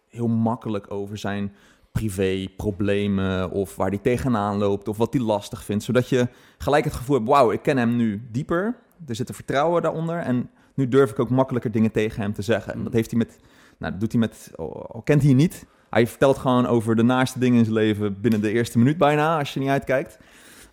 heel 0.09 0.29
makkelijk 0.29 0.91
over 0.91 1.19
zijn 1.19 1.53
privé-problemen 1.93 3.51
of 3.51 3.77
waar 3.77 3.89
hij 3.89 3.99
tegenaan 3.99 4.59
loopt 4.59 4.89
of 4.89 4.97
wat 4.97 5.13
hij 5.13 5.23
lastig 5.23 5.65
vindt. 5.65 5.85
Zodat 5.85 6.09
je 6.09 6.29
gelijk 6.59 6.85
het 6.85 6.95
gevoel 6.95 7.17
hebt, 7.17 7.29
wauw, 7.29 7.51
ik 7.51 7.63
ken 7.63 7.77
hem 7.77 7.97
nu 7.97 8.29
dieper. 8.31 8.77
Er 9.07 9.15
zit 9.15 9.29
een 9.29 9.35
vertrouwen 9.35 9.83
daaronder 9.83 10.19
en 10.19 10.51
nu 10.75 10.89
durf 10.89 11.11
ik 11.11 11.19
ook 11.19 11.31
makkelijker 11.31 11.71
dingen 11.71 11.91
tegen 11.91 12.23
hem 12.23 12.33
te 12.33 12.43
zeggen. 12.43 12.75
En 12.75 12.85
dat 12.85 12.93
heeft 12.93 13.11
hij 13.11 13.19
met, 13.19 13.39
nou, 13.79 13.93
dat 13.93 14.01
doet 14.01 14.13
hij 14.13 14.21
met, 14.21 14.51
al 14.57 15.03
kent 15.05 15.23
hij 15.23 15.33
niet, 15.33 15.67
hij 15.91 16.07
vertelt 16.07 16.39
gewoon 16.39 16.67
over 16.67 16.97
de 16.97 17.03
naaste 17.03 17.39
dingen 17.39 17.59
in 17.59 17.65
zijn 17.65 17.77
leven 17.77 18.21
binnen 18.21 18.41
de 18.41 18.51
eerste 18.51 18.79
minuut 18.79 18.99
bijna, 18.99 19.39
als 19.39 19.55
je 19.55 19.61
niet 19.61 19.69
uitkijkt. 19.69 20.19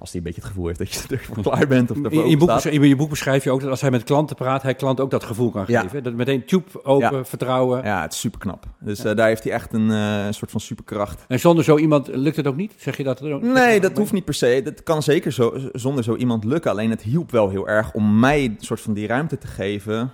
Als 0.01 0.11
hij 0.11 0.19
een 0.19 0.25
beetje 0.25 0.41
het 0.41 0.49
gevoel 0.49 0.67
heeft 0.67 0.79
dat 0.79 0.93
je 0.93 1.01
ervoor 1.15 1.43
klaar 1.43 1.67
bent 1.67 1.91
of 1.91 1.97
In 1.97 2.29
je, 2.29 2.37
boek, 2.37 2.49
in 2.63 2.87
je 2.87 2.95
boek 2.95 3.09
beschrijf 3.09 3.43
je 3.43 3.51
ook 3.51 3.61
dat 3.61 3.69
als 3.69 3.81
hij 3.81 3.91
met 3.91 4.03
klanten 4.03 4.35
praat, 4.35 4.61
hij 4.63 4.75
klant 4.75 4.99
ook 4.99 5.11
dat 5.11 5.23
gevoel 5.23 5.49
kan 5.51 5.63
Ja. 5.67 5.81
geven. 5.81 6.03
Dat 6.03 6.13
meteen 6.13 6.45
tube 6.45 6.83
open, 6.85 7.17
Ja. 7.17 7.25
vertrouwen. 7.25 7.83
Ja, 7.83 8.01
het 8.01 8.13
is 8.13 8.19
super 8.19 8.39
knap. 8.39 8.65
Dus 8.79 9.03
eh, 9.03 9.15
daar 9.15 9.27
heeft 9.27 9.43
hij 9.43 9.53
echt 9.53 9.73
een 9.73 9.91
eh, 9.91 10.25
soort 10.29 10.51
van 10.51 10.59
superkracht. 10.59 11.25
En 11.27 11.39
zonder 11.39 11.63
zo 11.63 11.77
iemand 11.77 12.07
lukt 12.07 12.35
het 12.35 12.47
ook 12.47 12.55
niet? 12.55 12.73
Zeg 12.77 12.97
je 12.97 13.03
dat? 13.03 13.21
ook? 13.21 13.41
Nee, 13.41 13.79
dat 13.79 13.97
hoeft 13.97 14.11
niet 14.13 14.25
per 14.25 14.33
se. 14.33 14.61
Dat 14.63 14.83
kan 14.83 15.03
zeker 15.03 15.31
zo, 15.31 15.53
zonder 15.73 16.03
zo 16.03 16.15
iemand 16.15 16.43
lukken. 16.43 16.71
Alleen 16.71 16.89
het 16.89 17.01
hielp 17.01 17.31
wel 17.31 17.49
heel 17.49 17.67
erg 17.67 17.93
om 17.93 18.19
mij 18.19 18.43
een 18.45 18.55
soort 18.59 18.81
van 18.81 18.93
die 18.93 19.07
ruimte 19.07 19.37
te 19.37 19.47
geven. 19.47 20.11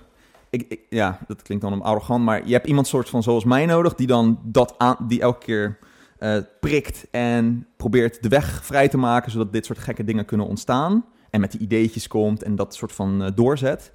Ik, 0.50 0.64
ik- 0.68 0.80
ja, 0.88 1.18
dat 1.26 1.42
klinkt 1.42 1.64
dan 1.64 1.72
om 1.72 1.80
arrogant, 1.82 2.24
maar 2.24 2.42
je 2.46 2.52
hebt 2.52 2.66
iemand 2.66 2.86
soort 2.86 3.08
van 3.08 3.22
zoals 3.22 3.44
mij 3.44 3.66
nodig 3.66 3.94
die 3.94 4.06
dan 4.06 4.38
dat 4.44 4.74
aan, 4.78 4.96
die 5.08 5.20
elke 5.20 5.44
keer 5.44 5.78
eh, 6.18 6.36
prikt 6.60 7.06
en 7.10 7.66
probeert 7.76 8.22
de 8.22 8.28
weg 8.28 8.64
vrij 8.64 8.88
te 8.88 8.98
maken, 8.98 9.30
zodat 9.30 9.52
dit 9.52 9.66
soort 9.66 9.78
gekke 9.78 10.04
dingen 10.04 10.24
kunnen 10.24 10.46
ontstaan. 10.46 11.04
En 11.30 11.40
met 11.40 11.50
die 11.52 11.60
ideetjes 11.60 12.08
komt 12.08 12.42
en 12.42 12.56
dat 12.56 12.74
soort 12.74 12.92
van 12.92 13.22
eh, 13.22 13.30
doorzet. 13.34 13.90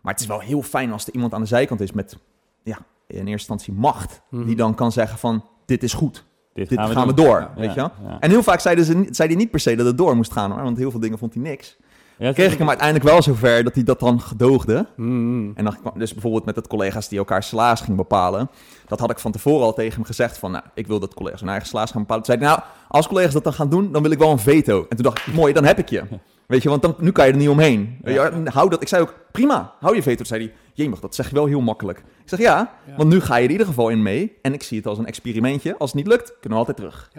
Maar 0.00 0.12
het 0.12 0.22
is 0.22 0.28
wel 0.28 0.40
heel 0.40 0.62
fijn 0.62 0.92
als 0.92 1.06
er 1.06 1.12
iemand 1.14 1.34
aan 1.34 1.40
de 1.40 1.46
zijkant 1.46 1.80
is 1.80 1.92
met, 1.92 2.16
ja, 2.62 2.78
in 3.06 3.16
eerste 3.16 3.30
instantie 3.30 3.72
macht, 3.72 4.20
Mhm. 4.30 4.44
die 4.46 4.56
dan 4.56 4.74
kan 4.74 4.92
zeggen 4.92 5.18
van, 5.18 5.44
dit 5.64 5.82
is 5.82 5.92
goed. 5.92 6.24
Dit, 6.52 6.68
Dit 6.68 6.78
gaan, 6.80 7.06
we, 7.06 7.14
door, 7.14 7.40
Ja, 7.40 7.52
weet 7.56 7.74
je 7.74 7.80
ja. 7.80 7.92
En 8.20 8.30
heel 8.30 8.42
vaak 8.42 8.60
zeiden 8.60 8.84
ze, 8.84 9.06
zei 9.10 9.28
hij 9.28 9.36
niet 9.36 9.50
per 9.50 9.60
se 9.60 9.76
dat 9.76 9.86
het 9.86 9.98
door 9.98 10.16
moest 10.16 10.32
gaan, 10.32 10.50
hoor, 10.50 10.62
want 10.62 10.76
heel 10.76 10.90
veel 10.90 11.00
dingen 11.00 11.18
vond 11.18 11.34
hij 11.34 11.42
niks. 11.42 11.76
Ja, 12.20 12.32
Kreeg 12.32 12.52
ik 12.52 12.58
hem 12.58 12.68
uiteindelijk 12.68 13.08
wel 13.08 13.22
zover 13.22 13.64
dat 13.64 13.74
hij 13.74 13.84
dat 13.84 14.00
dan 14.00 14.20
gedoogde. 14.20 14.86
Mm. 14.96 15.52
En 15.54 15.64
dan 15.64 15.76
kwam 15.80 15.98
dus 15.98 16.12
bijvoorbeeld 16.12 16.44
met 16.44 16.56
het 16.56 16.66
collega's 16.66 17.08
die 17.08 17.18
elkaar 17.18 17.42
salaris 17.42 17.80
gingen 17.80 17.96
bepalen. 17.96 18.50
Dat 18.86 19.00
had 19.00 19.10
ik 19.10 19.18
van 19.18 19.32
tevoren 19.32 19.64
al 19.64 19.72
tegen 19.72 19.94
hem 19.94 20.04
gezegd 20.04 20.38
van, 20.38 20.50
nou, 20.50 20.64
ik 20.74 20.86
wil 20.86 21.00
dat 21.00 21.14
collega's 21.14 21.40
hun 21.40 21.48
eigen 21.48 21.68
salaris 21.68 21.90
gaan 21.90 22.00
bepalen. 22.00 22.24
Toen 22.24 22.34
zei 22.34 22.46
hij, 22.46 22.56
nou, 22.56 22.68
als 22.88 23.08
collega's 23.08 23.32
dat 23.32 23.44
dan 23.44 23.52
gaan 23.52 23.68
doen, 23.68 23.92
dan 23.92 24.02
wil 24.02 24.10
ik 24.10 24.18
wel 24.18 24.30
een 24.30 24.38
veto. 24.38 24.86
En 24.88 24.96
toen 24.96 25.04
dacht 25.04 25.26
ik, 25.26 25.34
mooi, 25.34 25.52
dan 25.52 25.64
heb 25.64 25.78
ik 25.78 25.88
je. 25.88 26.02
Weet 26.46 26.62
je, 26.62 26.68
want 26.68 26.82
dan, 26.82 26.94
nu 26.98 27.12
kan 27.12 27.26
je 27.26 27.32
er 27.32 27.38
niet 27.38 27.48
omheen. 27.48 27.98
Je, 28.04 28.40
hou 28.44 28.70
dat. 28.70 28.82
Ik 28.82 28.88
zei 28.88 29.02
ook, 29.02 29.14
prima, 29.32 29.74
hou 29.80 29.94
je 29.94 30.02
veto. 30.02 30.16
Toen 30.16 30.26
zei 30.26 30.42
hij, 30.44 30.52
jemig, 30.74 31.00
dat 31.00 31.14
zeg 31.14 31.28
je 31.28 31.34
wel 31.34 31.46
heel 31.46 31.60
makkelijk. 31.60 31.98
Ik 31.98 32.28
zeg, 32.28 32.38
ja, 32.38 32.72
Ja. 32.86 32.96
want 32.96 33.08
nu 33.08 33.20
ga 33.20 33.34
je 33.34 33.38
er 33.38 33.44
in 33.44 33.50
ieder 33.50 33.66
geval 33.66 33.88
in 33.88 34.02
mee. 34.02 34.38
En 34.42 34.52
ik 34.52 34.62
zie 34.62 34.76
het 34.78 34.86
als 34.86 34.98
een 34.98 35.06
experimentje. 35.06 35.76
Als 35.78 35.92
het 35.92 35.98
niet 35.98 36.08
lukt, 36.08 36.26
kunnen 36.40 36.58
we 36.58 36.66
altijd 36.66 36.76
terug. 36.76 37.10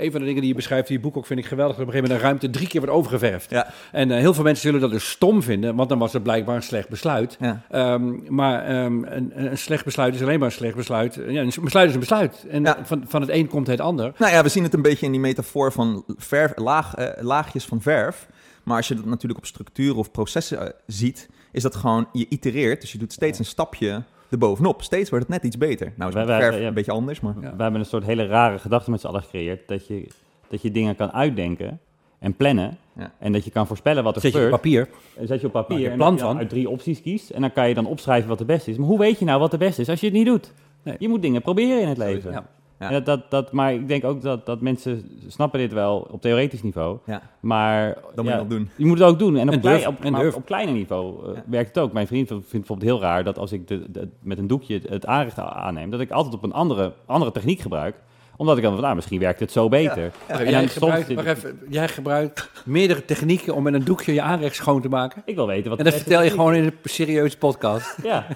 Een 0.00 0.10
van 0.10 0.20
de 0.20 0.26
dingen 0.26 0.40
die 0.40 0.50
je 0.50 0.56
beschrijft 0.56 0.88
in 0.88 0.94
je 0.94 1.00
boek 1.00 1.16
ook 1.16 1.26
vind 1.26 1.40
ik 1.40 1.46
geweldig. 1.46 1.76
Dat 1.76 1.86
op 1.86 1.92
een 1.92 2.00
gegeven 2.00 2.16
moment 2.18 2.32
een 2.40 2.40
ruimte 2.40 2.58
drie 2.58 2.68
keer 2.70 2.80
wordt 2.80 2.96
overgeverfd. 2.96 3.50
Ja. 3.50 3.72
En 3.92 4.10
eh, 4.10 4.18
heel 4.18 4.34
veel 4.34 4.44
mensen 4.44 4.62
zullen 4.62 4.80
dat 4.80 4.90
dus 4.90 5.10
stom 5.10 5.42
vinden, 5.42 5.74
want 5.74 5.88
dan 5.88 5.98
was 5.98 6.12
het 6.12 6.22
blijkbaar 6.22 6.56
een 6.56 6.62
slecht 6.62 6.88
besluit. 6.88 7.36
Ja. 7.40 7.62
Ehm, 7.70 8.34
maar 8.34 8.64
ehm, 8.64 9.04
een, 9.04 9.32
een 9.34 9.58
slecht 9.58 9.84
besluit 9.84 10.14
is 10.14 10.22
alleen 10.22 10.38
maar 10.38 10.48
een 10.48 10.54
slecht 10.54 10.76
besluit. 10.76 11.14
Ja, 11.28 11.40
een 11.40 11.52
besluit 11.62 11.88
is 11.88 11.94
een 11.94 12.00
besluit. 12.00 12.46
En 12.48 12.62
Ja. 12.62 12.78
van, 12.82 13.04
van 13.08 13.20
het 13.20 13.30
een 13.30 13.48
komt 13.48 13.66
het 13.66 13.80
ander. 13.80 14.12
Nou 14.18 14.32
ja, 14.32 14.42
we 14.42 14.48
zien 14.48 14.62
het 14.62 14.74
een 14.74 14.82
beetje 14.82 15.06
in 15.06 15.12
die 15.12 15.20
metafoor 15.20 15.72
van 15.72 16.04
verf, 16.16 16.52
laag, 16.56 16.94
eh, 16.94 17.22
laagjes 17.22 17.64
van 17.64 17.80
verf. 17.82 18.28
Maar 18.62 18.76
als 18.76 18.88
je 18.88 18.94
dat 18.94 19.04
natuurlijk 19.04 19.38
op 19.40 19.46
structuren 19.46 19.96
of 19.96 20.10
processen 20.10 20.60
eh, 20.60 20.68
ziet, 20.86 21.28
is 21.52 21.62
dat 21.62 21.76
gewoon, 21.76 22.08
je 22.12 22.26
itereert. 22.28 22.80
Dus 22.80 22.92
je 22.92 22.98
doet 22.98 23.12
steeds 23.12 23.38
een 23.38 23.44
stapje 23.44 24.02
erbovenop. 24.32 24.82
Steeds 24.82 25.10
wordt 25.10 25.24
het 25.24 25.34
net 25.34 25.44
iets 25.44 25.58
beter. 25.58 25.92
Nou 25.96 26.08
is 26.08 26.14
Wij- 26.14 26.24
met 26.24 26.36
wij- 26.36 26.48
verf 26.48 26.60
ja. 26.60 26.66
een 26.68 26.74
beetje 26.74 26.92
anders, 26.92 27.20
maar... 27.20 27.34
Ja. 27.40 27.56
We 27.56 27.62
hebben 27.62 27.80
een 27.80 27.86
soort 27.86 28.04
hele 28.04 28.26
rare 28.26 28.58
gedachte 28.58 28.90
met 28.90 29.00
z'n 29.00 29.06
allen 29.06 29.22
gecreëerd. 29.22 29.68
Dat 29.68 29.86
je, 29.86 30.06
dat 30.48 30.62
je 30.62 30.70
dingen 30.70 30.96
kan 30.96 31.12
uitdenken 31.12 31.80
en 32.18 32.34
plannen. 32.34 32.76
Ja. 32.96 33.12
En 33.18 33.32
dat 33.32 33.44
je 33.44 33.50
kan 33.50 33.66
voorspellen 33.66 34.04
wat 34.04 34.14
er 34.14 34.20
Zet 34.20 34.32
je 34.32 34.38
op 34.38 34.44
gebeurt. 34.44 34.62
papier. 34.62 34.88
En 35.16 35.26
zet 35.26 35.40
je 35.40 35.46
op 35.46 35.52
je 35.54 35.58
papier 35.60 35.84
een 35.84 35.90
en 35.90 35.96
plan 35.96 36.18
van. 36.18 36.38
uit 36.38 36.48
drie 36.48 36.68
opties 36.68 37.02
kiest. 37.02 37.30
En 37.30 37.40
dan 37.40 37.52
kan 37.52 37.68
je 37.68 37.74
dan 37.74 37.86
opschrijven 37.86 38.28
wat 38.28 38.38
de 38.38 38.44
beste 38.44 38.70
is. 38.70 38.76
Maar 38.76 38.86
hoe 38.88 38.98
weet 38.98 39.18
je 39.18 39.24
nou 39.24 39.40
wat 39.40 39.50
de 39.50 39.58
beste 39.58 39.80
is 39.80 39.88
als 39.88 40.00
je 40.00 40.06
het 40.06 40.14
niet 40.14 40.26
doet? 40.26 40.52
Nee. 40.82 40.96
Je 40.98 41.08
moet 41.08 41.22
dingen 41.22 41.42
proberen 41.42 41.80
in 41.80 41.88
het 41.88 41.98
leven. 41.98 42.30
Ja. 42.32 42.46
Ja. 42.80 42.86
En 42.86 42.92
dat, 42.92 43.06
dat, 43.06 43.30
dat, 43.30 43.52
maar 43.52 43.72
ik 43.72 43.88
denk 43.88 44.04
ook 44.04 44.22
dat, 44.22 44.46
dat 44.46 44.60
mensen 44.60 45.18
snappen 45.26 45.58
dit 45.60 45.72
wel 45.72 46.06
op 46.10 46.20
theoretisch 46.20 46.62
niveau. 46.62 46.98
Ja, 47.06 47.22
Maar 47.40 47.94
dat 48.14 48.16
moet 48.16 48.24
ja, 48.24 48.30
je 48.30 48.36
wel 48.36 48.46
doen. 48.46 48.70
je 48.76 48.86
moet 48.86 48.98
het 48.98 49.08
ook 49.08 49.18
doen. 49.18 49.36
En 49.36 49.48
op, 49.48 49.64
En 49.64 49.86
op, 49.86 50.04
en 50.04 50.34
op 50.34 50.44
kleiner 50.46 50.74
niveau 50.74 51.28
uh, 51.28 51.34
Ja. 51.34 51.42
werkt 51.46 51.68
het 51.74 51.84
ook. 51.84 51.92
Mijn 51.92 52.06
vriend 52.06 52.28
vindt 52.28 52.50
bijvoorbeeld 52.50 52.90
heel 52.90 53.00
raar 53.00 53.24
dat 53.24 53.38
als 53.38 53.52
ik 53.52 53.68
de, 53.68 53.90
de- 53.90 54.08
met 54.22 54.38
een 54.38 54.46
doekje 54.46 54.80
het 54.88 55.06
aanrecht 55.06 55.38
aanneem, 55.38 55.90
dat 55.90 56.00
ik 56.00 56.10
altijd 56.10 56.34
op 56.34 56.42
een 56.42 56.52
andere, 56.52 56.92
andere 57.06 57.30
techniek 57.32 57.60
gebruik. 57.60 57.94
Omdat 58.36 58.56
ik 58.56 58.62
dan 58.62 58.72
van, 58.72 58.82
nou, 58.82 58.94
misschien 58.94 59.20
werkt 59.20 59.40
het 59.40 59.52
zo 59.52 59.68
beter. 59.68 60.12
Ja. 60.28 60.38
En 60.38 60.50
jij, 60.50 60.60
dan 60.60 60.68
gebruikt, 60.68 61.08
even, 61.08 61.58
jij 61.68 61.88
gebruikt 61.88 62.50
meerdere 62.64 63.04
technieken 63.04 63.54
om 63.54 63.62
met 63.62 63.74
een 63.74 63.84
doekje 63.84 64.12
je 64.12 64.22
aanrecht 64.22 64.54
schoon 64.54 64.80
te 64.80 64.88
maken. 64.88 65.22
Ik 65.24 65.34
wil 65.34 65.46
weten 65.46 65.70
wat 65.70 65.78
En 65.78 65.84
dat 65.84 65.94
vertel 65.94 66.22
je 66.22 66.30
gewoon 66.30 66.54
in 66.54 66.64
een 66.64 66.74
serieuze 66.84 67.38
podcast. 67.38 67.96
Ja, 68.02 68.26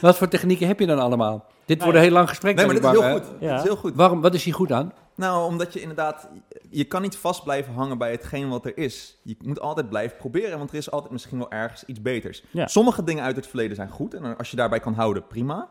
Wat 0.00 0.16
voor 0.18 0.28
technieken 0.28 0.66
heb 0.66 0.80
je 0.80 0.86
dan 0.86 0.98
allemaal? 0.98 1.44
Dit 1.66 1.82
wordt 1.82 1.96
een 1.96 2.02
heel 2.02 2.12
lang 2.12 2.28
gesprek. 2.28 2.56
Nee, 2.56 2.66
maar 2.66 2.74
dit 2.74 2.84
is 2.84 2.90
heel 2.90 3.12
goed. 3.12 3.24
Ja. 3.40 3.48
Dit 3.48 3.58
is 3.58 3.62
heel 3.62 3.76
goed. 3.76 3.94
Waarom, 3.94 4.20
wat 4.20 4.34
is 4.34 4.44
hier 4.44 4.54
goed 4.54 4.72
aan? 4.72 4.92
Nou, 5.16 5.46
omdat 5.46 5.72
je 5.72 5.80
inderdaad... 5.80 6.28
Je 6.70 6.84
kan 6.84 7.02
niet 7.02 7.16
vast 7.16 7.44
blijven 7.44 7.74
hangen 7.74 7.98
bij 7.98 8.10
hetgeen 8.10 8.48
wat 8.48 8.66
er 8.66 8.78
is. 8.78 9.18
Je 9.22 9.36
moet 9.44 9.60
altijd 9.60 9.88
blijven 9.88 10.16
proberen, 10.16 10.58
want 10.58 10.70
er 10.70 10.76
is 10.76 10.90
altijd 10.90 11.12
misschien 11.12 11.38
wel 11.38 11.50
ergens 11.50 11.84
iets 11.84 12.02
beters. 12.02 12.42
Ja. 12.50 12.66
Sommige 12.66 13.04
dingen 13.04 13.24
uit 13.24 13.36
het 13.36 13.46
verleden 13.46 13.76
zijn 13.76 13.88
goed. 13.88 14.14
En 14.14 14.36
als 14.36 14.50
je 14.50 14.56
daarbij 14.56 14.80
kan 14.80 14.94
houden, 14.94 15.26
prima. 15.26 15.68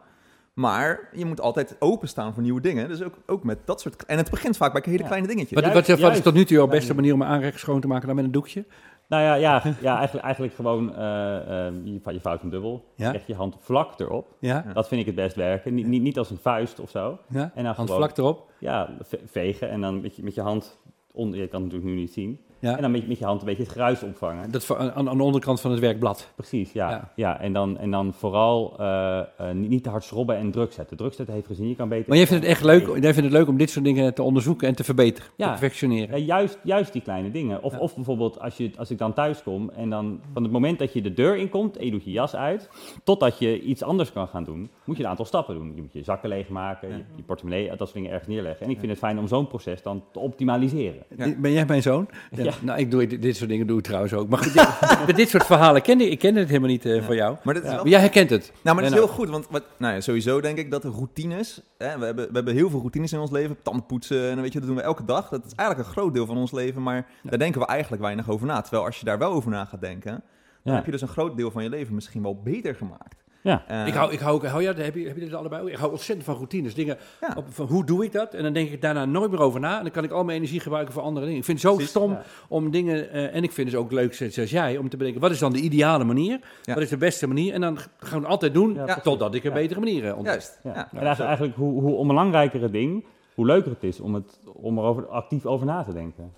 Maar 0.53 1.09
je 1.13 1.25
moet 1.25 1.41
altijd 1.41 1.75
openstaan 1.79 2.33
voor 2.33 2.43
nieuwe 2.43 2.61
dingen. 2.61 2.87
Dus 2.87 3.01
ook, 3.01 3.15
ook 3.25 3.43
met 3.43 3.57
dat 3.65 3.81
soort... 3.81 4.05
En 4.05 4.17
het 4.17 4.29
begint 4.29 4.57
vaak 4.57 4.71
bij 4.71 4.81
hele 4.85 4.97
Ja. 4.97 5.05
kleine 5.05 5.27
dingetjes. 5.27 5.61
Wat, 5.61 5.73
wat, 5.73 5.99
wat 5.99 6.11
is 6.15 6.21
tot 6.21 6.33
nu 6.33 6.45
toe 6.45 6.57
jouw 6.57 6.67
beste 6.67 6.95
manier 6.95 7.13
om 7.13 7.21
een 7.21 7.27
aanrecht 7.27 7.59
schoon 7.59 7.81
te 7.81 7.87
maken 7.87 8.07
dan 8.07 8.15
met 8.15 8.25
een 8.25 8.31
doekje? 8.31 8.65
Nou 9.13 9.23
ja, 9.25 9.33
ja, 9.35 9.61
ja 9.81 9.97
eigenlijk, 9.97 10.25
eigenlijk 10.25 10.53
gewoon, 10.53 10.95
eh, 10.95 11.69
je, 11.83 11.99
je 12.03 12.19
vouwt 12.19 12.51
dubbel. 12.51 12.85
Ja. 12.95 13.11
Leg 13.11 13.27
je 13.27 13.35
hand 13.35 13.57
vlak 13.59 13.99
erop. 13.99 14.27
Ja? 14.39 14.65
Dat 14.73 14.87
vind 14.87 14.99
ik 15.01 15.05
het 15.07 15.15
best 15.15 15.35
werken. 15.35 15.73
Niet, 15.73 15.87
niet, 15.87 16.01
niet 16.01 16.17
als 16.17 16.29
een 16.29 16.37
vuist 16.37 16.79
of 16.79 16.89
zo. 16.89 17.17
ja? 17.29 17.39
En 17.55 17.63
dan 17.63 17.73
Hand 17.73 17.89
gewoon, 17.89 17.95
vlak 18.03 18.17
erop. 18.17 18.51
ja, 18.59 18.89
ve- 19.01 19.19
vegen 19.25 19.69
en 19.69 19.81
dan 19.81 20.01
met 20.01 20.15
je, 20.15 20.23
met 20.23 20.33
je 20.35 20.41
hand 20.41 20.79
onder. 21.11 21.39
Je 21.39 21.47
kan 21.47 21.61
het 21.61 21.71
natuurlijk 21.71 21.95
nu 21.95 22.01
niet 22.01 22.13
zien. 22.13 22.39
En 22.71 22.81
dan 22.81 22.91
met, 22.91 23.07
met, 23.07 23.19
je 23.19 23.25
hand 23.25 23.39
een 23.39 23.45
beetje 23.45 23.63
het 23.63 23.71
gruis 23.71 24.03
opvangen. 24.03 24.51
Dat 24.51 24.75
aan, 24.77 25.09
aan 25.09 25.17
de 25.17 25.23
onderkant 25.23 25.61
van 25.61 25.71
het 25.71 25.79
werkblad. 25.79 26.31
Precies, 26.35 26.71
ja. 26.71 27.11
ja. 27.15 27.39
en, 27.39 27.53
dan, 27.53 27.77
en 27.77 27.91
dan 27.91 28.13
vooral 28.13 28.75
uh, 28.79 29.19
uh, 29.41 29.51
niet 29.51 29.83
te 29.83 29.89
hard 29.89 30.03
schrobben 30.03 30.37
en 30.37 30.51
druk 30.51 30.71
zetten. 30.71 30.97
Druk 30.97 31.13
zetten 31.13 31.35
heeft 31.35 31.47
gezien, 31.47 31.67
je 31.67 31.75
kan 31.75 31.89
beter... 31.89 32.05
Maar 32.07 32.17
jij 32.17 32.27
vindt 32.27 32.43
het 32.43 32.51
echt 32.51 32.63
leuk, 32.63 32.87
jij 32.87 33.13
vindt 33.13 33.29
het 33.29 33.31
leuk 33.31 33.47
om 33.47 33.57
dit 33.57 33.69
soort 33.69 33.85
dingen 33.85 34.13
te 34.13 34.23
onderzoeken 34.23 34.67
en 34.67 34.75
te 34.75 34.83
verbeteren, 34.83 35.29
ja. 35.35 35.45
te 35.45 35.51
perfectioneren. 35.51 36.19
Ja, 36.19 36.25
juist, 36.25 36.59
juist 36.63 36.93
die 36.93 37.01
kleine 37.01 37.31
dingen. 37.31 37.63
Of, 37.63 37.77
of 37.77 37.95
bijvoorbeeld 37.95 38.39
als, 38.39 38.57
je, 38.57 38.71
als 38.77 38.91
ik 38.91 38.97
dan 38.97 39.13
thuis 39.13 39.43
kom 39.43 39.69
en 39.69 39.89
dan 39.89 40.19
van 40.33 40.43
het 40.43 40.51
moment 40.51 40.79
dat 40.79 40.93
je 40.93 41.01
de 41.01 41.13
deur 41.13 41.37
inkomt 41.37 41.77
en 41.77 41.85
je 41.85 41.91
doet 41.91 42.03
je 42.03 42.11
jas 42.11 42.35
uit, 42.35 42.69
totdat 43.03 43.39
je 43.39 43.61
iets 43.61 43.83
anders 43.83 44.11
kan 44.11 44.27
gaan 44.27 44.43
doen, 44.43 44.69
moet 44.83 44.97
je 44.97 45.03
een 45.03 45.09
aantal 45.09 45.25
stappen 45.25 45.55
doen. 45.55 45.71
Je 45.75 45.81
moet 45.81 45.93
je 45.93 46.03
zakken 46.03 46.29
leegmaken, 46.29 46.89
je, 46.89 47.03
je 47.15 47.23
portemonnee, 47.23 47.67
dat 47.67 47.77
soort 47.77 47.93
dingen 47.93 48.09
ergens 48.09 48.29
neerleggen. 48.29 48.65
En 48.65 48.71
ik 48.71 48.79
vind 48.79 48.91
het 48.91 48.99
fijn 48.99 49.19
om 49.19 49.27
zo'n 49.27 49.47
proces 49.47 49.81
dan 49.81 50.03
te 50.11 50.19
optimaliseren. 50.19 51.03
Ben 51.37 51.51
jij 51.51 51.65
mijn 51.65 51.81
zoon? 51.81 52.07
Ja. 52.31 52.52
Nou, 52.61 52.79
ik 52.79 52.91
doe 52.91 53.19
dit, 53.19 53.35
soort 53.35 53.49
dingen 53.49 53.67
doe 53.67 53.77
ik 53.77 53.83
trouwens 53.83 54.13
ook. 54.13 54.29
Maar 54.29 54.39
goed, 54.39 54.53
dit, 54.89 55.05
met 55.05 55.15
dit 55.15 55.29
soort 55.29 55.45
verhalen 55.45 55.81
kende 55.81 56.09
ik 56.09 56.19
kende 56.19 56.39
het 56.39 56.47
helemaal 56.47 56.69
niet 56.69 56.85
uh, 56.85 57.03
van 57.03 57.15
jou. 57.15 57.37
Maar, 57.43 57.61
wel... 57.61 57.87
jij 57.87 57.99
herkent 57.99 58.29
het. 58.29 58.51
Nou, 58.61 58.75
maar 58.75 58.83
dat 58.85 58.93
is 58.93 58.99
heel 58.99 59.07
goed, 59.07 59.29
want 59.29 59.47
wat, 59.49 59.63
nou 59.77 59.93
ja, 59.93 60.01
sowieso 60.01 60.41
denk 60.41 60.57
ik 60.57 60.71
dat 60.71 60.81
de 60.81 60.89
routines, 60.89 61.61
hè, 61.77 61.97
we, 61.99 62.05
hebben, 62.05 62.27
we 62.27 62.33
hebben 62.33 62.53
heel 62.53 62.69
veel 62.69 62.79
routines 62.79 63.13
in 63.13 63.19
ons 63.19 63.31
leven, 63.31 63.57
tandpoetsen 63.61 64.29
en 64.29 64.41
weet 64.41 64.53
je, 64.53 64.59
dat 64.59 64.67
doen 64.67 64.77
we 64.77 64.83
elke 64.83 65.05
dag. 65.05 65.29
Dat 65.29 65.45
is 65.45 65.53
eigenlijk 65.55 65.89
een 65.89 65.95
groot 65.95 66.13
deel 66.13 66.25
van 66.25 66.37
ons 66.37 66.51
leven, 66.51 66.83
maar 66.83 67.07
daar 67.23 67.39
denken 67.39 67.61
we 67.61 67.67
eigenlijk 67.67 68.01
weinig 68.01 68.29
over 68.29 68.47
na. 68.47 68.61
Terwijl 68.61 68.85
als 68.85 68.99
je 68.99 69.05
daar 69.05 69.17
wel 69.17 69.31
over 69.31 69.51
na 69.51 69.65
gaat 69.65 69.81
denken, 69.81 70.23
dan 70.63 70.75
heb 70.75 70.85
je 70.85 70.91
dus 70.91 71.01
een 71.01 71.07
groot 71.07 71.37
deel 71.37 71.51
van 71.51 71.63
je 71.63 71.69
leven 71.69 71.93
misschien 71.95 72.21
wel 72.21 72.41
beter 72.43 72.75
gemaakt. 72.75 73.23
Ja. 73.43 73.63
Uh, 73.71 73.87
ik 73.87 73.93
hou, 73.93 74.11
ik 74.11 74.19
hou, 74.19 74.47
hou 74.47 74.61
ja, 74.61 74.73
heb 74.73 74.95
je, 74.95 75.07
heb 75.07 75.15
je 75.15 75.23
dit 75.23 75.33
allebei? 75.33 75.71
Ik 75.71 75.75
hou 75.75 75.91
ontzettend 75.91 76.25
van 76.25 76.35
routines. 76.35 76.73
Dingen, 76.73 76.97
op, 77.35 77.45
van 77.49 77.67
hoe 77.67 77.85
doe 77.85 78.03
ik 78.03 78.11
dat? 78.11 78.33
En 78.33 78.43
dan 78.43 78.53
denk 78.53 78.69
ik 78.69 78.81
daarna 78.81 79.05
nooit 79.05 79.31
meer 79.31 79.39
over 79.39 79.59
na. 79.59 79.77
En 79.77 79.83
dan 79.83 79.91
kan 79.91 80.03
ik 80.03 80.11
al 80.11 80.23
mijn 80.23 80.37
energie 80.37 80.59
gebruiken 80.59 80.93
voor 80.93 81.03
andere 81.03 81.25
dingen. 81.25 81.39
Ik 81.39 81.45
vind 81.45 81.61
het 81.61 81.71
zo 81.71 81.79
stom 81.79 82.17
om 82.47 82.71
dingen, 82.71 82.95
uh, 83.15 83.35
en 83.35 83.43
ik 83.43 83.51
vind 83.51 83.71
het 83.71 83.79
ook 83.79 83.91
leuk, 83.91 84.13
zoals 84.13 84.51
jij, 84.51 84.77
om 84.77 84.89
te 84.89 84.97
bedenken, 84.97 85.21
wat 85.21 85.31
is 85.31 85.39
dan 85.39 85.53
de 85.53 85.59
ideale 85.59 86.03
manier? 86.03 86.39
Wat 86.65 86.77
is 86.77 86.89
de 86.89 86.97
beste 86.97 87.27
manier? 87.27 87.53
En 87.53 87.61
dan 87.61 87.77
gaan 87.77 87.89
we 87.97 88.15
het 88.15 88.25
altijd 88.25 88.53
doen, 88.53 88.79
totdat 89.03 89.35
ik 89.35 89.43
een 89.43 89.53
betere 89.53 89.79
manier 89.79 90.03
uh, 90.03 90.17
ontdek. 90.17 90.31
Juist. 90.31 90.59
Ja. 90.63 90.89
En 90.91 91.05
eigenlijk 91.05 91.55
hoe, 91.55 91.81
hoe 91.81 91.95
onbelangrijker 91.95 92.61
het 92.61 92.71
ding, 92.71 93.05
hoe 93.35 93.45
leuker 93.45 93.71
het 93.71 93.83
is 93.83 93.99
om, 93.99 94.13
het, 94.13 94.39
om 94.53 94.77
er 94.77 94.83
over, 94.83 95.07
actief 95.07 95.45
over 95.45 95.65
na 95.65 95.83
te 95.83 95.93
denken. 95.93 96.33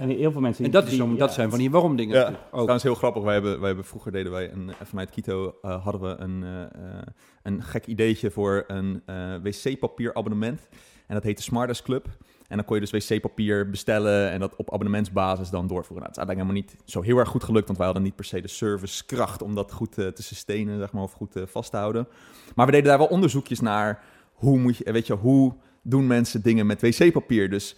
En 0.00 0.08
heel 0.08 0.32
veel 0.32 0.40
mensen. 0.40 0.64
En 0.64 0.70
dat, 0.70 0.86
is 0.86 1.00
om, 1.00 1.16
dat 1.16 1.32
zijn 1.32 1.50
van 1.50 1.58
die 1.58 1.70
waarom 1.70 1.96
dingen. 1.96 2.16
Ja, 2.16 2.28
ook. 2.28 2.50
trouwens 2.50 2.82
heel 2.82 2.94
grappig. 2.94 3.22
Wij 3.22 3.32
hebben, 3.32 3.58
wij 3.58 3.66
hebben 3.66 3.84
vroeger 3.84 4.12
deden 4.12 4.32
wij 4.32 4.52
een, 4.52 4.72
vanuit 4.82 5.10
Kito 5.10 5.54
uh, 5.62 5.84
hadden 5.84 6.00
we 6.00 6.22
een, 6.22 6.42
uh, 6.42 7.02
een 7.42 7.62
gek 7.62 7.86
ideetje 7.86 8.30
voor 8.30 8.64
een 8.66 9.02
uh, 9.06 9.34
wc-papier 9.42 10.14
abonnement. 10.14 10.68
En 11.06 11.14
dat 11.14 11.22
heette 11.22 11.42
Smartest 11.42 11.82
Club. 11.82 12.06
En 12.48 12.56
dan 12.56 12.64
kon 12.64 12.80
je 12.80 12.86
dus 12.86 13.08
wc-papier 13.08 13.70
bestellen 13.70 14.30
en 14.30 14.40
dat 14.40 14.56
op 14.56 14.72
abonnementsbasis 14.72 15.50
dan 15.50 15.66
doorvoeren. 15.66 15.96
Nou, 15.96 16.08
het 16.08 16.16
is 16.16 16.26
eigenlijk 16.26 16.48
helemaal 16.48 16.76
niet 16.82 16.90
zo 16.92 17.02
heel 17.02 17.18
erg 17.18 17.28
goed 17.28 17.44
gelukt, 17.44 17.66
want 17.66 17.78
wij 17.78 17.86
hadden 17.86 18.04
niet 18.04 18.16
per 18.16 18.24
se 18.24 18.40
de 18.40 18.48
servicekracht 18.48 19.42
om 19.42 19.54
dat 19.54 19.72
goed 19.72 19.92
te 19.92 20.12
sustainen, 20.14 20.78
zeg 20.78 20.92
maar, 20.92 21.02
of 21.02 21.12
goed 21.12 21.34
vast 21.44 21.70
te 21.70 21.76
houden. 21.76 22.08
Maar 22.54 22.66
we 22.66 22.72
deden 22.72 22.88
daar 22.88 22.98
wel 22.98 23.06
onderzoekjes 23.06 23.60
naar. 23.60 24.02
Hoe 24.32 24.58
moet 24.58 24.76
je, 24.76 24.92
weet 24.92 25.06
je, 25.06 25.14
hoe 25.14 25.54
doen 25.82 26.06
mensen 26.06 26.42
dingen 26.42 26.66
met 26.66 26.80
wc-papier? 26.80 27.50
Dus 27.50 27.76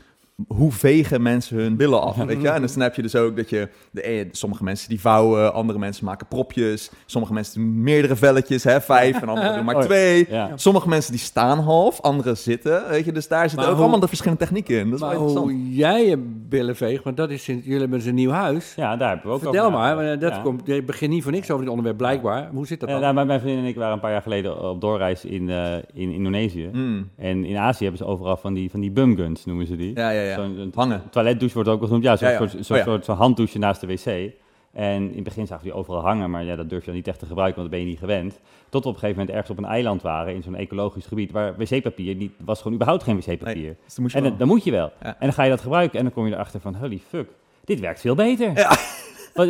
hoe 0.48 0.72
vegen 0.72 1.22
mensen 1.22 1.56
hun 1.56 1.76
billen 1.76 2.02
af, 2.02 2.16
weet 2.16 2.42
je? 2.42 2.48
En 2.48 2.60
dus 2.60 2.72
dan 2.72 2.82
heb 2.82 2.94
je 2.94 3.02
dus 3.02 3.16
ook 3.16 3.36
dat 3.36 3.50
je... 3.50 3.68
De, 3.90 4.02
eh, 4.02 4.26
sommige 4.30 4.64
mensen 4.64 4.88
die 4.88 5.00
vouwen, 5.00 5.54
andere 5.54 5.78
mensen 5.78 6.04
maken 6.04 6.26
propjes. 6.26 6.90
Sommige 7.06 7.32
mensen 7.32 7.60
doen 7.60 7.82
meerdere 7.82 8.16
velletjes, 8.16 8.64
hè, 8.64 8.80
vijf. 8.80 9.22
En 9.22 9.28
anderen 9.28 9.54
doen 9.54 9.64
maar 9.64 9.76
oh 9.82 9.82
twee. 9.82 10.28
Sommige 10.54 10.88
mensen 10.88 11.12
die 11.12 11.20
staan 11.20 11.58
half, 11.58 12.00
anderen 12.00 12.36
zitten, 12.36 12.88
weet 12.88 13.04
je? 13.04 13.12
Dus 13.12 13.28
daar 13.28 13.50
zitten 13.50 13.68
ook 13.68 13.78
allemaal 13.78 14.00
de 14.00 14.08
verschillende 14.08 14.40
technieken 14.40 14.78
in. 14.78 14.90
Dat 14.90 14.98
is 14.98 15.06
maar 15.06 15.16
hoe 15.16 15.70
jij 15.70 16.06
je 16.06 16.18
billen 16.48 16.76
veegt, 16.76 17.04
want 17.04 17.16
dat 17.16 17.30
is... 17.30 17.46
Jullie 17.46 17.78
hebben 17.78 17.98
dus 17.98 18.08
een 18.08 18.14
nieuw 18.14 18.30
huis. 18.30 18.72
Ja, 18.76 18.96
daar 18.96 19.08
hebben 19.08 19.26
we 19.26 19.32
ook 19.32 19.42
Vertel 19.42 19.70
maar, 19.70 20.18
dat 20.18 20.42
komt, 20.42 20.62
je 20.64 20.82
begint 20.82 21.10
niet 21.10 21.22
voor 21.22 21.32
niks 21.32 21.50
over 21.50 21.60
dit 21.60 21.68
onderwerp, 21.68 21.98
blijkbaar. 21.98 22.50
Hoe 22.52 22.66
zit 22.66 22.80
dat 22.80 22.88
dan? 22.88 23.00
Nou, 23.00 23.26
mijn 23.26 23.40
vriendin 23.40 23.62
en 23.64 23.68
ik 23.68 23.76
waren 23.76 23.92
een 23.92 24.00
paar 24.00 24.10
jaar 24.10 24.22
geleden 24.22 24.70
op 24.70 24.80
doorreis 24.80 25.24
in, 25.24 25.48
uh, 25.48 25.74
in 25.92 26.10
Indonesië. 26.10 26.68
Mm. 26.72 27.10
En 27.16 27.44
in 27.44 27.56
Azië 27.56 27.82
hebben 27.82 27.98
ze 27.98 28.04
overal 28.04 28.36
van 28.36 28.54
die, 28.54 28.70
van 28.70 28.80
die 28.80 28.90
bumguns, 28.90 29.44
noemen 29.44 29.66
ze 29.66 29.76
die. 29.76 29.96
Ja, 29.96 30.10
ja, 30.10 30.20
ja. 30.20 30.31
Zo'n 30.34 30.72
Hangen. 30.74 31.02
toiletdouche 31.10 31.54
wordt 31.54 31.68
ook 31.68 31.78
wel 31.78 31.88
genoemd. 31.88 32.04
Ja, 32.04 32.16
zo'n 32.16 32.48
soort, 32.48 32.66
zo 32.66 32.74
oh, 32.74 32.82
soort, 32.82 33.06
handdouche 33.06 33.58
naast 33.58 33.80
de 33.80 33.86
wc. 33.86 34.32
En 34.72 35.02
in 35.08 35.14
het 35.14 35.24
begin 35.24 35.46
zagen 35.46 35.64
we 35.64 35.70
die 35.70 35.80
overal 35.80 36.00
hangen, 36.00 36.30
maar 36.30 36.44
ja, 36.44 36.56
dat 36.56 36.68
durf 36.68 36.80
je 36.80 36.86
dan 36.86 36.94
niet 36.94 37.08
echt 37.08 37.18
te 37.18 37.26
gebruiken, 37.26 37.60
want 37.60 37.70
dat 37.70 37.78
ben 37.78 37.88
je 37.88 37.92
niet 37.92 38.02
gewend. 38.02 38.40
Tot 38.68 38.82
we 38.82 38.88
op 38.88 38.94
een 38.94 39.00
gegeven 39.00 39.18
moment 39.18 39.30
ergens 39.30 39.50
op 39.50 39.64
een 39.64 39.70
eiland 39.70 40.02
waren, 40.02 40.34
in 40.34 40.42
zo'n 40.42 40.54
ecologisch 40.54 41.06
gebied, 41.06 41.32
waar 41.32 41.56
wc-papier 41.56 42.14
niet, 42.14 42.32
was 42.44 42.58
gewoon 42.58 42.74
überhaupt 42.74 43.02
geen 43.02 43.16
wc-papier. 43.16 43.76
dus 43.96 44.14
en 44.14 44.36
dan, 44.36 44.48
moet 44.48 44.64
je 44.64 44.70
wel. 44.70 44.92
En 44.98 45.14
dan 45.18 45.32
ga 45.32 45.42
je 45.42 45.50
dat 45.50 45.60
gebruiken 45.60 45.98
en 45.98 46.04
dan 46.04 46.12
kom 46.14 46.26
je 46.26 46.32
erachter 46.32 46.60
van, 46.60 46.74
holy 46.74 47.00
fuck, 47.08 47.28
dit 47.64 47.80
werkt 47.80 48.00
veel 48.00 48.14
beter. 48.14 48.52
Ja. 48.54 48.76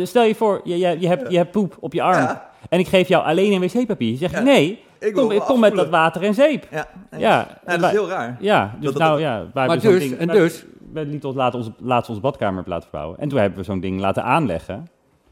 Stel 0.05 0.23
je 0.23 0.35
voor, 0.35 0.61
je, 0.63 0.77
je, 0.77 0.99
je, 0.99 1.07
hebt, 1.07 1.31
je 1.31 1.37
hebt 1.37 1.51
poep 1.51 1.77
op 1.79 1.93
je 1.93 2.01
arm 2.01 2.39
en 2.69 2.79
ik 2.79 2.87
geef 2.87 3.07
jou 3.07 3.25
alleen 3.25 3.51
een 3.51 3.61
wc-papier. 3.61 4.17
Je, 4.19 4.41
nee, 4.41 4.79
ik 5.03 5.13
kom, 5.13 5.39
kom 5.39 5.59
met 5.59 5.75
dat 5.75 5.89
water 5.89 6.23
en 6.23 6.33
zeep. 6.33 6.67
Ja, 6.71 6.87
ja. 7.17 7.47
dat 7.65 7.83
is 7.83 7.89
heel 7.89 8.09
raar. 8.09 8.37
Ja, 8.39 8.75
dus 8.79 8.93
nou 8.93 9.19
ja. 9.19 9.45
Maar 9.53 9.79
dus, 9.79 10.15
en 10.15 10.27
dus, 10.27 10.65
we 10.93 11.05
lieten 11.05 11.29
ons 11.29 11.37
laten 11.37 11.59
onze, 11.59 11.71
laatst 11.77 12.09
onze 12.09 12.21
badkamer 12.21 12.63
laten 12.65 12.89
verbouwen. 12.89 13.19
En 13.19 13.29
toen 13.29 13.39
hebben 13.39 13.59
we 13.59 13.65
zo'n 13.65 13.79
ding 13.79 13.99
laten 13.99 14.23
aanleggen. 14.23 14.87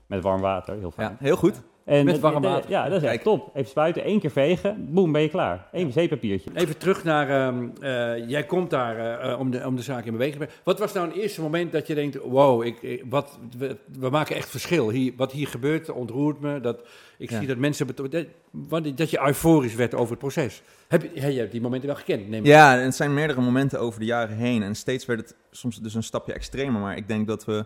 Met 0.08 0.24
warm 0.24 0.42
water, 0.42 0.76
heel 0.78 0.92
fijn. 0.92 1.10
Ja, 1.10 1.16
heel 1.20 1.36
goed. 1.36 1.62
En 1.92 2.06
met 2.06 2.20
warm 2.20 2.42
water. 2.42 2.70
Ja, 2.70 2.90
dat 2.90 3.04
is 3.04 3.10
echt 3.10 3.24
top. 3.24 3.50
Even 3.54 3.70
spuiten, 3.70 4.04
één 4.04 4.20
keer 4.20 4.32
vegen, 4.32 4.94
boem, 4.94 5.12
ben 5.12 5.22
je 5.22 5.30
klaar. 5.30 5.68
Eén 5.72 5.92
wc-papiertje. 5.92 6.50
Even 6.54 6.78
terug 6.78 7.04
naar, 7.04 7.48
um, 7.48 7.74
uh, 7.82 8.30
jij 8.30 8.44
komt 8.44 8.70
daar 8.70 9.26
uh, 9.26 9.40
om, 9.40 9.52
de, 9.52 9.66
om 9.66 9.76
de 9.76 9.82
zaak 9.82 10.06
in 10.06 10.12
beweging. 10.12 10.50
Wat 10.64 10.80
was 10.80 10.94
nou 10.94 11.08
een 11.08 11.14
eerste 11.14 11.42
moment 11.42 11.72
dat 11.72 11.88
je 11.88 11.96
denkt, 11.96 12.16
wow, 12.16 12.64
ik, 12.64 12.82
ik 12.82 13.04
wat, 13.10 13.40
we, 13.58 13.78
we, 14.00 14.10
maken 14.10 14.36
echt 14.36 14.50
verschil. 14.50 14.90
Hier, 14.90 15.14
wat 15.16 15.32
hier 15.32 15.48
gebeurt 15.48 15.92
ontroert 15.92 16.40
me. 16.40 16.60
Dat, 16.60 16.82
ik 17.18 17.30
zie 17.30 17.48
dat 17.48 17.58
mensen, 17.58 17.88
dat, 17.96 18.98
dat 18.98 19.10
je 19.10 19.22
euforisch 19.26 19.76
werd 19.76 19.94
over 19.94 20.10
het 20.10 20.20
proces. 20.20 20.62
Heb 20.88 21.02
je, 21.02 21.32
je 21.32 21.40
hebt 21.40 21.52
die 21.52 21.62
momenten 21.62 21.88
wel 21.88 21.98
gekend, 21.98 22.30
neem 22.30 22.46
Ja, 22.46 22.78
het 22.78 22.96
zijn 22.96 23.14
meerdere 23.14 23.42
momenten 23.42 23.80
over 23.80 24.00
de 24.00 24.06
jaren 24.06 24.36
heen. 24.36 24.64
En 24.64 24.76
steeds 24.76 25.06
werd 25.06 25.20
het 25.20 25.36
soms 25.52 25.78
dus 25.82 25.94
een 25.94 26.04
stapje 26.04 26.34
extremer. 26.34 26.82
Maar 26.82 26.98
ik 26.98 27.08
denk 27.08 27.28
dat 27.28 27.46
we 27.46 27.58
eh, 27.58 27.64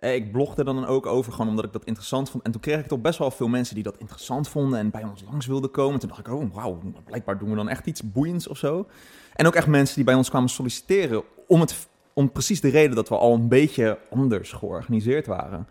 ik 0.00 0.32
blogde 0.32 0.64
dan 0.64 0.86
ook 0.86 1.06
over, 1.06 1.32
gewoon 1.32 1.48
omdat 1.48 1.64
ik 1.64 1.72
dat 1.72 1.84
interessant 1.84 2.30
vond. 2.30 2.42
En 2.44 2.52
toen 2.52 2.60
kreeg 2.60 2.78
ik 2.78 2.86
toch 2.86 3.00
best 3.00 3.18
wel 3.18 3.30
veel 3.30 3.48
mensen 3.48 3.74
die 3.74 3.84
dat 3.84 3.98
interessant 3.98 4.48
vonden 4.48 4.78
en 4.78 4.90
bij 4.90 5.04
ons 5.04 5.24
langs 5.30 5.46
wilden 5.46 5.70
komen. 5.70 6.00
Toen 6.00 6.08
dacht 6.08 6.20
ik, 6.20 6.32
oh 6.32 6.54
wauw, 6.54 6.78
blijkbaar 7.04 7.38
doen 7.38 7.50
we 7.50 7.56
dan 7.56 7.68
echt 7.68 7.86
iets 7.86 8.12
boeiends 8.12 8.48
of 8.48 8.58
zo. 8.58 8.86
En 9.34 9.46
ook 9.46 9.54
echt 9.54 9.66
mensen 9.66 9.94
die 9.94 10.04
bij 10.04 10.14
ons 10.14 10.28
kwamen 10.28 10.48
solliciteren 10.48 11.22
om, 11.46 11.60
het, 11.60 11.88
om 12.12 12.32
precies 12.32 12.60
de 12.60 12.68
reden 12.68 12.96
dat 12.96 13.08
we 13.08 13.16
al 13.16 13.34
een 13.34 13.48
beetje 13.48 13.98
anders 14.10 14.52
georganiseerd 14.52 15.26
waren. 15.26 15.66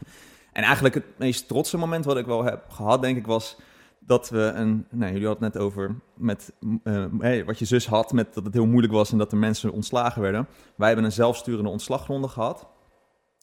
En 0.51 0.63
eigenlijk 0.63 0.95
het 0.95 1.05
meest 1.17 1.47
trotse 1.47 1.77
moment 1.77 2.05
wat 2.05 2.17
ik 2.17 2.25
wel 2.25 2.43
heb 2.43 2.69
gehad, 2.69 3.01
denk 3.01 3.17
ik, 3.17 3.25
was 3.25 3.57
dat 3.99 4.29
we 4.29 4.39
een. 4.39 4.85
Nee, 4.89 5.11
jullie 5.11 5.27
hadden 5.27 5.43
het 5.43 5.53
net 5.53 5.63
over 5.63 5.95
met, 6.13 6.53
hey, 7.19 7.45
wat 7.45 7.59
je 7.59 7.65
zus 7.65 7.87
had, 7.87 8.11
met 8.11 8.33
dat 8.33 8.43
het 8.43 8.53
heel 8.53 8.65
moeilijk 8.65 8.93
was 8.93 9.11
en 9.11 9.17
dat 9.17 9.31
er 9.31 9.37
mensen 9.37 9.71
ontslagen 9.71 10.21
werden. 10.21 10.47
Wij 10.75 10.87
hebben 10.87 11.05
een 11.05 11.11
zelfsturende 11.11 11.69
ontslagronde 11.69 12.27
gehad 12.27 12.67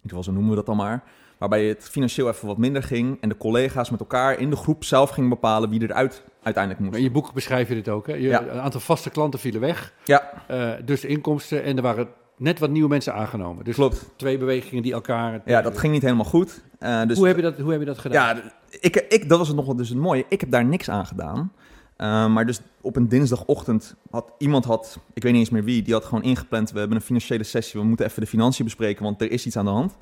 ieder 0.03 0.25
zo 0.25 0.33
noemen 0.33 0.51
we 0.51 0.57
dat 0.57 0.67
dan 0.67 0.77
maar. 0.77 1.03
Waarbij 1.39 1.65
het 1.65 1.89
financieel 1.91 2.29
even 2.29 2.47
wat 2.47 2.59
minder 2.59 2.83
ging. 2.83 3.19
En 3.21 3.29
de 3.29 3.37
collega's 3.37 3.91
met 3.91 4.01
elkaar 4.01 4.39
in 4.39 4.51
de 4.51 4.57
groep 4.57 4.85
zelf 4.85 5.11
gingen 5.11 5.31
bepalen 5.31 5.71
wie 5.71 5.83
eruit 5.83 6.23
uiteindelijk 6.43 6.85
moest. 6.85 6.97
In 6.97 7.03
je 7.03 7.11
boek 7.11 7.33
beschrijf 7.33 7.69
je 7.69 7.75
dit 7.75 7.89
ook. 7.89 8.07
Hè? 8.07 8.13
Je, 8.13 8.21
ja. 8.21 8.43
Een 8.43 8.61
aantal 8.61 8.81
vaste 8.81 9.11
klanten 9.11 9.41
vielen 9.41 9.61
weg. 9.61 9.93
Ja. 10.05 10.33
Uh, 10.51 10.71
dus 10.85 11.05
inkomsten. 11.05 11.63
En 11.63 11.77
er 11.77 11.83
waren 11.83 12.09
net 12.37 12.59
wat 12.59 12.71
nieuwe 12.71 12.89
mensen 12.89 13.15
aangenomen. 13.15 13.65
Dus 13.65 13.75
Klopt. 13.75 14.11
twee 14.17 14.39
bewegingen 14.39 14.83
die 14.83 14.93
elkaar... 14.93 15.41
Ja, 15.45 15.63
dat 15.63 15.79
ging 15.79 15.93
niet 15.93 16.03
helemaal 16.03 16.25
goed. 16.25 16.63
Uh, 16.81 17.03
dus 17.07 17.19
hoe, 17.19 17.27
heb 17.27 17.37
je 17.37 17.43
dat, 17.43 17.59
hoe 17.59 17.71
heb 17.71 17.81
je 17.81 17.87
dat 17.87 17.99
gedaan? 17.99 18.37
Ja, 18.37 18.43
ik, 18.81 18.97
ik, 19.09 19.29
dat 19.29 19.39
was 19.39 19.47
het 19.47 19.57
nog 19.57 19.67
wel 19.67 19.77
dus 19.77 19.89
het 19.89 19.99
mooie. 19.99 20.25
Ik 20.29 20.41
heb 20.41 20.51
daar 20.51 20.65
niks 20.65 20.91
aan 20.91 21.07
gedaan. 21.07 21.53
Uh, 22.03 22.27
maar 22.27 22.47
dus 22.47 22.61
op 22.81 22.97
een 22.97 23.09
dinsdagochtend 23.09 23.95
had 24.11 24.33
iemand, 24.39 24.65
had, 24.65 24.99
ik 25.15 25.23
weet 25.23 25.33
niet 25.33 25.41
eens 25.41 25.51
meer 25.51 25.65
wie, 25.65 25.83
die 25.83 25.95
had 25.95 26.05
gewoon 26.05 26.23
ingepland. 26.23 26.73
We 26.73 26.79
hebben 26.79 26.97
een 26.97 27.03
financiële 27.03 27.45
sessie, 27.45 27.81
we 27.81 27.87
moeten 27.87 28.07
even 28.07 28.21
de 28.21 28.29
financiën 28.29 28.65
bespreken, 28.65 29.05
want 29.05 29.21
er 29.21 29.31
is 29.31 29.47
iets 29.47 29.57
aan 29.57 29.65
de 29.65 29.71
hand. 29.71 29.97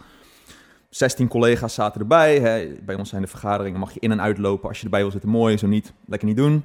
16 0.90 1.28
collega's 1.28 1.74
zaten 1.74 2.00
erbij. 2.00 2.38
Hè. 2.38 2.68
Bij 2.84 2.94
ons 2.94 3.08
zijn 3.08 3.22
de 3.22 3.28
vergaderingen, 3.28 3.80
mag 3.80 3.92
je 3.92 4.00
in 4.00 4.10
en 4.10 4.20
uitlopen. 4.20 4.68
Als 4.68 4.78
je 4.78 4.84
erbij 4.84 5.00
wil 5.00 5.10
zitten, 5.10 5.30
mooi. 5.30 5.58
Zo 5.58 5.66
niet, 5.66 5.92
lekker 6.06 6.28
niet 6.28 6.36
doen. 6.36 6.64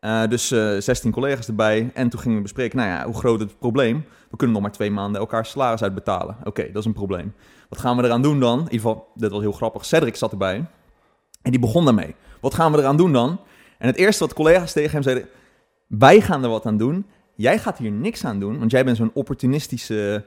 Uh, 0.00 0.26
dus 0.26 0.52
uh, 0.52 0.76
eh, 0.76 0.82
16 0.82 1.10
collega's 1.10 1.48
erbij. 1.48 1.90
En 1.94 2.08
toen 2.08 2.20
gingen 2.20 2.36
we 2.36 2.42
bespreken, 2.42 2.78
nou 2.78 2.90
ja, 2.90 3.04
hoe 3.04 3.14
groot 3.14 3.40
het 3.40 3.58
probleem? 3.58 4.04
We 4.30 4.36
kunnen 4.36 4.54
nog 4.54 4.64
maar 4.64 4.72
twee 4.72 4.90
maanden 4.90 5.20
elkaar 5.20 5.46
salaris 5.46 5.82
uitbetalen. 5.82 6.36
Oké, 6.44 6.66
dat 6.66 6.76
is 6.76 6.84
een 6.84 6.92
probleem. 6.92 7.34
Wat 7.68 7.78
gaan 7.78 7.96
we 7.96 8.04
eraan 8.04 8.22
doen 8.22 8.40
dan? 8.40 8.58
In 8.58 8.64
ieder 8.64 8.80
geval, 8.80 9.08
dit 9.14 9.30
was 9.30 9.40
heel 9.40 9.52
grappig. 9.52 9.84
Cedric 9.84 10.16
zat 10.16 10.32
erbij. 10.32 10.56
En 11.42 11.50
die 11.50 11.60
begon 11.60 11.84
daarmee. 11.84 12.14
Wat 12.40 12.54
gaan 12.54 12.72
we 12.72 12.78
eraan 12.78 12.96
doen 12.96 13.12
dan? 13.12 13.40
En 13.78 13.86
het 13.86 13.96
eerste 13.96 14.24
wat 14.24 14.34
collega's 14.34 14.72
tegen 14.72 14.90
hem 14.90 15.02
zeiden, 15.02 15.28
wij 15.86 16.20
gaan 16.20 16.42
er 16.42 16.50
wat 16.50 16.66
aan 16.66 16.76
doen. 16.76 17.06
Jij 17.34 17.58
gaat 17.58 17.78
hier 17.78 17.90
niks 17.90 18.24
aan 18.24 18.40
doen, 18.40 18.58
want 18.58 18.70
jij 18.70 18.84
bent 18.84 18.96
zo'n 18.96 19.10
opportunistische 19.14 20.24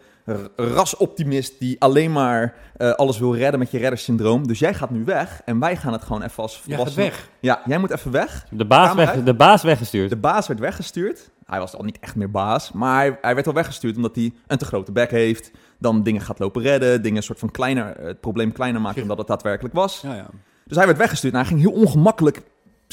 rasoptimist 0.55 1.59
die 1.59 1.81
alleen 1.81 2.11
maar 2.11 2.55
uh, 2.77 2.91
alles 2.91 3.19
wil 3.19 3.35
redden 3.35 3.59
met 3.59 3.71
je 3.71 3.77
reddersyndroom. 3.77 4.47
Dus 4.47 4.59
jij 4.59 4.73
gaat 4.73 4.89
nu 4.89 5.03
weg 5.03 5.41
en 5.45 5.59
wij 5.59 5.75
gaan 5.75 5.93
het 5.93 6.03
gewoon 6.03 6.21
even 6.21 6.43
als 6.43 6.59
volwassenen... 6.59 7.05
weg? 7.05 7.29
Ja, 7.39 7.61
jij 7.65 7.77
moet 7.77 7.91
even 7.91 8.11
weg. 8.11 8.45
De 8.51 8.65
baas, 8.65 8.93
weg, 8.93 9.23
de 9.23 9.33
baas 9.33 9.63
weggestuurd. 9.63 10.09
De 10.09 10.17
baas 10.17 10.47
werd 10.47 10.59
weggestuurd. 10.59 11.29
hij 11.45 11.59
was 11.59 11.75
al 11.75 11.83
niet 11.83 11.99
echt 11.99 12.15
meer 12.15 12.31
baas, 12.31 12.71
maar 12.71 12.95
hij, 12.95 13.17
hij 13.21 13.33
werd 13.33 13.45
wel 13.45 13.55
weggestuurd 13.55 13.95
omdat 13.95 14.15
hij 14.15 14.33
een 14.47 14.57
te 14.57 14.65
grote 14.65 14.91
bek 14.91 15.11
heeft. 15.11 15.51
Dan 15.77 16.03
dingen 16.03 16.21
gaat 16.21 16.39
lopen 16.39 16.61
redden, 16.61 17.01
dingen 17.01 17.17
een 17.17 17.23
soort 17.23 17.39
van 17.39 17.51
kleiner, 17.51 17.95
het 17.97 18.19
probleem 18.19 18.51
kleiner 18.51 18.81
maken 18.81 18.99
dan 18.99 19.07
dat 19.07 19.17
het 19.17 19.27
daadwerkelijk 19.27 19.73
was. 19.75 20.01
Ja, 20.01 20.15
ja. 20.15 20.27
Dus 20.65 20.77
hij 20.77 20.85
werd 20.85 20.97
weggestuurd 20.97 21.33
en 21.33 21.39
hij 21.39 21.47
ging 21.47 21.59
heel 21.59 21.71
ongemakkelijk, 21.71 22.41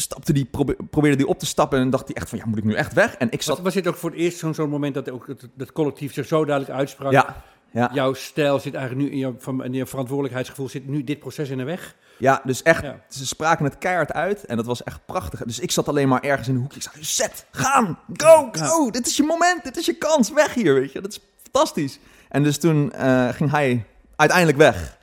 stapte 0.01 0.33
die, 0.33 0.45
probe- 0.45 0.77
probeerde 0.91 1.17
die 1.17 1.27
op 1.27 1.39
te 1.39 1.47
stappen 1.47 1.79
en 1.79 1.91
dacht 1.91 2.07
hij 2.07 2.17
echt 2.17 2.29
van, 2.29 2.39
ja, 2.39 2.45
moet 2.47 2.59
ik 2.59 2.65
nu 2.65 2.75
echt 2.75 2.93
weg? 2.93 3.15
En 3.15 3.31
ik 3.31 3.43
zat... 3.43 3.61
Was, 3.61 3.75
dit 3.75 3.87
ook 3.87 3.97
voor 3.97 4.11
het 4.11 4.19
eerst 4.19 4.39
zo'n 4.39 4.55
zo'n 4.55 4.71
moment 4.71 4.95
dat 4.95 5.11
ook 5.11 5.27
het, 5.27 5.49
het 5.57 5.73
collectief 5.73 6.13
zich 6.13 6.27
zo 6.27 6.45
duidelijk 6.45 6.79
uitsprak? 6.79 7.13
Ja, 7.13 7.43
ja, 7.71 7.91
Jouw 7.93 8.15
stijl 8.15 8.59
zit 8.61 8.75
eigenlijk 8.75 9.07
nu 9.07 9.13
in 9.13 9.19
je, 9.19 9.35
van, 9.39 9.73
je 9.73 9.87
verantwoordelijkheidsgevoel 9.87 10.69
zit 10.69 10.87
nu 10.89 11.05
dit 11.05 11.19
proces 11.19 11.49
in 11.49 11.59
de 11.59 11.65
weg. 11.65 11.95
ja, 12.19 12.41
dus 12.45 12.63
echt, 12.63 12.83
Ja. 12.83 13.01
ze 13.09 13.27
spraken 13.27 13.65
het 13.65 13.79
keihard 13.79 14.13
uit 14.13 14.45
en 14.45 14.57
dat 14.57 14.67
was 14.67 14.83
echt 14.83 15.01
prachtig. 15.07 15.43
Dus 15.45 15.59
ik 15.59 15.71
zat 15.71 15.89
alleen 15.89 16.09
maar 16.09 16.23
ergens 16.23 16.49
in 16.49 16.55
een 16.55 16.61
hoekje. 16.61 16.77
Ik 16.77 16.83
zei, 16.93 17.05
zet, 17.05 17.47
gaan, 17.51 17.99
go, 18.17 18.49
go, 18.53 18.91
dit 18.91 19.07
is 19.07 19.17
je 19.17 19.23
moment, 19.23 19.65
dit 19.65 19.77
is 19.77 19.87
je 19.87 19.95
kans, 19.95 20.31
weg 20.33 20.55
hier, 20.55 20.75
weet 20.75 20.93
je. 20.93 21.01
Dat 21.01 21.11
is 21.11 21.21
fantastisch. 21.43 21.99
En 22.29 22.43
dus 22.43 22.59
toen 22.59 22.93
eh, 22.93 23.29
ging 23.29 23.51
hij 23.51 23.85
uiteindelijk 24.17 24.59
weg. 24.59 24.99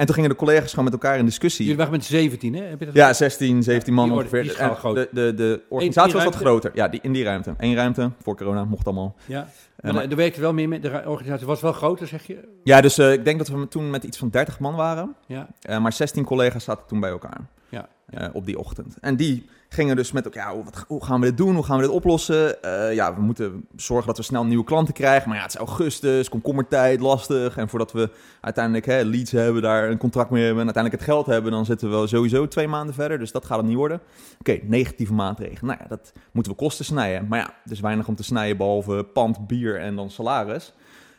En 0.00 0.06
toen 0.06 0.14
gingen 0.14 0.30
de 0.30 0.36
collega's 0.36 0.70
gewoon 0.70 0.84
met 0.84 0.92
elkaar 0.92 1.18
in 1.18 1.24
discussie. 1.24 1.62
Jullie 1.64 1.78
waren 1.78 1.92
met 1.92 2.04
17, 2.04 2.54
hè? 2.54 2.62
Heb 2.64 2.78
je 2.80 2.84
dat 2.86 2.94
Ja, 2.94 3.12
16, 3.12 3.62
17 3.62 3.94
man 3.94 4.04
orde- 4.12 4.22
ongeveer. 4.22 4.56
En. 4.58 4.94
De, 4.94 5.08
de, 5.12 5.34
de 5.34 5.60
organisatie 5.68 6.12
was 6.12 6.24
wat 6.24 6.34
groter. 6.34 6.70
Ja, 6.74 6.88
die, 6.88 7.00
in 7.02 7.12
die 7.12 7.24
ruimte. 7.24 7.54
Eén 7.58 7.74
ruimte, 7.74 8.10
voor 8.22 8.36
corona, 8.36 8.64
mocht 8.64 8.86
allemaal. 8.86 9.14
Ja. 9.26 9.48
Maar 9.80 9.94
maar- 9.94 10.08
er 10.10 10.16
werkte 10.16 10.40
wel 10.40 10.52
meer 10.52 10.68
met 10.68 10.82
de 10.82 11.02
organisatie. 11.06 11.46
was 11.46 11.60
wel 11.60 11.72
groter, 11.72 12.06
zeg 12.06 12.26
je? 12.26 12.48
Ja, 12.64 12.80
dus 12.80 12.98
eh, 12.98 13.12
ik 13.12 13.24
denk 13.24 13.38
dat 13.38 13.48
we 13.48 13.68
toen 13.68 13.90
met 13.90 14.04
iets 14.04 14.18
van 14.18 14.28
30 14.30 14.58
man 14.58 14.74
waren. 14.74 15.14
Ja. 15.26 15.48
Eh, 15.60 15.78
maar 15.78 15.92
16 15.92 16.24
collega's 16.24 16.64
zaten 16.64 16.86
toen 16.86 17.00
bij 17.00 17.10
elkaar. 17.10 17.40
Ja. 17.68 17.88
eh, 18.10 18.28
op 18.32 18.46
die 18.46 18.58
ochtend. 18.58 18.96
En 19.00 19.16
die 19.16 19.48
gingen 19.72 19.96
dus 19.96 20.12
met 20.12 20.28
ja, 20.32 20.56
wat, 20.56 20.84
hoe 20.88 21.04
gaan 21.04 21.20
we 21.20 21.26
dit 21.26 21.36
doen? 21.36 21.54
Hoe 21.54 21.64
gaan 21.64 21.76
we 21.76 21.82
dit 21.82 21.92
oplossen? 21.92 22.62
Eh, 22.62 22.94
ja, 22.94 23.14
we 23.14 23.20
moeten 23.20 23.66
zorgen 23.76 24.06
dat 24.06 24.16
we 24.16 24.22
snel 24.22 24.44
nieuwe 24.44 24.64
klanten 24.64 24.94
krijgen. 24.94 25.28
Maar 25.28 25.36
ja, 25.36 25.42
het 25.42 25.52
is 25.52 25.58
augustus, 25.58 26.28
komkommertijd, 26.28 27.00
lastig. 27.00 27.56
En 27.56 27.68
voordat 27.68 27.92
we 27.92 28.10
uiteindelijk 28.40 28.86
hè, 28.86 29.02
leads 29.02 29.30
hebben, 29.30 29.62
daar 29.62 29.90
een 29.90 29.98
contract 29.98 30.30
mee 30.30 30.44
hebben... 30.44 30.60
en 30.60 30.74
uiteindelijk 30.74 31.04
het 31.04 31.14
geld 31.14 31.26
hebben, 31.26 31.52
dan 31.52 31.64
zitten 31.64 31.88
we 31.88 31.94
wel 31.94 32.06
sowieso 32.06 32.48
twee 32.48 32.68
maanden 32.68 32.94
verder. 32.94 33.18
Dus 33.18 33.32
dat 33.32 33.44
gaat 33.44 33.56
het 33.56 33.66
niet 33.66 33.76
worden. 33.76 34.00
Oké, 34.38 34.58
negatieve 34.62 35.12
maatregelen. 35.12 35.66
Nou 35.66 35.78
ja, 35.82 35.88
dat 35.88 36.12
moeten 36.32 36.52
we 36.52 36.58
kosten 36.58 36.84
snijden. 36.84 37.28
Maar 37.28 37.38
ja, 37.38 37.46
er 37.64 37.70
is 37.70 37.80
weinig 37.80 38.08
om 38.08 38.14
te 38.14 38.24
snijden 38.24 38.56
behalve 38.56 39.06
pand, 39.12 39.46
bier 39.46 39.80
en 39.80 39.96
dan 39.96 40.10
salaris. 40.10 40.72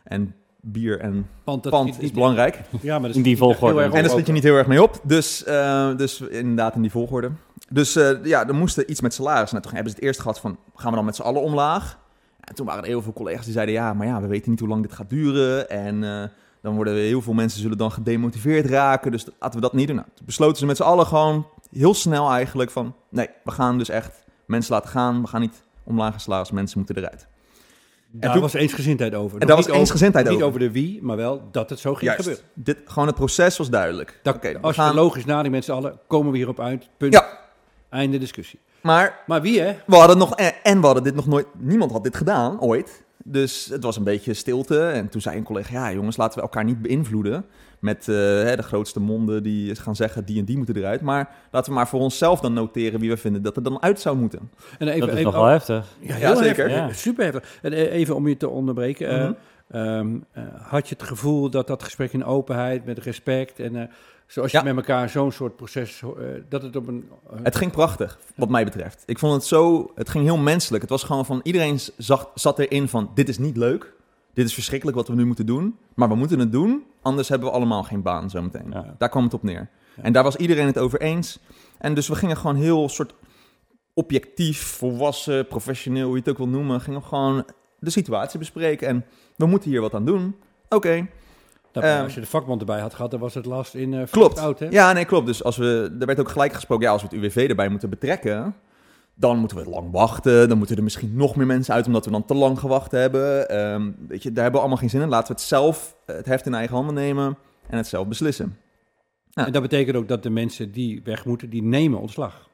En 0.03 0.35
bier 0.62 1.00
en 1.00 1.30
dat 1.43 1.69
pand 1.69 2.02
is 2.02 2.12
belangrijk. 2.12 2.62
Ja, 2.82 3.00
maar 3.00 3.08
dat 3.08 3.17
In 3.17 3.24
die 3.24 3.38
volgorde. 3.38 3.76
heel 3.76 3.84
erg 3.84 3.93
En 3.93 4.02
daar 4.02 4.12
schiet 4.12 4.28
je 4.28 4.34
niet 4.34 4.43
heel 4.43 4.56
erg 4.56 4.67
mee 4.67 4.84
op. 4.84 5.00
Dus, 5.04 5.43
eh, 5.43 5.97
dus 5.97 6.21
inderdaad 6.21 6.76
in 6.76 6.82
die 6.82 6.91
volgorde. 6.91 7.32
Dus 7.69 7.95
eh, 7.95 8.24
ja, 8.24 8.47
er 8.47 8.56
moesten 8.56 8.91
iets 8.91 9.02
met 9.02 9.13
salaris. 9.13 9.52
Nou, 9.52 9.63
toen 9.63 9.74
hebben 9.74 9.91
ze 9.91 9.95
het 9.95 10.06
eerst 10.06 10.19
gehad 10.19 10.39
van, 10.39 10.58
gaan 10.76 10.89
we 10.89 10.95
dan 10.95 11.06
met 11.06 11.15
z'n 11.15 11.21
allen 11.21 11.41
omlaag? 11.41 12.00
En 12.39 12.56
toen 12.56 12.65
waren 12.65 12.82
er 12.82 12.88
heel 12.88 13.02
veel 13.02 13.13
collega's 13.13 13.43
die 13.43 13.54
zeiden, 13.54 13.76
ja, 13.76 13.93
maar 13.93 14.08
ja, 14.08 14.21
we 14.21 14.28
weten 14.28 14.50
niet 14.50 14.60
hoe 14.60 14.69
lang 14.69 14.82
dit 14.82 14.93
gaat 14.93 15.10
duren. 15.10 15.69
En 15.69 16.04
eh, 16.04 16.24
dan 16.62 16.76
worden 16.76 16.93
heel 16.93 17.21
veel 17.21 17.34
mensen 17.34 17.62
zullen 17.62 17.78
dan 17.78 17.91
gedemotiveerd 17.91 18.65
raken. 18.65 19.12
Dus 19.12 19.26
laten 19.39 19.56
we 19.56 19.65
dat 19.65 19.74
niet 19.74 19.88
doen. 19.88 19.95
Nou, 19.95 20.08
toen 20.15 20.26
besloten 20.26 20.58
ze 20.58 20.65
met 20.65 20.78
z'n 20.78 20.84
allen 20.84 21.06
gewoon 21.06 21.47
heel 21.71 21.93
snel 21.93 22.32
eigenlijk 22.32 22.71
van, 22.71 22.95
nee, 23.10 23.30
we 23.43 23.52
gaan 23.52 23.78
dus 23.78 23.89
echt 23.89 24.24
mensen 24.45 24.74
laten 24.74 24.89
gaan. 24.89 25.21
We 25.21 25.28
gaan 25.28 25.41
niet 25.41 25.63
omlaag 25.84 26.21
salaris, 26.21 26.52
mensen 26.52 26.78
moeten 26.78 26.97
eruit. 26.97 27.28
Daar 28.12 28.32
toen- 28.32 28.41
was 28.41 28.54
eensgezindheid 28.54 29.15
over. 29.15 29.39
En 29.41 29.47
daar 29.47 29.56
was 29.56 29.65
niet 29.65 29.67
over- 29.67 29.80
eensgezindheid 29.80 30.30
Niet 30.30 30.41
over. 30.41 30.60
de 30.60 30.71
wie, 30.71 31.00
maar 31.04 31.17
wel 31.17 31.41
dat 31.52 31.69
het 31.69 31.80
zo 31.80 31.89
ging 31.93 32.02
Juist, 32.12 32.19
gebeuren. 32.21 32.45
dit, 32.54 32.78
gewoon 32.86 33.08
het 33.08 33.15
proces 33.15 33.58
was 33.58 33.69
duidelijk. 33.69 34.19
Dat, 34.24 34.38
we 34.41 34.58
als 34.62 34.76
je 34.76 34.93
logisch 34.93 35.26
nadenkt 35.26 35.52
met 35.52 35.63
z'n 35.65 35.71
allen, 35.71 36.00
komen 36.08 36.32
we 36.32 36.38
hierop 36.38 36.60
uit. 36.60 36.89
Punt. 36.97 37.13
Ja. 37.13 37.39
Einde 37.89 38.17
discussie. 38.17 38.60
Maar 38.82 39.19
Maar 39.28 39.41
wie, 39.41 39.62
hè? 39.62 39.76
We 39.86 39.95
hadden 39.95 40.17
nog, 40.17 40.36
en, 40.36 40.54
en 40.63 40.80
we 40.80 40.86
hadden 40.86 41.04
dit 41.04 41.15
nog 41.15 41.28
nooit, 41.28 41.45
niemand 41.58 41.91
had 41.91 42.04
dit 42.04 42.15
gedaan, 42.15 42.62
ooit. 42.62 43.04
Dus 43.24 43.65
het 43.65 43.84
was 43.84 43.97
een 43.97 44.04
beetje 44.04 44.34
stilte. 44.34 44.82
En 44.88 45.10
toen 45.10 45.21
zei 45.21 45.38
een 45.38 45.43
collega, 45.43 45.74
ja 45.74 45.93
jongens, 45.93 46.17
laten 46.17 46.36
we 46.36 46.41
elkaar 46.41 46.63
niet 46.63 46.82
beïnvloeden 46.82 47.45
met 47.82 48.08
eh, 48.08 48.15
hè, 48.15 48.56
de 48.56 48.63
grootste 48.63 49.00
monden 49.00 49.44
die 49.44 49.76
gaan 49.76 49.96
zeggen, 49.96 50.26
die 50.26 50.39
en 50.39 50.46
die 50.46 50.58
moeten 50.58 50.76
eruit. 50.76 51.02
Maar 51.02 51.30
laten 51.52 51.70
we 51.72 51.78
maar 51.78 51.88
voor 51.88 52.00
onszelf 52.00 52.39
dan 52.39 52.54
noteren 52.54 53.00
wie 53.00 53.10
we 53.10 53.17
vinden 53.17 53.41
dat 53.41 53.56
er 53.56 53.63
dan 53.63 53.82
uit 53.82 54.00
zou 54.00 54.17
moeten. 54.17 54.39
En 54.80 54.88
even, 54.88 55.00
Dat 55.00 55.08
is 55.10 55.13
even- 55.13 55.26
nog 55.26 55.34
wel 55.41 55.46
heftig. 55.46 55.86
Ja, 56.00 56.17
Ja, 56.17 56.36
zeker. 56.36 56.70
heftig. 56.70 56.88
Ja. 56.88 56.94
Super 56.94 57.24
heftig. 57.24 57.60
En 57.62 57.74
eh, 57.74 57.94
even 57.94 58.15
om 58.15 58.28
je 58.28 58.38
te 58.38 58.50
onderbreken. 58.50 59.10
eh, 59.10 59.17
Mhm. 59.24 59.34
ehm, 59.72 60.15
eh, 60.32 60.44
had 60.62 60.89
je 60.89 60.96
het 60.98 61.04
gevoel 61.08 61.50
dat 61.50 61.67
dat 61.67 61.84
gesprek 61.84 62.13
in 62.13 62.26
openheid, 62.26 62.86
met 62.86 62.98
respect 63.00 63.60
en 63.60 63.76
eh, 63.76 63.88
zoals 64.28 64.52
je 64.52 64.58
Ja. 64.58 64.63
met 64.63 64.76
elkaar 64.76 65.10
zo'n 65.10 65.32
soort 65.32 65.56
proces, 65.56 66.02
eh, 66.02 66.10
dat 66.50 66.62
het 66.62 66.76
op 66.76 66.88
een... 66.88 67.10
Het 67.44 67.56
ging 67.56 67.72
prachtig, 67.72 68.20
wat 68.36 68.50
mij 68.50 68.63
betreft. 68.63 69.04
Ik 69.06 69.20
vond 69.20 69.34
het 69.34 69.44
zo, 69.46 69.91
het 69.96 70.10
ging 70.10 70.24
heel 70.24 70.38
menselijk. 70.38 70.82
Het 70.82 70.91
was 70.91 71.04
gewoon 71.04 71.26
van, 71.26 71.39
iedereen 71.44 71.80
zag, 71.98 72.32
zat 72.36 72.60
erin 72.60 72.88
van, 72.88 73.12
dit 73.13 73.30
is 73.30 73.38
niet 73.38 73.58
leuk. 73.58 73.94
Dit 74.34 74.46
is 74.46 74.54
verschrikkelijk 74.54 74.98
wat 74.98 75.08
we 75.08 75.15
nu 75.15 75.26
moeten 75.26 75.46
doen. 75.46 75.78
Maar 75.94 76.10
we 76.10 76.15
moeten 76.15 76.39
het 76.39 76.52
doen, 76.52 76.84
anders 77.02 77.30
hebben 77.30 77.48
we 77.48 77.54
allemaal 77.54 77.84
geen 77.84 78.02
baan 78.02 78.30
zometeen. 78.30 78.70
Ja. 78.72 78.96
Daar 78.98 79.10
kwam 79.10 79.24
het 79.24 79.34
op 79.34 79.44
neer. 79.44 79.70
Ja. 79.96 80.04
En 80.04 80.13
daar 80.13 80.24
was 80.24 80.36
iedereen 80.36 80.65
het 80.65 80.78
over 80.78 81.02
eens. 81.02 81.39
En 81.78 81.94
dus 81.94 82.08
we 82.08 82.15
gingen 82.15 82.38
gewoon 82.38 82.56
heel 82.56 82.89
soort 82.89 83.13
objectief, 83.94 84.62
volwassen, 84.62 85.48
professioneel, 85.48 86.06
hoe 86.06 86.13
je 86.13 86.20
het 86.20 86.30
ook 86.30 86.38
wil 86.38 86.48
noemen, 86.48 86.82
gingen 86.82 87.00
we 87.00 87.06
gewoon 87.06 87.46
de 87.80 87.89
situatie 87.89 88.39
bespreken. 88.39 88.88
En 88.88 89.06
we 89.36 89.46
moeten 89.46 89.70
hier 89.70 89.82
wat 89.82 89.94
aan 89.94 90.06
doen. 90.06 90.36
Oké, 90.70 91.08
dat- 91.72 91.84
ehm, 91.84 92.04
als 92.04 92.13
je 92.13 92.20
de 92.20 92.26
vakbond 92.26 92.60
erbij 92.60 92.80
had 92.80 92.94
gehad, 92.94 93.12
dan 93.12 93.20
was 93.20 93.34
het 93.34 93.46
last 93.46 93.74
in 93.76 93.94
eh 93.94 94.02
klopt. 94.12 94.60
hè? 94.60 94.67
Ja, 94.70 94.94
nee, 94.94 95.06
klopt. 95.06 95.26
Dus 95.26 95.44
als 95.44 95.58
we, 95.58 95.96
er 96.00 96.06
werd 96.06 96.20
ook 96.20 96.30
gelijk 96.30 96.54
gesproken, 96.54 96.86
ja, 96.86 96.91
als 96.91 97.02
we 97.02 97.08
het 97.08 97.17
UWV 97.17 97.46
erbij 97.50 97.70
moeten 97.70 97.89
betrekken, 97.89 98.56
dan 99.21 99.38
moeten 99.38 99.57
we 99.57 99.69
lang 99.69 99.91
wachten. 99.91 100.49
Dan 100.49 100.57
moeten 100.57 100.77
er 100.77 100.84
misschien 100.84 101.15
nog 101.15 101.36
meer 101.36 101.45
mensen 101.45 101.73
uit, 101.73 101.86
omdat 101.86 102.05
we 102.05 102.12
dan 102.12 102.25
te 102.25 102.34
lang 102.34 102.60
gewacht 102.60 102.91
hebben. 102.91 103.49
Ehm, 103.49 103.91
weet 104.07 104.23
je, 104.23 104.31
daar 104.31 104.43
hebben 104.43 104.62
we 104.62 104.67
allemaal 104.67 104.77
geen 104.77 104.89
zin 104.89 105.01
in. 105.01 105.10
Laten 105.10 105.27
we 105.27 105.34
het 105.34 105.41
zelf, 105.41 105.95
eh, 106.05 106.15
het 106.15 106.25
heft 106.25 106.45
in 106.45 106.53
eigen 106.53 106.75
handen 106.75 106.95
nemen 106.95 107.38
en 107.69 107.77
het 107.77 107.88
zelf 107.88 108.07
beslissen. 108.07 108.57
En 109.34 109.51
dat 109.51 109.62
betekent 109.62 109.95
ook 109.95 110.07
dat 110.07 110.23
de 110.23 110.29
mensen 110.29 110.71
die 110.71 111.01
weg 111.03 111.25
moeten, 111.25 111.49
die 111.49 111.63
nemen 111.63 111.99
ontslag. 111.99 112.49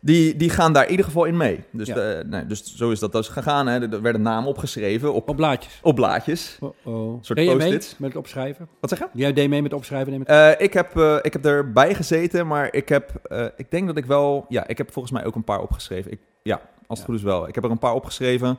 Die, 0.00 0.36
die 0.36 0.50
gaan 0.50 0.72
daar 0.72 0.84
in 0.84 0.90
ieder 0.90 1.04
geval 1.04 1.24
in 1.24 1.36
mee. 1.36 1.64
Dus, 1.72 1.86
Ja. 1.86 1.94
de- 1.94 2.24
nee, 2.26 2.46
dus 2.46 2.74
zo 2.76 2.90
is 2.90 2.98
dat 2.98 3.12
dus 3.12 3.28
gegaan. 3.28 3.66
Hè. 3.66 3.92
Er 3.92 4.02
werden 4.02 4.22
namen 4.22 4.48
opgeschreven 4.48 5.14
op, 5.14 5.28
Op 5.28 5.36
blaadjes. 5.36 5.78
op 5.82 5.94
blaadjes. 5.94 6.56
Oh, 6.60 6.70
oh. 6.82 7.18
soort 7.22 7.38
Deed 7.38 7.48
je 7.48 7.54
mee 7.56 7.72
post-its. 7.72 7.98
met 7.98 8.08
het 8.08 8.18
opschrijven? 8.18 8.68
Wat 8.80 8.90
zeg 8.90 8.98
je? 8.98 9.06
Jij 9.12 9.32
deed 9.32 9.48
mee 9.48 9.62
met 9.62 9.70
het 9.70 9.80
opschrijven? 9.80 10.24
Eh, 10.26 10.50
ik, 10.58 10.72
heb, 10.72 10.96
eh, 10.96 11.16
ik 11.22 11.32
heb 11.32 11.44
erbij 11.44 11.94
gezeten, 11.94 12.46
maar 12.46 12.74
ik 12.74 12.88
heb, 12.88 13.10
eh, 13.22 13.44
ik 13.56 13.70
denk 13.70 13.86
dat 13.86 13.96
ik 13.96 14.04
wel, 14.04 14.44
ja, 14.48 14.66
ik 14.66 14.78
heb 14.78 14.92
volgens 14.92 15.14
mij 15.14 15.24
ook 15.24 15.34
een 15.34 15.44
paar 15.44 15.60
opgeschreven. 15.60 16.12
Ik, 16.12 16.20
ja, 16.42 16.54
als 16.86 16.98
het 16.98 16.98
Ja. 16.98 17.04
goed 17.04 17.14
is 17.14 17.22
wel. 17.22 17.48
Ik 17.48 17.54
heb 17.54 17.64
er 17.64 17.70
een 17.70 17.78
paar 17.78 17.94
opgeschreven. 17.94 18.58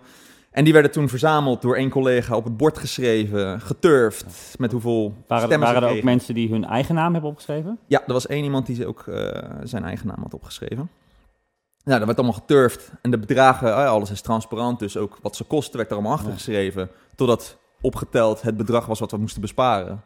En 0.51 0.63
die 0.63 0.73
werden 0.73 0.91
toen 0.91 1.09
verzameld 1.09 1.61
door 1.61 1.75
één 1.75 1.89
collega 1.89 2.35
op 2.35 2.43
het 2.43 2.57
bord 2.57 2.77
geschreven, 2.77 3.61
geturfd, 3.61 4.55
met 4.57 4.71
hoeveel 4.71 5.01
Waren, 5.01 5.43
er- 5.43 5.49
stemmen 5.49 5.73
waren 5.73 5.89
er 5.89 5.95
ook 5.97 6.03
mensen 6.03 6.33
die 6.33 6.49
hun 6.49 6.65
eigen 6.65 6.95
naam 6.95 7.11
hebben 7.13 7.29
opgeschreven? 7.31 7.77
Ja, 7.87 8.01
er 8.07 8.13
was 8.13 8.27
één 8.27 8.43
iemand 8.43 8.65
die 8.65 8.87
ook 8.87 9.03
zijn 9.63 9.83
eigen 9.83 10.07
naam 10.07 10.21
had 10.21 10.33
opgeschreven. 10.33 10.89
Nou, 11.83 11.97
dat 11.97 12.05
werd 12.05 12.19
allemaal 12.19 12.39
geturfd. 12.39 12.91
En 13.01 13.11
de 13.11 13.19
bedragen, 13.19 13.67
ja, 13.67 13.85
alles 13.85 14.11
is 14.11 14.21
transparant, 14.21 14.79
dus 14.79 14.97
ook 14.97 15.17
wat 15.21 15.35
ze 15.35 15.43
kosten 15.43 15.77
werd 15.77 15.89
er 15.89 15.95
allemaal 15.95 16.13
achter 16.13 16.33
geschreven. 16.33 16.89
Totdat 17.15 17.57
opgeteld 17.81 18.41
het 18.41 18.57
bedrag 18.57 18.85
was 18.85 18.99
wat 18.99 19.11
we 19.11 19.17
moesten 19.17 19.41
besparen. 19.41 20.03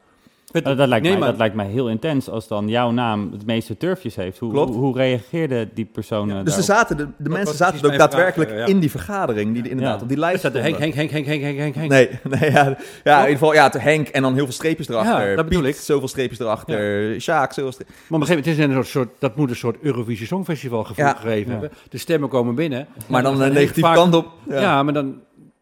Dat, 0.63 0.77
dat, 0.77 0.87
lijkt 0.87 1.03
Nee, 1.03 1.11
mij, 1.11 1.19
maar- 1.21 1.29
dat 1.29 1.37
lijkt 1.37 1.55
mij 1.55 1.65
heel 1.65 1.89
intens 1.89 2.29
als 2.29 2.47
dan 2.47 2.67
jouw 2.67 2.91
naam 2.91 3.31
het 3.31 3.45
meeste 3.45 3.77
turfjes 3.77 4.15
heeft. 4.15 4.37
Hoe, 4.39 4.51
Klopt. 4.51 4.69
hoe, 4.73 4.79
hoe 4.83 4.97
reageerde 4.97 5.67
die 5.73 5.85
persoon 5.85 6.29
eh, 6.29 6.35
Dus 6.35 6.37
er 6.37 6.45
daarop? 6.45 6.65
zaten, 6.87 6.97
de, 6.97 7.07
de 7.17 7.29
mensen 7.29 7.55
zaten 7.55 7.75
ook 7.75 7.85
vraag, 7.85 7.97
daadwerkelijk 7.97 8.49
ja. 8.51 8.65
in 8.65 8.79
die 8.79 8.91
vergadering, 8.91 9.53
die 9.53 9.69
inderdaad 9.69 9.95
Ja. 9.97 10.01
op 10.01 10.07
die 10.09 10.17
lijst 10.17 10.39
staat 10.39 10.55
er 10.55 10.61
Henk. 10.61 10.77
Henk, 10.77 10.93
Henk, 10.93 11.09
Henk, 11.11 11.25
Henk, 11.25 11.41
Henk, 11.41 11.57
Henk, 11.57 11.75
Henk. 11.75 11.89
Nee, 11.89 12.09
nee 12.39 12.51
ja, 12.51 12.77
ja, 13.03 13.15
in 13.15 13.19
ieder 13.21 13.31
geval, 13.37 13.53
ja, 13.53 13.63
het 13.63 13.81
Henk 13.81 14.07
en 14.07 14.21
dan 14.21 14.33
heel 14.33 14.43
veel 14.43 14.53
streepjes 14.53 14.87
erachter. 14.89 15.29
Ja, 15.29 15.35
dat 15.35 15.45
bedoel 15.45 15.63
Piet, 15.63 15.75
ik. 15.75 15.81
zoveel 15.81 16.07
streepjes 16.07 16.39
erachter. 16.39 17.21
Sjaak, 17.21 17.53
zoveel 17.53 17.71
streepjes. 17.71 17.97
Maar 18.09 18.19
op 18.19 18.27
een 18.27 18.27
gegeven 18.27 18.51
moment 18.59 18.69
is 18.69 18.75
er 18.75 18.79
een 18.81 19.05
soort, 19.05 19.09
dat 19.19 19.35
moet 19.35 19.49
een 19.49 19.55
soort 19.55 19.77
Eurovisie 19.81 20.27
Songfestival 20.27 20.83
gevoel 20.83 21.05
Ja. 21.05 21.13
gegeven 21.13 21.45
Ja. 21.53 21.59
hebben. 21.59 21.71
De 21.89 21.97
stemmen 21.97 22.29
komen 22.29 22.55
binnen. 22.55 22.87
Maar 23.07 23.23
dan 23.23 23.41
En 23.41 23.47
een 23.47 23.53
negatieve 23.53 23.91
kant 23.93 24.15
op. 24.15 24.27
Ja. 24.47 24.59
Ja, 24.61 24.83
maar 24.83 24.93
dan, 24.93 25.07
op 25.07 25.11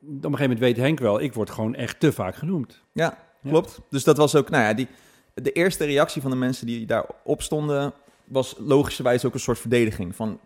een 0.10 0.21
gegeven 0.21 0.39
moment 0.41 0.60
weet 0.60 0.77
Henk 0.77 0.99
wel, 0.99 1.21
ik 1.21 1.34
word 1.34 1.49
gewoon 1.49 1.75
echt 1.75 1.99
te 1.99 2.12
vaak 2.12 2.36
genoemd. 2.36 2.82
ja 2.91 3.17
klopt. 3.47 3.79
Dus 3.89 4.03
dat 4.03 4.17
was 4.17 4.36
ook, 4.36 4.49
nou 4.49 4.63
ja, 4.63 4.73
die, 4.73 4.88
de 5.34 5.51
eerste 5.51 5.86
reactie 5.86 6.21
van 6.21 6.32
de 6.32 6.38
mensen 6.38 6.65
die 6.65 6.86
daarop 6.86 7.41
stonden, 7.41 7.93
was 8.23 8.56
logischerwijs 8.58 9.25
ook 9.25 9.34
een 9.34 9.39
soort 9.39 9.60
verdediging. 9.60 10.15
Van, 10.15 10.39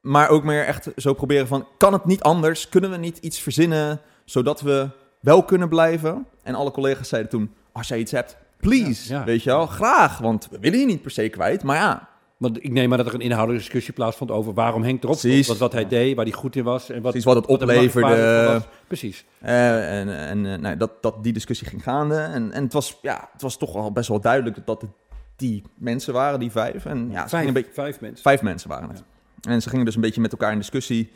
maar 0.00 0.28
ook 0.28 0.44
meer 0.44 0.64
echt 0.64 0.88
zo 0.96 1.14
proberen 1.14 1.46
van, 1.46 1.66
kan 1.78 1.92
het 1.92 2.04
niet 2.04 2.22
anders? 2.22 2.68
Kunnen 2.68 2.90
we 2.90 2.96
niet 2.96 3.18
iets 3.18 3.40
verzinnen, 3.40 4.00
zodat 4.24 4.60
we 4.60 4.88
wel 5.20 5.44
kunnen 5.44 5.68
blijven? 5.68 6.26
En 6.42 6.54
alle 6.54 6.70
collega's 6.70 7.08
zeiden 7.08 7.30
toen, 7.30 7.54
als 7.72 7.88
jij 7.88 7.98
iets 7.98 8.12
hebt, 8.12 8.36
please, 8.60 9.12
Ja, 9.12 9.18
ja. 9.18 9.24
weet 9.24 9.42
je 9.42 9.50
wel, 9.50 9.66
graag. 9.66 10.18
Want 10.18 10.48
we 10.50 10.58
willen 10.58 10.78
je 10.78 10.86
niet 10.86 11.02
per 11.02 11.10
se 11.10 11.28
kwijt, 11.28 11.62
maar 11.62 11.76
ja, 11.76 12.08
Want 12.36 12.64
ik 12.64 12.72
neem 12.72 12.88
maar 12.88 12.98
dat 12.98 13.06
er 13.06 13.14
een 13.14 13.20
inhoudelijke 13.20 13.64
discussie 13.64 13.94
plaatsvond 13.94 14.30
over 14.30 14.54
waarom 14.54 14.82
Henk 14.82 15.02
erop 15.02 15.16
stond. 15.16 15.32
Precies. 15.32 15.48
Wat, 15.48 15.58
wat 15.58 15.72
hij 15.72 15.88
deed, 15.88 16.16
waar 16.16 16.24
hij 16.24 16.34
goed 16.34 16.56
in 16.56 16.64
was. 16.64 16.88
En 16.88 16.94
wat, 16.94 17.02
precies 17.02 17.24
wat 17.24 17.36
het 17.36 17.46
wat 17.46 17.62
opleverde. 17.62 18.44
was. 18.52 18.62
Precies. 18.86 19.24
Eh, 19.40 20.00
en 20.00 20.08
en 20.08 20.46
eh, 20.46 20.58
nou, 20.58 20.76
dat, 20.76 21.02
dat 21.02 21.22
die 21.24 21.32
discussie 21.32 21.66
ging 21.66 21.82
gaande. 21.82 22.16
En, 22.16 22.52
en 22.52 22.62
het, 22.62 22.72
was, 22.72 22.98
ja, 23.02 23.28
het 23.32 23.42
was 23.42 23.56
toch 23.56 23.74
al 23.74 23.92
best 23.92 24.08
wel 24.08 24.20
duidelijk 24.20 24.66
dat 24.66 24.80
het 24.80 24.90
die 25.36 25.62
mensen 25.74 26.12
waren, 26.12 26.38
die 26.38 26.50
vijf. 26.50 26.84
En 26.84 27.10
ja, 27.10 27.28
vijf, 27.28 27.46
een 27.46 27.52
beetje, 27.52 27.72
vijf 27.72 28.00
mensen. 28.00 28.22
vijf 28.22 28.42
mensen 28.42 28.68
waren 28.68 28.88
het. 28.88 29.02
En 29.48 29.62
ze 29.62 29.68
gingen 29.68 29.84
dus 29.84 29.94
een 29.94 30.00
beetje 30.00 30.20
met 30.20 30.32
elkaar 30.32 30.52
in 30.52 30.58
discussie. 30.58 31.12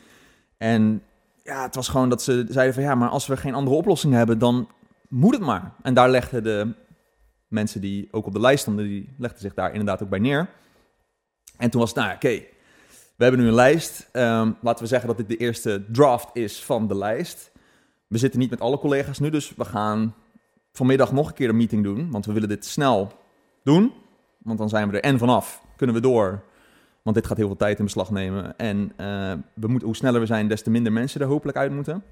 En 0.57 1.03
ja, 1.43 1.63
het 1.63 1.75
was 1.75 1.87
gewoon 1.87 2.09
dat 2.09 2.21
ze 2.21 2.45
zeiden 2.49 2.73
van 2.73 2.83
ja, 2.83 2.95
maar 2.95 3.09
als 3.09 3.27
we 3.27 3.37
geen 3.37 3.53
andere 3.53 3.75
oplossing 3.75 4.13
hebben, 4.13 4.39
dan 4.39 4.69
moet 5.07 5.33
het 5.33 5.43
maar. 5.43 5.71
En 5.81 5.93
daar 5.93 6.09
legden 6.09 6.43
de 6.43 6.73
mensen 7.47 7.81
die 7.81 8.07
ook 8.11 8.25
op 8.25 8.33
de 8.33 8.39
lijst 8.39 8.61
stonden, 8.61 8.85
die 8.85 9.09
legden 9.17 9.39
zich 9.39 9.53
daar 9.53 9.71
inderdaad 9.71 10.03
ook 10.03 10.09
bij 10.09 10.19
neer. 10.19 10.49
En 11.61 11.69
toen 11.69 11.79
was 11.79 11.89
het, 11.89 11.99
nou 11.99 12.13
oké, 12.13 12.43
we 13.15 13.23
hebben 13.23 13.39
nu 13.39 13.47
een 13.47 13.53
lijst. 13.53 14.09
Um, 14.13 14.57
laten 14.61 14.83
we 14.83 14.89
zeggen 14.89 15.07
dat 15.07 15.17
dit 15.17 15.27
de 15.27 15.37
eerste 15.37 15.83
draft 15.91 16.29
is 16.33 16.63
van 16.63 16.87
de 16.87 16.95
lijst. 16.95 17.51
We 18.07 18.17
zitten 18.17 18.39
niet 18.39 18.49
met 18.49 18.59
alle 18.59 18.77
collega's 18.77 19.19
nu, 19.19 19.29
dus 19.29 19.53
we 19.55 19.65
gaan 19.65 20.15
vanmiddag 20.71 21.11
nog 21.11 21.27
een 21.27 21.33
keer 21.33 21.49
een 21.49 21.57
meeting 21.57 21.83
doen. 21.83 22.11
Want 22.11 22.25
we 22.25 22.33
willen 22.33 22.49
dit 22.49 22.65
snel 22.65 23.11
doen. 23.63 23.93
Want 24.37 24.57
dan 24.57 24.69
zijn 24.69 24.89
we 24.89 24.95
er 24.95 25.03
en 25.03 25.17
vanaf. 25.17 25.61
Kunnen 25.75 25.95
we 25.95 26.01
door. 26.01 26.43
Want 27.01 27.15
dit 27.15 27.27
gaat 27.27 27.37
heel 27.37 27.47
veel 27.47 27.55
tijd 27.55 27.77
in 27.77 27.83
beslag 27.83 28.11
nemen. 28.11 28.57
En 28.57 28.77
uh, 28.77 29.33
we 29.53 29.67
moeten, 29.67 29.87
hoe 29.87 29.95
sneller 29.95 30.19
we 30.19 30.25
zijn, 30.25 30.47
des 30.47 30.61
te 30.61 30.69
minder 30.69 30.91
mensen 30.91 31.21
er 31.21 31.27
hopelijk 31.27 31.57
uit 31.57 31.71
moeten. 31.71 32.03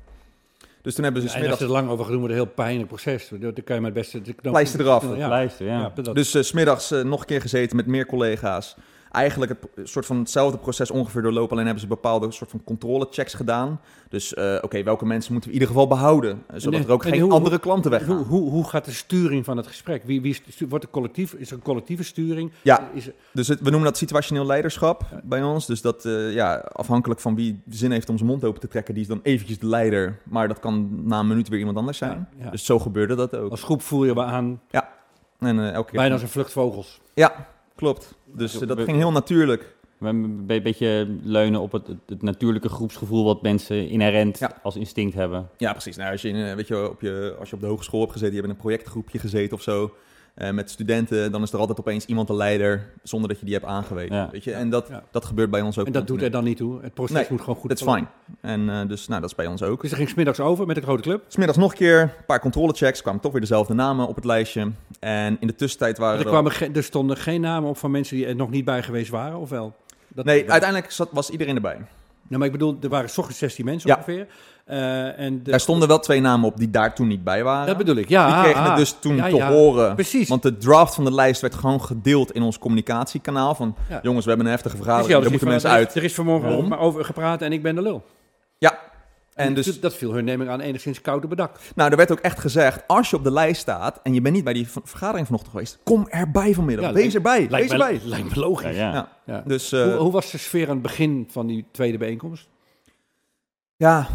Dus 0.81 0.95
toen 0.95 1.03
hebben 1.03 1.21
ze... 1.21 1.27
Ja, 1.37 1.43
en 1.43 1.51
als 1.51 1.61
er 1.61 1.67
lang 1.67 1.89
over 1.89 2.05
gedaan 2.05 2.19
wordt, 2.19 2.33
een 2.33 2.41
heel 2.41 2.53
pijnlijk 2.53 2.87
proces. 2.87 3.29
Dan 3.39 3.53
kan 3.53 3.75
je 3.75 3.81
maar 3.81 3.91
het 3.91 3.93
beste... 3.93 4.21
Pleister 4.41 4.79
eraf. 4.79 5.15
Ja. 5.15 5.39
ja. 5.39 5.49
ja 5.59 6.13
dus 6.13 6.35
uh, 6.35 6.41
smiddags 6.41 6.91
uh, 6.91 7.03
nog 7.03 7.19
een 7.19 7.25
keer 7.25 7.41
gezeten 7.41 7.75
met 7.75 7.85
meer 7.85 8.05
collega's 8.05 8.75
eigenlijk 9.11 9.55
het 9.75 9.89
soort 9.89 10.05
van 10.05 10.17
hetzelfde 10.17 10.57
proces 10.57 10.91
ongeveer 10.91 11.21
doorlopen. 11.21 11.51
Alleen 11.51 11.65
hebben 11.65 11.83
ze 11.83 11.87
bepaalde 11.87 12.31
soort 12.31 12.49
van 12.49 12.63
controlechecks 12.63 13.33
gedaan. 13.33 13.79
Dus 14.09 14.33
uh, 14.33 14.57
oké, 14.61 14.83
welke 14.83 15.05
mensen 15.05 15.31
moeten 15.31 15.49
we 15.49 15.55
in 15.55 15.61
ieder 15.61 15.75
geval 15.75 15.87
behouden? 15.87 16.43
Zodat 16.55 16.83
er 16.83 16.91
ook 16.91 17.03
geen 17.03 17.31
andere 17.31 17.59
klanten 17.59 17.91
weggaan. 17.91 18.15
Hoe, 18.15 18.25
hoe, 18.25 18.49
hoe, 18.49 18.69
gaat 18.69 18.85
de 18.85 18.91
sturing 18.91 19.45
van 19.45 19.57
het 19.57 19.67
gesprek? 19.67 20.03
Wie, 20.03 20.21
wie 20.21 20.41
wordt 20.69 20.83
er 20.83 20.91
collectief? 20.91 21.33
Is 21.33 21.49
er 21.49 21.55
een 21.55 21.61
collectieve 21.61 22.03
sturing? 22.03 22.51
Ja, 22.61 22.89
is 22.93 23.07
er... 23.07 23.13
dus 23.33 23.47
het, 23.47 23.59
we 23.59 23.69
noemen 23.69 23.87
dat 23.89 23.97
situationeel 23.97 24.45
leiderschap 24.45 25.05
ja. 25.11 25.21
bij 25.23 25.43
ons. 25.43 25.65
Dus 25.65 25.81
dat 25.81 26.05
uh, 26.05 26.33
ja, 26.33 26.55
afhankelijk 26.55 27.19
van 27.19 27.35
wie 27.35 27.61
zin 27.69 27.91
heeft 27.91 28.09
om 28.09 28.17
zijn 28.17 28.29
mond 28.29 28.43
open 28.43 28.59
te 28.59 28.67
trekken, 28.67 28.93
die 28.93 29.03
is 29.03 29.09
dan 29.09 29.19
eventjes 29.23 29.59
de 29.59 29.67
leider. 29.67 30.19
Maar 30.23 30.47
dat 30.47 30.59
kan 30.59 30.89
na 31.07 31.19
een 31.19 31.27
minuut 31.27 31.47
weer 31.47 31.59
iemand 31.59 31.77
anders 31.77 31.97
zijn. 31.97 32.27
Ja, 32.37 32.49
dus 32.49 32.65
zo 32.65 32.79
gebeurde 32.79 33.15
dat 33.15 33.35
ook. 33.35 33.51
Als 33.51 33.63
groep 33.63 33.81
voer 33.81 34.05
je 34.05 34.13
we 34.13 34.23
aan. 34.23 34.61
Ja. 34.69 34.89
En, 35.39 35.57
uh, 35.57 35.71
elke 35.71 35.89
keer 35.89 35.99
Bijna 35.99 36.13
als 36.13 36.21
een 36.21 36.29
vluchtvogels. 36.29 37.01
Ja, 37.13 37.47
Klopt. 37.79 38.15
Dus 38.25 38.53
dat 38.53 38.81
ging 38.81 38.97
heel 38.97 39.11
natuurlijk. 39.11 39.77
We 39.97 40.07
een 40.07 40.45
beetje 40.45 41.17
leunen 41.23 41.61
op 41.61 41.71
het, 41.71 41.87
het, 42.05 42.21
natuurlijke 42.21 42.69
groepsgevoel 42.69 43.23
wat 43.23 43.41
mensen 43.41 43.89
inherent 43.89 44.39
als 44.63 44.75
instinct 44.75 45.15
hebben. 45.15 45.49
Ja, 45.57 45.71
precies. 45.71 45.97
Nou, 45.97 46.11
als, 46.11 46.21
je, 46.21 46.53
weet 46.55 46.67
je, 46.67 46.89
op 46.89 47.01
je, 47.01 47.35
als 47.39 47.49
je 47.49 47.55
op 47.55 47.61
de 47.61 47.67
hogeschool 47.67 47.99
hebt 47.99 48.11
gezeten, 48.11 48.35
je 48.35 48.39
hebt 48.41 48.51
in 48.51 48.57
een 48.57 48.61
projectgroepje 48.61 49.19
gezeten 49.19 49.57
of 49.57 49.61
zo. 49.61 49.93
Uh, 50.41 50.49
met 50.49 50.69
studenten, 50.69 51.31
dan 51.31 51.41
is 51.41 51.51
er 51.51 51.59
altijd 51.59 51.79
opeens 51.79 52.05
iemand 52.05 52.27
de 52.27 52.33
leider 52.33 52.89
zonder 53.03 53.29
dat 53.29 53.39
je 53.39 53.45
die 53.45 53.53
hebt 53.53 53.65
aangewezen. 53.65 54.15
Ja. 54.15 54.29
Weet 54.31 54.43
je? 54.43 54.51
En 54.51 54.69
dat, 54.69 54.87
ja. 54.89 55.03
dat 55.11 55.25
gebeurt 55.25 55.49
bij 55.49 55.61
ons 55.61 55.77
ook. 55.77 55.85
En 55.85 55.91
dat 55.91 56.07
doet 56.07 56.21
er 56.21 56.31
dan 56.31 56.43
niet 56.43 56.57
toe. 56.57 56.81
Het 56.81 56.93
proces 56.93 57.27
moet 57.27 57.39
gewoon 57.39 57.55
goed. 57.55 57.69
Dat 57.69 57.79
is 57.79 57.85
fijn. 57.85 58.07
En 58.41 58.61
uh, 58.61 58.87
dus 58.87 59.07
nou, 59.07 59.21
dat 59.21 59.29
is 59.29 59.35
bij 59.35 59.47
ons 59.47 59.63
ook. 59.63 59.81
Dus 59.81 59.91
er 59.91 59.97
ging 59.97 60.09
smiddags 60.09 60.39
over 60.39 60.65
met 60.65 60.75
de 60.75 60.81
grote 60.81 61.01
club? 61.01 61.23
Smiddags 61.27 61.57
nog 61.57 61.71
een 61.71 61.77
keer, 61.77 62.01
een 62.01 62.25
paar 62.27 62.39
controlechecks, 62.39 63.01
kwamen 63.01 63.21
toch 63.21 63.31
weer 63.31 63.41
dezelfde 63.41 63.73
namen 63.73 64.07
op 64.07 64.15
het 64.15 64.25
lijstje. 64.25 64.71
En 64.99 65.37
in 65.39 65.47
de 65.47 65.55
tussentijd 65.55 65.97
waren 65.97 66.19
er... 66.19 66.25
Kwamen 66.25 66.51
er, 66.51 66.75
er 66.75 66.83
stonden 66.83 67.17
geen 67.17 67.41
namen 67.41 67.69
op 67.69 67.77
van 67.77 67.91
mensen 67.91 68.15
die 68.15 68.25
er 68.25 68.35
nog 68.35 68.49
niet 68.49 68.65
bij 68.65 68.83
geweest 68.83 69.09
waren, 69.09 69.39
of 69.39 69.49
wel? 69.49 69.75
Dat 70.07 70.25
nee, 70.25 70.51
uiteindelijk 70.51 70.91
zat, 70.91 71.09
was 71.11 71.29
iedereen 71.29 71.55
erbij. 71.55 71.77
Nou, 72.29 72.41
maar 72.41 72.45
ik 72.45 72.51
bedoel, 72.51 72.77
er 72.81 72.89
waren 72.89 73.09
ochtends 73.15 73.37
16 73.37 73.65
mensen 73.65 73.95
ongeveer. 73.95 74.27
Uh, 74.67 75.19
en 75.19 75.43
de... 75.43 75.51
Er 75.51 75.59
stonden 75.59 75.87
wel 75.87 75.99
twee 75.99 76.21
namen 76.21 76.47
op 76.47 76.57
die 76.57 76.69
daar 76.69 76.95
toen 76.95 77.07
niet 77.07 77.23
bij 77.23 77.43
waren. 77.43 77.67
Dat 77.67 77.77
bedoel 77.77 77.95
ik, 77.95 78.09
ja. 78.09 78.25
Die 78.25 78.43
kregen 78.43 78.63
het 78.63 78.77
dus 78.77 78.95
toen 78.99 79.17
te 79.17 79.43
horen. 79.43 79.95
Precies. 79.95 80.29
Want 80.29 80.41
de 80.41 80.57
draft 80.57 80.95
van 80.95 81.03
de 81.03 81.13
lijst 81.13 81.41
werd 81.41 81.55
gewoon 81.55 81.81
gedeeld 81.81 82.31
in 82.31 82.41
ons 82.41 82.59
communicatiekanaal. 82.59 83.55
Van, 83.55 83.75
jongens, 84.01 84.23
we 84.23 84.29
hebben 84.29 84.47
een 84.47 84.53
heftige 84.53 84.75
vergadering, 84.75 85.15
dus 85.15 85.25
er 85.25 85.31
moeten 85.31 85.47
mensen 85.47 85.69
uit. 85.69 85.95
Er 85.95 86.03
is 86.03 86.13
vanmorgen 86.13 86.77
over 86.77 87.05
gepraat 87.05 87.41
en 87.41 87.51
ik 87.51 87.63
ben 87.63 87.75
de 87.75 87.81
lul. 87.81 88.03
Ja, 88.57 88.79
en 89.39 89.53
dus, 89.53 89.79
dat 89.79 89.95
viel 89.95 90.13
hun 90.13 90.25
neming 90.25 90.49
aan 90.49 90.59
enigszins 90.59 91.01
koud 91.01 91.23
op 91.23 91.29
bedak. 91.29 91.59
Nou, 91.75 91.91
er 91.91 91.97
werd 91.97 92.11
ook 92.11 92.19
echt 92.19 92.39
gezegd, 92.39 92.83
als 92.87 93.09
je 93.09 93.15
op 93.15 93.23
de 93.23 93.31
lijst 93.31 93.61
staat 93.61 93.99
en 94.03 94.13
je 94.13 94.21
bent 94.21 94.35
niet 94.35 94.43
bij 94.43 94.53
die 94.53 94.67
vergadering 94.67 95.25
vanochtend 95.25 95.51
geweest, 95.51 95.79
kom 95.83 96.07
erbij 96.07 96.53
vanmiddag. 96.53 96.85
Ja, 96.85 96.93
wees 96.93 97.15
erbij, 97.15 97.47
wees 97.49 97.71
erbij. 97.71 97.99
Lijkt 98.03 98.35
me 98.35 98.39
logisch. 98.39 98.75
Ja, 98.75 99.09
ja. 99.25 99.43
Dus, 99.45 99.73
uh, 99.73 99.83
hoe, 99.83 99.93
hoe, 99.93 100.11
was 100.11 100.31
de 100.31 100.37
sfeer 100.37 100.67
aan 100.67 100.73
het 100.73 100.81
begin 100.81 101.27
van 101.31 101.47
die 101.47 101.65
tweede 101.71 101.97
bijeenkomst? 101.97 102.47
Ja, 103.75 104.07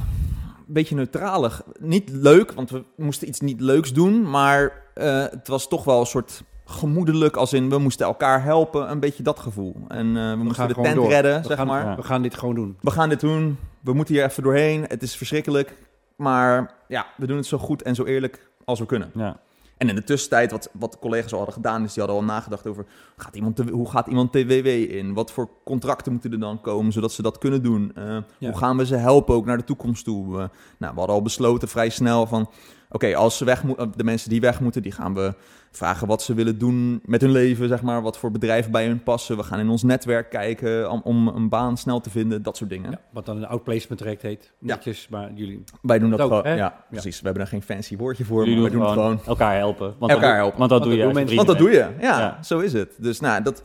een 0.66 0.74
beetje 0.74 0.94
neutralig. 0.94 1.62
Niet 1.78 2.10
leuk, 2.10 2.52
want 2.52 2.70
we 2.70 2.84
moesten 2.96 3.28
iets 3.28 3.40
niet 3.40 3.60
leuks 3.60 3.92
doen, 3.92 4.30
maar 4.30 4.82
uh, 4.94 5.24
het 5.30 5.48
was 5.48 5.68
toch 5.68 5.84
wel 5.84 6.00
een 6.00 6.06
soort 6.06 6.42
gemoedelijk, 6.64 7.36
als 7.36 7.52
in 7.52 7.70
we 7.70 7.78
moesten 7.78 8.06
elkaar 8.06 8.42
helpen, 8.42 8.90
een 8.90 9.00
beetje 9.00 9.22
dat 9.22 9.38
gevoel. 9.38 9.76
En 9.88 10.06
uh, 10.06 10.14
we, 10.14 10.36
we, 10.36 10.44
moesten 10.44 10.68
de 10.68 10.74
tent 10.74 10.94
door. 10.94 11.08
redden, 11.08 11.40
we 11.40 11.46
zeg 11.46 11.56
gaan, 11.56 11.66
maar. 11.66 11.96
We 11.96 12.02
gaan 12.02 12.22
dit 12.22 12.34
gewoon 12.34 12.54
doen. 12.54 12.76
We 12.80 12.90
gaan 12.90 13.08
dit 13.08 13.20
doen. 13.20 13.58
We 13.84 13.92
moeten 13.92 14.14
hier 14.14 14.24
even 14.24 14.42
doorheen. 14.42 14.84
Het 14.88 15.02
is 15.02 15.16
verschrikkelijk, 15.16 15.74
maar 16.16 16.74
ja, 16.88 17.06
we 17.16 17.26
doen 17.26 17.36
het 17.36 17.46
zo 17.46 17.58
goed 17.58 17.82
en 17.82 17.94
zo 17.94 18.04
eerlijk 18.04 18.50
als 18.64 18.78
we 18.78 18.86
kunnen. 18.86 19.10
Ja. 19.14 19.40
En 19.76 19.88
in 19.88 19.94
de 19.94 20.04
tussentijd, 20.04 20.50
wat, 20.50 20.70
wat 20.72 20.92
de 20.92 20.98
collega's 20.98 21.30
al 21.32 21.36
hadden 21.36 21.54
gedaan, 21.54 21.84
is 21.84 21.92
die 21.92 22.02
hadden 22.02 22.20
al 22.20 22.26
nagedacht 22.26 22.66
over 22.66 22.86
gaat 23.16 23.36
iemand 23.36 23.56
te, 23.56 23.70
hoe 23.70 23.90
gaat 23.90 24.06
iemand 24.06 24.32
TWW 24.32 24.66
in? 24.66 25.14
Wat 25.14 25.32
voor 25.32 25.48
contracten 25.64 26.12
moeten 26.12 26.32
er 26.32 26.40
dan 26.40 26.60
komen, 26.60 26.92
zodat 26.92 27.12
ze 27.12 27.22
dat 27.22 27.38
kunnen 27.38 27.62
doen? 27.62 27.92
Uh, 27.98 28.04
ja. 28.38 28.48
Hoe 28.50 28.58
gaan 28.58 28.76
we 28.76 28.86
ze 28.86 28.96
helpen 28.96 29.34
ook 29.34 29.46
naar 29.46 29.56
de 29.56 29.64
toekomst 29.64 30.04
toe? 30.04 30.26
Uh, 30.26 30.44
nou, 30.78 30.92
we 30.92 30.98
hadden 30.98 31.16
al 31.16 31.22
besloten 31.22 31.68
vrij 31.68 31.88
snel 31.88 32.26
van 32.26 32.50
oké, 32.90 33.16
als 33.16 33.36
ze 33.36 33.44
weg 33.44 33.64
moeten, 33.64 33.92
de 33.96 34.04
mensen 34.04 34.30
die 34.30 34.40
weg 34.40 34.60
moeten, 34.60 34.82
die 34.82 34.92
gaan 34.92 35.14
we 35.14 35.34
vragen 35.70 36.06
wat 36.06 36.22
ze 36.22 36.34
willen 36.34 36.58
doen 36.58 37.00
met 37.04 37.20
hun 37.20 37.30
leven, 37.30 37.68
zeg 37.68 37.82
maar, 37.82 38.02
wat 38.02 38.18
voor 38.18 38.30
bedrijven 38.30 38.72
bij 38.72 38.86
hun 38.86 39.02
passen. 39.02 39.36
We 39.36 39.42
gaan 39.42 39.58
in 39.58 39.68
ons 39.68 39.82
netwerk 39.82 40.30
kijken 40.30 40.90
om, 40.90 41.00
om 41.04 41.28
een 41.28 41.48
baan 41.48 41.76
snel 41.76 42.00
te 42.00 42.10
vinden, 42.10 42.42
dat 42.42 42.56
soort 42.56 42.70
dingen. 42.70 42.90
Ja, 42.90 43.00
wat 43.10 43.26
dan 43.26 43.36
een 43.36 43.46
outplacement 43.46 44.00
traject 44.00 44.22
heet, 44.22 44.52
netjes, 44.58 45.06
ja. 45.10 45.18
maar 45.18 45.32
jullie... 45.34 45.64
Wij 45.82 45.98
doen 45.98 46.10
dat 46.10 46.20
ook, 46.20 46.28
gewoon, 46.28 46.56
ja, 46.56 46.84
precies. 46.90 47.18
We 47.18 47.24
hebben 47.24 47.42
er 47.42 47.48
geen 47.48 47.62
fancy 47.62 47.96
woordje 47.96 48.24
voor, 48.24 48.44
jullie 48.44 48.60
maar 48.60 48.70
we 48.70 48.76
doen 48.76 48.88
gewoon, 48.88 48.94
gewoon 48.94 49.26
elkaar 49.26 49.56
helpen. 49.56 49.94
Want 49.98 50.12
elkaar 50.12 50.36
helpen. 50.36 50.58
Want 50.58 50.70
dat 50.70 50.82
doe 50.82 50.96
je 50.96 51.12
mensen. 51.12 51.36
Want 51.36 51.48
dat 51.48 51.58
doe 51.58 51.70
je, 51.70 51.88
ja, 52.00 52.38
zo 52.42 52.58
is 52.58 52.72
het. 52.72 52.96
Dus 52.98 53.20
nou, 53.20 53.42
dat... 53.42 53.62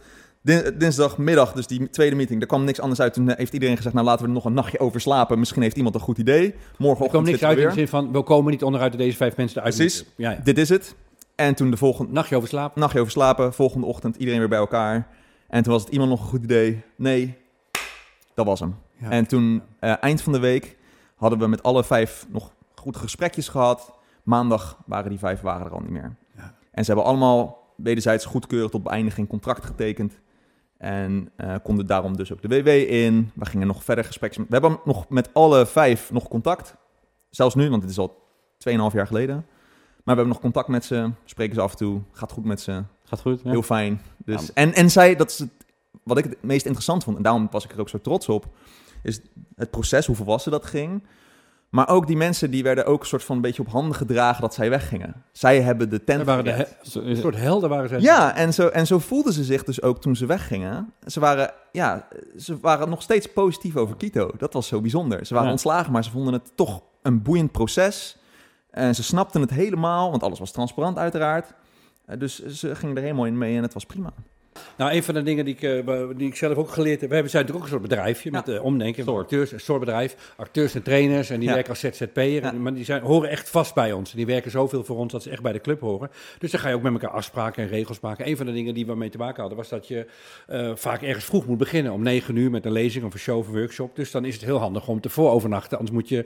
Dinsdagmiddag, 0.77 1.53
dus 1.53 1.67
die 1.67 1.89
tweede 1.89 2.15
meeting, 2.15 2.41
er 2.41 2.47
kwam 2.47 2.63
niks 2.63 2.79
anders 2.79 3.01
uit. 3.01 3.13
Toen 3.13 3.33
heeft 3.35 3.53
iedereen 3.53 3.75
gezegd, 3.77 3.95
nou 3.95 4.07
laten 4.07 4.21
we 4.21 4.27
er 4.27 4.35
nog 4.35 4.45
een 4.45 4.53
nachtje 4.53 4.79
over 4.79 5.01
slapen. 5.01 5.39
Misschien 5.39 5.61
heeft 5.61 5.77
iemand 5.77 5.95
een 5.95 6.01
goed 6.01 6.17
idee. 6.17 6.55
Morgenochtend 6.77 7.03
Er 7.03 7.09
kwam 7.09 7.23
niks 7.23 7.43
uit 7.43 7.57
in 7.57 7.67
de 7.67 7.73
zin 7.73 7.87
van, 7.87 8.11
we 8.11 8.23
komen 8.23 8.51
niet 8.51 8.63
onderuit 8.63 8.97
deze 8.97 9.17
vijf 9.17 9.37
mensen 9.37 9.57
eruit. 9.57 9.75
Precies, 9.75 10.05
ja, 10.15 10.31
ja. 10.31 10.39
dit 10.43 10.57
is 10.57 10.69
het. 10.69 10.95
En 11.35 11.55
toen 11.55 11.71
de 11.71 11.77
volgende... 11.77 12.11
Nachtje 12.11 12.35
over 12.35 12.49
slapen. 12.49 12.79
Nachtje 12.81 12.99
over 12.99 13.11
slapen, 13.11 13.53
volgende 13.53 13.85
ochtend 13.85 14.15
iedereen 14.15 14.39
weer 14.39 14.49
bij 14.49 14.57
elkaar. 14.57 15.07
En 15.47 15.63
toen 15.63 15.73
was 15.73 15.83
het 15.83 15.91
iemand 15.91 16.09
nog 16.09 16.21
een 16.21 16.27
goed 16.27 16.43
idee. 16.43 16.83
Nee, 16.95 17.37
dat 18.33 18.45
was 18.45 18.59
hem. 18.59 18.75
Ja. 18.97 19.09
En 19.09 19.27
toen, 19.27 19.61
uh, 19.81 19.93
eind 20.03 20.21
van 20.21 20.33
de 20.33 20.39
week, 20.39 20.77
hadden 21.15 21.39
we 21.39 21.47
met 21.47 21.63
alle 21.63 21.83
vijf 21.83 22.25
nog 22.29 22.51
goede 22.75 22.99
gesprekjes 22.99 23.47
gehad. 23.47 23.93
Maandag 24.23 24.77
waren 24.85 25.09
die 25.09 25.19
vijf 25.19 25.41
waren 25.41 25.65
er 25.65 25.73
al 25.73 25.79
niet 25.79 25.89
meer. 25.89 26.15
Ja. 26.35 26.55
En 26.71 26.85
ze 26.85 26.91
hebben 26.91 27.09
allemaal 27.09 27.67
wederzijds 27.75 28.25
goedkeurig 28.25 28.71
tot 28.71 28.83
beëindiging 28.83 29.27
contract 29.27 29.65
getekend. 29.65 30.19
En 30.80 31.32
uh, 31.38 31.55
konden 31.63 31.86
daarom 31.86 32.17
dus 32.17 32.34
ook 32.34 32.41
de 32.41 32.47
WW 32.47 32.67
in. 32.67 33.32
We 33.36 33.45
gingen 33.45 33.67
nog 33.67 33.84
verder 33.84 34.05
gesprekken. 34.05 34.41
We 34.41 34.47
hebben 34.49 34.80
nog 34.86 35.09
met 35.09 35.34
alle 35.34 35.65
vijf 35.65 36.11
nog 36.11 36.27
contact. 36.27 36.75
Zelfs 37.30 37.55
nu, 37.55 37.69
want 37.69 37.82
het 37.82 37.91
is 37.91 37.97
al 37.97 38.23
2,5 38.69 38.93
jaar 38.93 39.07
geleden. 39.07 39.36
Maar 39.36 40.15
we 40.15 40.21
hebben 40.21 40.27
nog 40.27 40.39
contact 40.39 40.67
met 40.67 40.86
ze. 40.86 41.11
Spreken 41.25 41.55
ze 41.55 41.61
af 41.61 41.71
en 41.71 41.77
toe. 41.77 42.01
Gaat 42.11 42.32
goed 42.32 42.45
met 42.45 42.61
ze. 42.61 42.84
Gaat 43.03 43.19
goed. 43.19 43.41
Ja. 43.43 43.49
Heel 43.49 43.61
fijn. 43.61 44.01
Dus, 44.17 44.45
ja. 44.47 44.53
en, 44.53 44.73
en 44.73 44.89
zij, 44.89 45.15
dat 45.15 45.30
is 45.30 45.39
het, 45.39 45.49
wat 46.03 46.17
ik 46.17 46.23
het 46.23 46.43
meest 46.43 46.65
interessant 46.65 47.03
vond. 47.03 47.17
En 47.17 47.23
daarom 47.23 47.47
was 47.51 47.65
ik 47.65 47.71
er 47.71 47.80
ook 47.80 47.89
zo 47.89 48.01
trots 48.01 48.30
op. 48.30 48.47
Is 49.03 49.21
het 49.55 49.69
proces, 49.69 50.05
hoe 50.05 50.15
volwassen 50.15 50.51
dat 50.51 50.65
ging. 50.65 51.03
Maar 51.70 51.89
ook 51.89 52.07
die 52.07 52.17
mensen 52.17 52.51
die 52.51 52.63
werden 52.63 52.86
ook 52.86 53.01
een 53.01 53.07
soort 53.07 53.24
van 53.24 53.36
een 53.36 53.41
beetje 53.41 53.61
op 53.61 53.70
handen 53.70 53.95
gedragen 53.95 54.41
dat 54.41 54.53
zij 54.53 54.70
weggingen. 54.70 55.24
Zij 55.32 55.61
hebben 55.61 55.89
de 55.89 56.03
tent. 56.03 56.26
Waren 56.26 56.43
de 56.43 56.67
een 56.93 57.17
soort 57.17 57.36
helden 57.36 57.70
waren 57.70 57.89
zij. 57.89 57.99
Ja, 57.99 58.36
en 58.36 58.53
zo, 58.53 58.67
en 58.67 58.88
zo 58.88 58.99
voelden 58.99 59.34
ze 59.34 59.43
zich 59.43 59.63
dus 59.63 59.82
ook 59.82 60.01
toen 60.01 60.15
ze 60.15 60.26
weggingen. 60.26 60.93
Ze 61.05 61.20
waren, 61.20 61.51
ja, 61.72 62.07
ze 62.38 62.59
waren 62.59 62.89
nog 62.89 63.01
steeds 63.01 63.32
positief 63.32 63.76
over 63.76 63.95
Quito. 63.95 64.32
Dat 64.38 64.53
was 64.53 64.67
zo 64.67 64.82
bijzonder. 64.82 65.26
Ze 65.26 65.32
waren 65.34 65.47
ja. 65.47 65.53
ontslagen, 65.53 65.91
maar 65.91 66.03
ze 66.03 66.11
vonden 66.11 66.34
het 66.34 66.51
toch 66.55 66.82
een 67.01 67.22
boeiend 67.22 67.51
proces. 67.51 68.17
En 68.72 68.95
ze 68.95 69.03
snapten 69.03 69.41
het 69.41 69.49
helemaal, 69.49 70.09
want 70.09 70.24
alles 70.24 70.39
was 70.39 70.51
transparant 70.51 70.97
uiteraard. 70.97 71.53
Dus 72.17 72.45
ze 72.45 72.76
gingen 72.76 72.95
er 72.95 73.01
helemaal 73.01 73.26
in 73.26 73.38
mee 73.38 73.55
en 73.55 73.63
het 73.63 73.74
was 73.74 73.86
prima. 73.86 74.13
Nou, 74.77 74.91
een 74.91 75.03
van 75.03 75.13
de 75.13 75.23
dingen 75.23 75.45
die 75.45 75.55
ik, 75.55 75.61
uh, 75.61 76.07
die 76.15 76.27
ik 76.27 76.35
zelf 76.35 76.57
ook 76.57 76.69
geleerd 76.69 76.99
heb. 76.99 77.09
We 77.09 77.13
hebben 77.15 77.31
zijn 77.31 77.45
natuurlijk 77.45 77.55
ook 77.55 77.63
een 77.73 77.79
soort 77.79 77.95
bedrijfje 77.95 78.31
met 78.31 78.49
uh, 78.49 78.63
omdenken. 78.63 79.03
Soort. 79.03 79.21
Acteurs, 79.21 79.51
een 79.51 79.59
soort 79.59 79.79
bedrijf. 79.79 80.33
Acteurs 80.35 80.75
en 80.75 80.83
trainers. 80.83 81.29
En 81.29 81.39
die 81.39 81.49
werken 81.49 81.69
als 81.69 81.79
ZZP'er. 81.79 82.55
Maar 82.55 82.73
die 82.73 82.85
zijn, 82.85 83.01
horen 83.01 83.29
echt 83.29 83.49
vast 83.49 83.73
bij 83.73 83.91
ons. 83.91 84.11
En 84.11 84.17
die 84.17 84.25
werken 84.25 84.51
zoveel 84.51 84.83
voor 84.83 84.97
ons 84.97 85.11
dat 85.11 85.23
ze 85.23 85.29
echt 85.29 85.41
bij 85.41 85.51
de 85.51 85.61
club 85.61 85.79
horen. 85.79 86.09
Dus 86.37 86.51
dan 86.51 86.59
ga 86.59 86.69
je 86.69 86.75
ook 86.75 86.81
met 86.81 86.93
elkaar 86.93 87.09
afspraken 87.09 87.63
en 87.63 87.69
regels 87.69 87.99
maken. 87.99 88.27
Een 88.27 88.37
van 88.37 88.45
de 88.45 88.51
dingen 88.51 88.73
die 88.73 88.85
we 88.85 88.95
mee 88.95 89.09
te 89.09 89.17
maken 89.17 89.39
hadden 89.39 89.57
was 89.57 89.69
dat 89.69 89.87
je 89.87 90.05
uh, 90.49 90.71
vaak 90.75 91.01
ergens 91.01 91.25
vroeg 91.25 91.45
moet 91.45 91.57
beginnen. 91.57 91.91
Om 91.91 92.03
negen 92.03 92.35
uur 92.35 92.49
met 92.49 92.65
een 92.65 92.71
lezing 92.71 93.05
of 93.05 93.13
een 93.13 93.19
show 93.19 93.37
of 93.37 93.47
een 93.47 93.53
workshop. 93.53 93.95
Dus 93.95 94.11
dan 94.11 94.25
is 94.25 94.33
het 94.33 94.43
heel 94.43 94.59
handig 94.59 94.87
om 94.87 95.01
te 95.01 95.09
voorovernachten. 95.09 95.77
Anders 95.77 95.95
moet 95.95 96.09
je, 96.09 96.25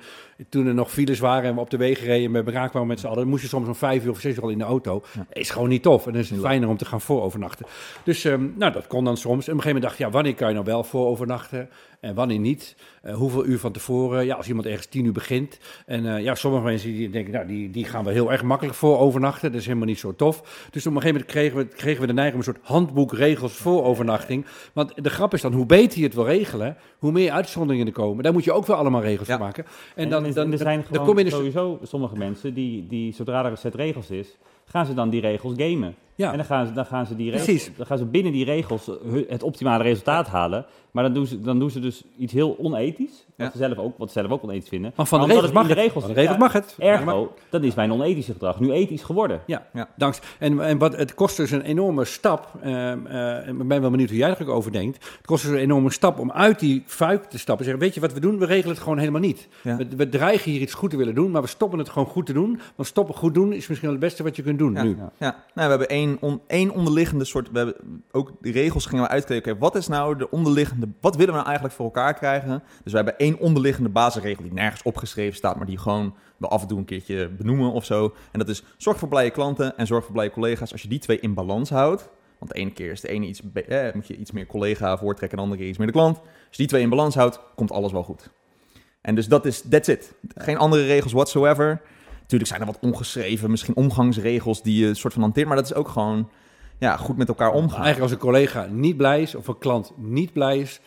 toen 0.50 0.68
er 0.68 0.74
nog 0.74 0.92
files 0.92 1.20
waren 1.20 1.50
en 1.50 1.56
we 1.56 1.62
op 1.62 1.70
de 1.70 1.78
wegen 1.78 2.06
reden 2.06 2.26
en 2.26 2.32
met 2.32 2.46
elkaar 2.46 2.70
kwamen 2.70 2.88
met 2.88 3.00
z'n 3.00 3.08
allen. 3.08 3.28
Moest 3.28 3.42
je 3.42 3.48
soms 3.48 3.68
om 3.68 3.76
vijf 3.76 4.04
uur 4.04 4.12
of 4.12 4.20
zes 4.20 4.36
uur 4.36 4.42
al 4.42 4.50
in 4.50 4.58
de 4.58 4.64
auto. 4.64 5.04
Ja. 5.14 5.26
Is 5.34 5.50
gewoon 5.50 5.70
niet 5.70 5.84
tof. 5.84 6.06
En 6.06 6.12
dan 6.12 6.22
is 6.22 6.30
het 6.30 6.40
fijner 6.40 6.70
om 6.70 6.78
te 6.78 6.86
gaan 6.86 7.02
voorovernachten. 7.02 7.66
Dus 8.04 8.13
Dus 8.14 8.26
ehm, 8.26 8.50
nou, 8.56 8.72
dat 8.72 8.88
kon 8.88 9.04
dan 9.04 9.18
soms. 9.18 9.48
En 9.48 9.54
op 9.54 9.58
een 9.58 9.64
gegeven 9.64 9.66
moment 9.66 9.84
dacht 9.84 9.94
ik, 9.94 10.06
ja, 10.06 10.12
wanneer 10.12 10.36
kan 10.36 10.48
je 10.48 10.54
nou 10.54 10.66
wel 10.66 10.84
voor 10.84 11.08
overnachten 11.08 11.70
en 12.00 12.16
wanneer 12.16 12.40
niet? 12.40 12.76
Uh, 13.06 13.16
hoeveel 13.16 13.46
uur 13.46 13.60
van 13.60 13.72
tevoren? 13.72 14.26
Ja, 14.26 14.36
als 14.36 14.48
iemand 14.48 14.66
ergens 14.66 14.86
tien 14.86 15.06
uur 15.06 15.12
begint. 15.12 15.60
En 15.86 16.06
uh, 16.06 16.24
ja, 16.24 16.36
sommige 16.36 16.64
mensen 16.64 16.90
die 16.90 17.10
denken, 17.10 17.34
nou, 17.34 17.48
die, 17.48 17.70
die 17.70 17.86
gaan 17.86 18.04
we 18.04 18.12
heel 18.12 18.32
erg 18.32 18.44
makkelijk 18.44 18.78
voor 18.78 19.00
overnachten. 19.00 19.52
Dat 19.52 19.60
is 19.60 19.66
helemaal 19.66 19.88
niet 19.88 20.00
zo 20.00 20.16
tof. 20.16 20.68
Dus 20.72 20.88
op 20.88 20.96
een 20.96 21.02
gegeven 21.02 21.12
moment 21.12 21.26
kregen 21.26 21.58
we, 21.58 21.66
kregen 21.66 22.02
we 22.02 22.08
de 22.08 22.14
neiging 22.14 22.42
om 22.42 22.48
een 22.48 22.54
soort 22.54 22.68
handboek 22.68 23.14
regels 23.14 23.54
voor 23.54 23.84
overnachting. 23.84 24.46
Want 24.74 25.04
de 25.04 25.10
grap 25.10 25.34
is 25.34 25.42
dan, 25.42 25.54
hoe 25.54 25.66
beter 25.66 26.00
je 26.00 26.06
het 26.06 26.14
wil 26.14 26.26
regelen, 26.26 26.78
hoe 26.98 27.12
meer 27.12 27.32
uitzonderingen 27.32 27.88
er 27.88 27.94
komen. 27.94 28.24
Daar 28.24 28.34
moet 28.34 28.44
je 28.44 28.52
ook 28.52 28.66
wel 28.66 28.78
allemaal 28.78 29.02
regels 29.02 29.28
voor 29.28 29.40
maken. 29.40 29.66
En, 29.96 30.10
dan, 30.10 30.24
dan, 30.24 30.34
dan, 30.34 30.52
er 30.52 30.58
zijn 30.58 30.84
gewoon 30.84 31.06
dan 31.06 31.16
kom 31.16 31.24
je 31.24 31.30
sowieso 31.30 31.80
sommige 31.84 32.18
mensen 32.18 32.54
die, 32.54 32.88
die, 32.88 33.14
zodra 33.14 33.46
er 33.46 33.52
een 33.52 33.58
set 33.58 33.76
regels 33.76 34.10
is, 34.10 34.38
gaan 34.66 34.86
ze 34.86 34.94
dan 34.94 35.10
die 35.10 35.22
regels 35.22 35.54
gamen. 35.58 35.96
Ja. 36.16 36.32
En 36.32 36.38
dan 36.38 36.46
gaan 36.46 36.68
ze, 36.68 36.74
dan 36.74 36.86
gaan 36.86 37.06
ze, 37.06 37.16
die 37.16 37.32
regels, 37.32 37.70
dan 37.78 37.86
gaan 37.86 37.98
ze 37.98 38.06
binnen 38.06 38.32
die 38.32 38.46
regels 38.46 38.90
het 39.28 39.44
optimale 39.44 39.84
resultaat 39.84 40.28
halen. 40.28 40.66
Maar 40.94 41.04
dan 41.04 41.14
doen 41.14 41.26
ze, 41.26 41.42
dan 41.42 41.60
doen 41.60 41.70
ze 41.70 41.80
dus 41.80 42.04
iets 42.18 42.34
heel 42.34 42.56
onethisch. 42.60 43.26
Wat, 43.38 43.52
ze 43.52 43.58
zelf 43.58 43.78
ook, 43.78 43.98
wat 43.98 44.12
ze 44.12 44.20
zelf 44.20 44.32
ook 44.32 44.44
onethisch 44.44 44.70
vinden. 44.70 44.94
Maar 44.96 45.06
van 45.06 45.28
de 45.28 45.34
regels 45.34 45.52
mag 45.52 45.68
de 45.68 45.74
regels, 45.74 46.08
de 46.08 46.14
regels 46.14 46.38
mag 46.38 46.54
het. 46.54 46.76
Ergo, 46.80 47.34
dat 47.50 47.64
is 47.64 47.76
mijn 47.76 47.92
onethische 47.92 48.32
gedrag. 48.32 48.60
Nu 48.60 48.72
ethisch 48.72 49.04
geworden. 49.04 49.42
Ja, 49.46 49.68
ja. 49.74 49.90
danks. 49.96 50.20
En, 50.40 50.62
en 50.62 50.78
wat, 50.78 50.96
het 50.96 51.14
kost 51.14 51.38
dus 51.38 51.52
een 51.52 51.62
enorme 51.62 52.06
stap. 52.06 52.52
Uh, 52.64 52.72
uh, 52.72 53.48
ik 53.48 53.68
ben 53.68 53.82
wel 53.82 53.90
benieuwd 53.90 54.10
hoe 54.10 54.18
jij 54.18 54.38
er 54.38 54.50
over 54.50 54.72
denkt. 54.72 55.06
Het 55.18 55.26
kost 55.26 55.44
dus 55.44 55.52
een 55.52 55.58
enorme 55.58 55.92
stap 55.92 56.20
om 56.20 56.32
uit 56.32 56.60
die 56.60 56.84
fuik 56.86 57.24
te 57.24 57.40
stappen. 57.40 57.66
Zeggen, 57.66 57.84
weet 57.84 57.94
je 57.94 58.02
wat 58.02 58.14
we 58.14 58.20
doen? 58.20 58.40
We 58.40 58.46
regelen 58.46 58.74
het 58.74 58.84
gewoon 58.84 58.98
helemaal 58.98 59.22
niet. 59.22 59.48
We, 59.62 59.88
we, 59.98 60.10
dreigen 60.10 60.52
hier 60.52 60.62
iets 60.62 60.74
goed 60.74 60.90
te 60.90 60.98
willen 60.98 61.16
doen, 61.16 61.32
maar 61.32 61.42
we 61.42 61.48
stoppen 61.48 61.80
het 61.80 61.90
gewoon 61.90 62.08
goed 62.08 62.26
te 62.26 62.34
doen. 62.34 62.60
Want 62.76 62.88
stoppen 62.88 63.16
goed 63.16 63.34
doen 63.34 63.54
is 63.54 63.68
misschien 63.68 63.90
wel 63.90 64.00
het 64.00 64.08
beste 64.08 64.24
wat 64.24 64.36
je 64.36 64.42
kunt 64.42 64.60
doen 64.60 64.74
nu. 64.74 64.98
Ja, 65.18 65.30
nou, 65.30 65.36
we 65.54 65.62
hebben 65.62 65.90
één, 65.90 66.03
on, 66.20 66.42
één 66.48 66.72
onderliggende 66.72 67.26
soort... 67.26 67.52
We 67.52 67.58
hebben 67.58 67.76
ook 68.12 68.32
die 68.42 68.54
regels 68.54 68.86
gingen 68.86 69.04
we 69.04 69.10
uitkijken. 69.10 69.58
wat 69.58 69.76
is 69.76 69.88
nou 69.88 70.18
de 70.18 70.32
onderliggende... 70.32 70.88
Wat 71.02 71.16
willen 71.16 71.30
we 71.30 71.36
nou 71.36 71.46
eigenlijk 71.46 71.76
voor 71.76 71.86
elkaar 71.86 72.14
krijgen? 72.14 72.64
Dus 72.84 72.92
we 72.92 72.98
hebben 72.98 73.18
één 73.18 73.40
onderliggende 73.40 73.90
basisregel 73.90 74.44
die 74.44 74.54
nergens 74.54 74.84
opgeschreven 74.84 75.36
staat, 75.36 75.56
maar 75.56 75.66
die 75.66 75.78
gewoon 75.78 76.16
we 76.38 76.48
af 76.48 76.62
en 76.62 76.68
toe 76.68 76.78
een 76.78 76.86
keertje 76.86 77.30
benoemen 77.30 77.72
of 77.72 77.86
zo. 77.86 78.14
En 78.32 78.40
dat 78.40 78.50
is 78.50 78.64
zorg 78.78 78.98
voor 78.98 79.08
blije 79.08 79.30
klanten 79.30 79.78
en 79.78 79.88
zorg 79.88 80.04
voor 80.04 80.14
blije 80.14 80.32
collega's. 80.32 80.72
Als 80.72 80.82
je 80.82 80.88
die 80.88 81.00
twee 81.00 81.20
in 81.20 81.34
balans 81.34 81.70
houdt, 81.70 82.10
want 82.40 82.52
de 82.52 82.58
ene 82.58 82.72
keer 82.72 82.92
is 82.92 83.02
de 83.02 83.08
ene 83.08 83.26
iets, 83.26 83.42
eh, 83.54 83.94
moet 83.94 84.08
je 84.08 84.16
iets 84.16 84.32
meer 84.32 84.46
collega 84.46 84.98
voortrekken 84.98 85.30
en 85.30 85.36
de 85.38 85.44
andere 85.44 85.60
keer 85.60 85.70
iets 85.70 85.78
meer 85.78 85.88
de 85.88 85.94
klant. 85.94 86.18
Als 86.18 86.28
je 86.50 86.58
die 86.58 86.68
twee 86.68 86.82
in 86.82 86.90
balans 86.90 87.16
houdt, 87.16 87.40
komt 87.56 87.72
alles 87.72 87.92
wel 87.92 88.04
goed. 88.04 88.30
En 89.02 89.16
dus 89.16 89.28
dat 89.28 89.46
is, 89.46 89.62
that's 89.70 89.88
it. 89.88 90.14
Geen 90.36 90.58
andere 90.58 90.86
regels 90.86 91.14
whatsoever. 91.14 91.82
Natuurlijk 92.34 92.64
zijn 92.64 92.76
er 92.76 92.82
wat 92.82 92.92
ongeschreven, 92.92 93.50
misschien 93.52 93.76
omgangsregels 93.76 94.62
die 94.62 94.86
je 94.86 94.94
soort 94.94 95.14
van 95.14 95.22
hanteert, 95.22 95.48
maar 95.48 95.56
dat 95.56 95.66
is 95.66 95.74
ook 95.74 95.88
gewoon 95.88 96.30
ja, 96.78 96.98
goed 96.98 97.18
met 97.18 97.28
elkaar 97.28 97.52
omgaan. 97.52 97.84
Eigenlijk 97.84 98.02
als 98.02 98.12
een 98.12 98.18
collega 98.18 98.68
niet 98.72 98.98
blij 98.98 99.22
is 99.22 99.36
of 99.36 99.48
een 99.48 99.58
klant 99.58 99.94
niet 99.98 100.34
blij 100.34 100.60
is, 100.60 100.80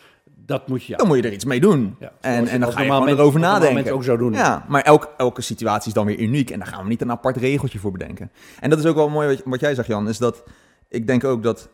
dat 0.45 0.67
moet 0.67 0.83
je, 0.83 0.95
Dan 0.95 1.07
moet 1.07 1.17
je 1.17 1.23
er 1.23 1.33
iets 1.33 1.45
mee 1.45 1.59
doen. 1.59 1.95
Ja, 1.99 2.11
en, 2.21 2.47
en 2.47 2.59
dan 2.59 2.71
ga 2.71 2.81
je 2.81 2.91
gewoon 2.91 3.07
erover 3.07 3.39
nadenken. 3.39 3.93
ook 3.93 4.03
zo 4.03 4.17
doen. 4.17 4.33
Ja, 4.33 4.65
maar 4.67 4.81
elke, 4.81 5.09
elke 5.17 5.41
situatie 5.41 5.87
is 5.87 5.93
dan 5.93 6.05
weer 6.05 6.19
uniek. 6.19 6.49
En 6.49 6.59
daar 6.59 6.67
gaan 6.67 6.83
we 6.83 6.89
niet 6.89 7.01
een 7.01 7.11
apart 7.11 7.37
regeltje 7.37 7.79
voor 7.79 7.91
bedenken. 7.91 8.31
En 8.59 8.69
dat 8.69 8.79
is 8.79 8.85
ook 8.85 8.95
wel 8.95 9.09
mooi 9.09 9.27
wat, 9.27 9.41
wat 9.45 9.59
jij 9.59 9.75
zegt, 9.75 9.87
Jan. 9.87 10.09
Is 10.09 10.17
dat 10.17 10.43
ik 10.89 11.07
denk 11.07 11.23
ook 11.23 11.43
dat 11.43 11.69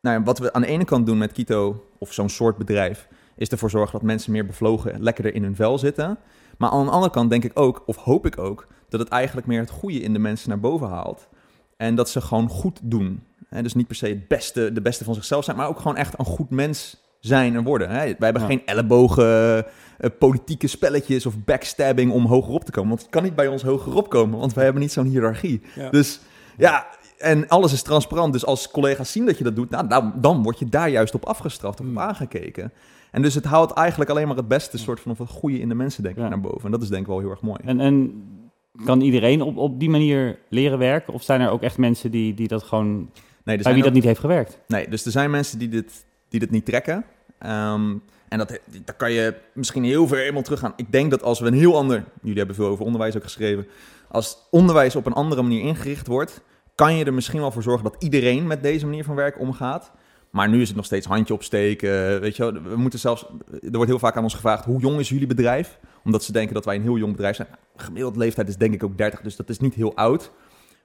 nou 0.00 0.18
ja, 0.18 0.22
wat 0.22 0.38
we 0.38 0.52
aan 0.52 0.62
de 0.62 0.66
ene 0.66 0.84
kant 0.84 1.06
doen 1.06 1.18
met 1.18 1.32
Kito 1.32 1.84
of 1.98 2.12
zo'n 2.12 2.28
soort 2.28 2.56
bedrijf, 2.56 3.08
is 3.36 3.48
ervoor 3.48 3.70
zorgen 3.70 3.92
dat 3.92 4.02
mensen 4.02 4.32
meer 4.32 4.46
bevlogen, 4.46 5.02
lekkerder 5.02 5.34
in 5.34 5.42
hun 5.42 5.56
vel 5.56 5.78
zitten. 5.78 6.18
Maar 6.60 6.70
aan 6.70 6.84
de 6.84 6.90
andere 6.90 7.12
kant 7.12 7.30
denk 7.30 7.44
ik 7.44 7.58
ook, 7.58 7.82
of 7.86 7.96
hoop 7.96 8.26
ik 8.26 8.38
ook, 8.38 8.66
dat 8.88 9.00
het 9.00 9.08
eigenlijk 9.08 9.46
meer 9.46 9.60
het 9.60 9.70
goede 9.70 10.00
in 10.00 10.12
de 10.12 10.18
mensen 10.18 10.48
naar 10.48 10.60
boven 10.60 10.88
haalt. 10.88 11.28
En 11.76 11.94
dat 11.94 12.08
ze 12.08 12.20
gewoon 12.20 12.48
goed 12.48 12.80
doen. 12.82 13.22
dus 13.62 13.74
niet 13.74 13.86
per 13.86 13.96
se 13.96 14.06
het 14.06 14.28
beste, 14.28 14.72
de 14.72 14.80
beste 14.80 15.04
van 15.04 15.14
zichzelf 15.14 15.44
zijn, 15.44 15.56
maar 15.56 15.68
ook 15.68 15.78
gewoon 15.78 15.96
echt 15.96 16.18
een 16.18 16.24
goed 16.24 16.50
mens 16.50 17.02
zijn 17.20 17.54
en 17.54 17.64
worden. 17.64 17.88
Hè? 17.88 17.96
Wij 17.96 18.14
hebben 18.18 18.42
geen 18.42 18.66
ellebogen, 18.66 19.56
uh, 19.56 20.10
politieke 20.18 20.66
spelletjes 20.66 21.26
of 21.26 21.44
backstabbing 21.44 22.12
om 22.12 22.26
hogerop 22.26 22.64
te 22.64 22.70
komen. 22.70 22.88
Want 22.88 23.00
het 23.00 23.10
kan 23.10 23.22
niet 23.22 23.34
bij 23.34 23.48
ons 23.48 23.62
hogerop 23.62 24.08
komen, 24.08 24.38
want 24.38 24.54
wij 24.54 24.64
hebben 24.64 24.82
niet 24.82 24.92
zo'n 24.92 25.06
hiërarchie. 25.06 25.62
Dus 25.90 26.20
ja, 26.56 26.86
en 27.18 27.48
alles 27.48 27.72
is 27.72 27.82
transparant. 27.82 28.32
Dus 28.32 28.44
als 28.44 28.70
collega's 28.70 29.12
zien 29.12 29.26
dat 29.26 29.38
je 29.38 29.44
dat 29.44 29.56
doet, 29.56 29.70
nou, 29.70 29.88
dan, 29.88 30.12
dan 30.16 30.42
word 30.42 30.58
je 30.58 30.68
daar 30.68 30.88
juist 30.88 31.14
op 31.14 31.24
afgestraft 31.24 31.80
of 31.80 31.86
op 31.86 31.92
hmm. 31.92 32.02
aangekeken. 32.02 32.72
En 33.10 33.22
dus 33.22 33.34
het 33.34 33.44
houdt 33.44 33.72
eigenlijk 33.72 34.10
alleen 34.10 34.26
maar 34.26 34.36
het 34.36 34.48
beste 34.48 34.78
soort 34.78 35.00
van 35.00 35.12
of 35.12 35.18
het 35.18 35.28
goede 35.28 35.60
in 35.60 35.68
de 35.68 35.74
mensen 35.74 36.02
denk 36.02 36.16
ik 36.16 36.28
naar 36.28 36.40
boven. 36.40 36.64
En 36.64 36.70
dat 36.70 36.82
is 36.82 36.88
denk 36.88 37.02
ik 37.02 37.08
wel 37.08 37.18
heel 37.18 37.30
erg 37.30 37.40
mooi. 37.40 37.58
En, 37.64 37.80
en 37.80 38.22
kan 38.84 39.00
iedereen 39.00 39.42
op, 39.42 39.56
op 39.56 39.80
die 39.80 39.90
manier 39.90 40.38
leren 40.48 40.78
werken? 40.78 41.12
Of 41.12 41.22
zijn 41.22 41.40
er 41.40 41.50
ook 41.50 41.62
echt 41.62 41.78
mensen 41.78 42.10
die, 42.10 42.34
die 42.34 42.48
dat 42.48 42.62
gewoon... 42.62 43.10
Nee, 43.44 43.58
bij 43.58 43.74
wie 43.74 43.82
dat 43.82 43.92
niet 43.92 44.04
heeft 44.04 44.20
gewerkt? 44.20 44.58
Nee, 44.66 44.88
dus 44.88 45.04
er 45.04 45.10
zijn 45.10 45.30
mensen 45.30 45.58
die 45.58 45.68
dit 45.68 46.04
die 46.30 46.40
dit 46.40 46.50
niet 46.50 46.64
trekken. 46.64 47.04
Ehm, 47.38 47.96
en 48.28 48.38
dat, 48.38 48.58
daar 48.84 48.96
kan 48.96 49.12
je 49.12 49.34
misschien 49.52 49.84
heel 49.84 50.06
ver 50.06 50.18
helemaal 50.18 50.42
teruggaan. 50.42 50.72
Ik 50.76 50.92
denk 50.92 51.10
dat 51.10 51.22
als 51.22 51.40
we 51.40 51.46
een 51.46 51.54
heel 51.54 51.76
ander... 51.76 52.04
Jullie 52.22 52.38
hebben 52.38 52.56
veel 52.56 52.66
over 52.66 52.84
onderwijs 52.84 53.16
ook 53.16 53.22
geschreven. 53.22 53.66
Als 54.08 54.38
onderwijs 54.50 54.96
op 54.96 55.06
een 55.06 55.12
andere 55.12 55.42
manier 55.42 55.60
ingericht 55.60 56.06
wordt... 56.06 56.42
kan 56.74 56.96
je 56.96 57.04
er 57.04 57.14
misschien 57.14 57.40
wel 57.40 57.50
voor 57.50 57.62
zorgen 57.62 57.84
dat 57.84 58.02
iedereen 58.02 58.46
met 58.46 58.62
deze 58.62 58.86
manier 58.86 59.04
van 59.04 59.14
werk 59.14 59.40
omgaat. 59.40 59.92
Maar 60.30 60.48
nu 60.48 60.60
is 60.60 60.68
het 60.68 60.76
nog 60.76 60.86
steeds 60.86 61.06
handje 61.06 61.34
opsteken. 61.34 62.20
Weet 62.20 62.36
je 62.36 62.42
wel, 62.42 62.62
we 62.62 62.76
moeten 62.76 62.98
zelfs... 62.98 63.26
Er 63.50 63.70
wordt 63.70 63.90
heel 63.90 63.98
vaak 63.98 64.16
aan 64.16 64.22
ons 64.22 64.34
gevraagd... 64.34 64.64
hoe 64.64 64.80
jong 64.80 64.98
is 64.98 65.08
jullie 65.08 65.26
bedrijf? 65.26 65.78
Omdat 66.04 66.24
ze 66.24 66.32
denken 66.32 66.54
dat 66.54 66.64
wij 66.64 66.76
een 66.76 66.82
heel 66.82 66.98
jong 66.98 67.12
bedrijf 67.12 67.36
zijn. 67.36 67.48
Gemiddeld 67.76 68.16
leeftijd 68.16 68.48
is 68.48 68.56
denk 68.56 68.74
ik 68.74 68.84
ook 68.84 68.98
30, 68.98 69.20
dus 69.20 69.36
dat 69.36 69.48
is 69.48 69.58
niet 69.58 69.74
heel 69.74 69.96
oud. 69.96 70.30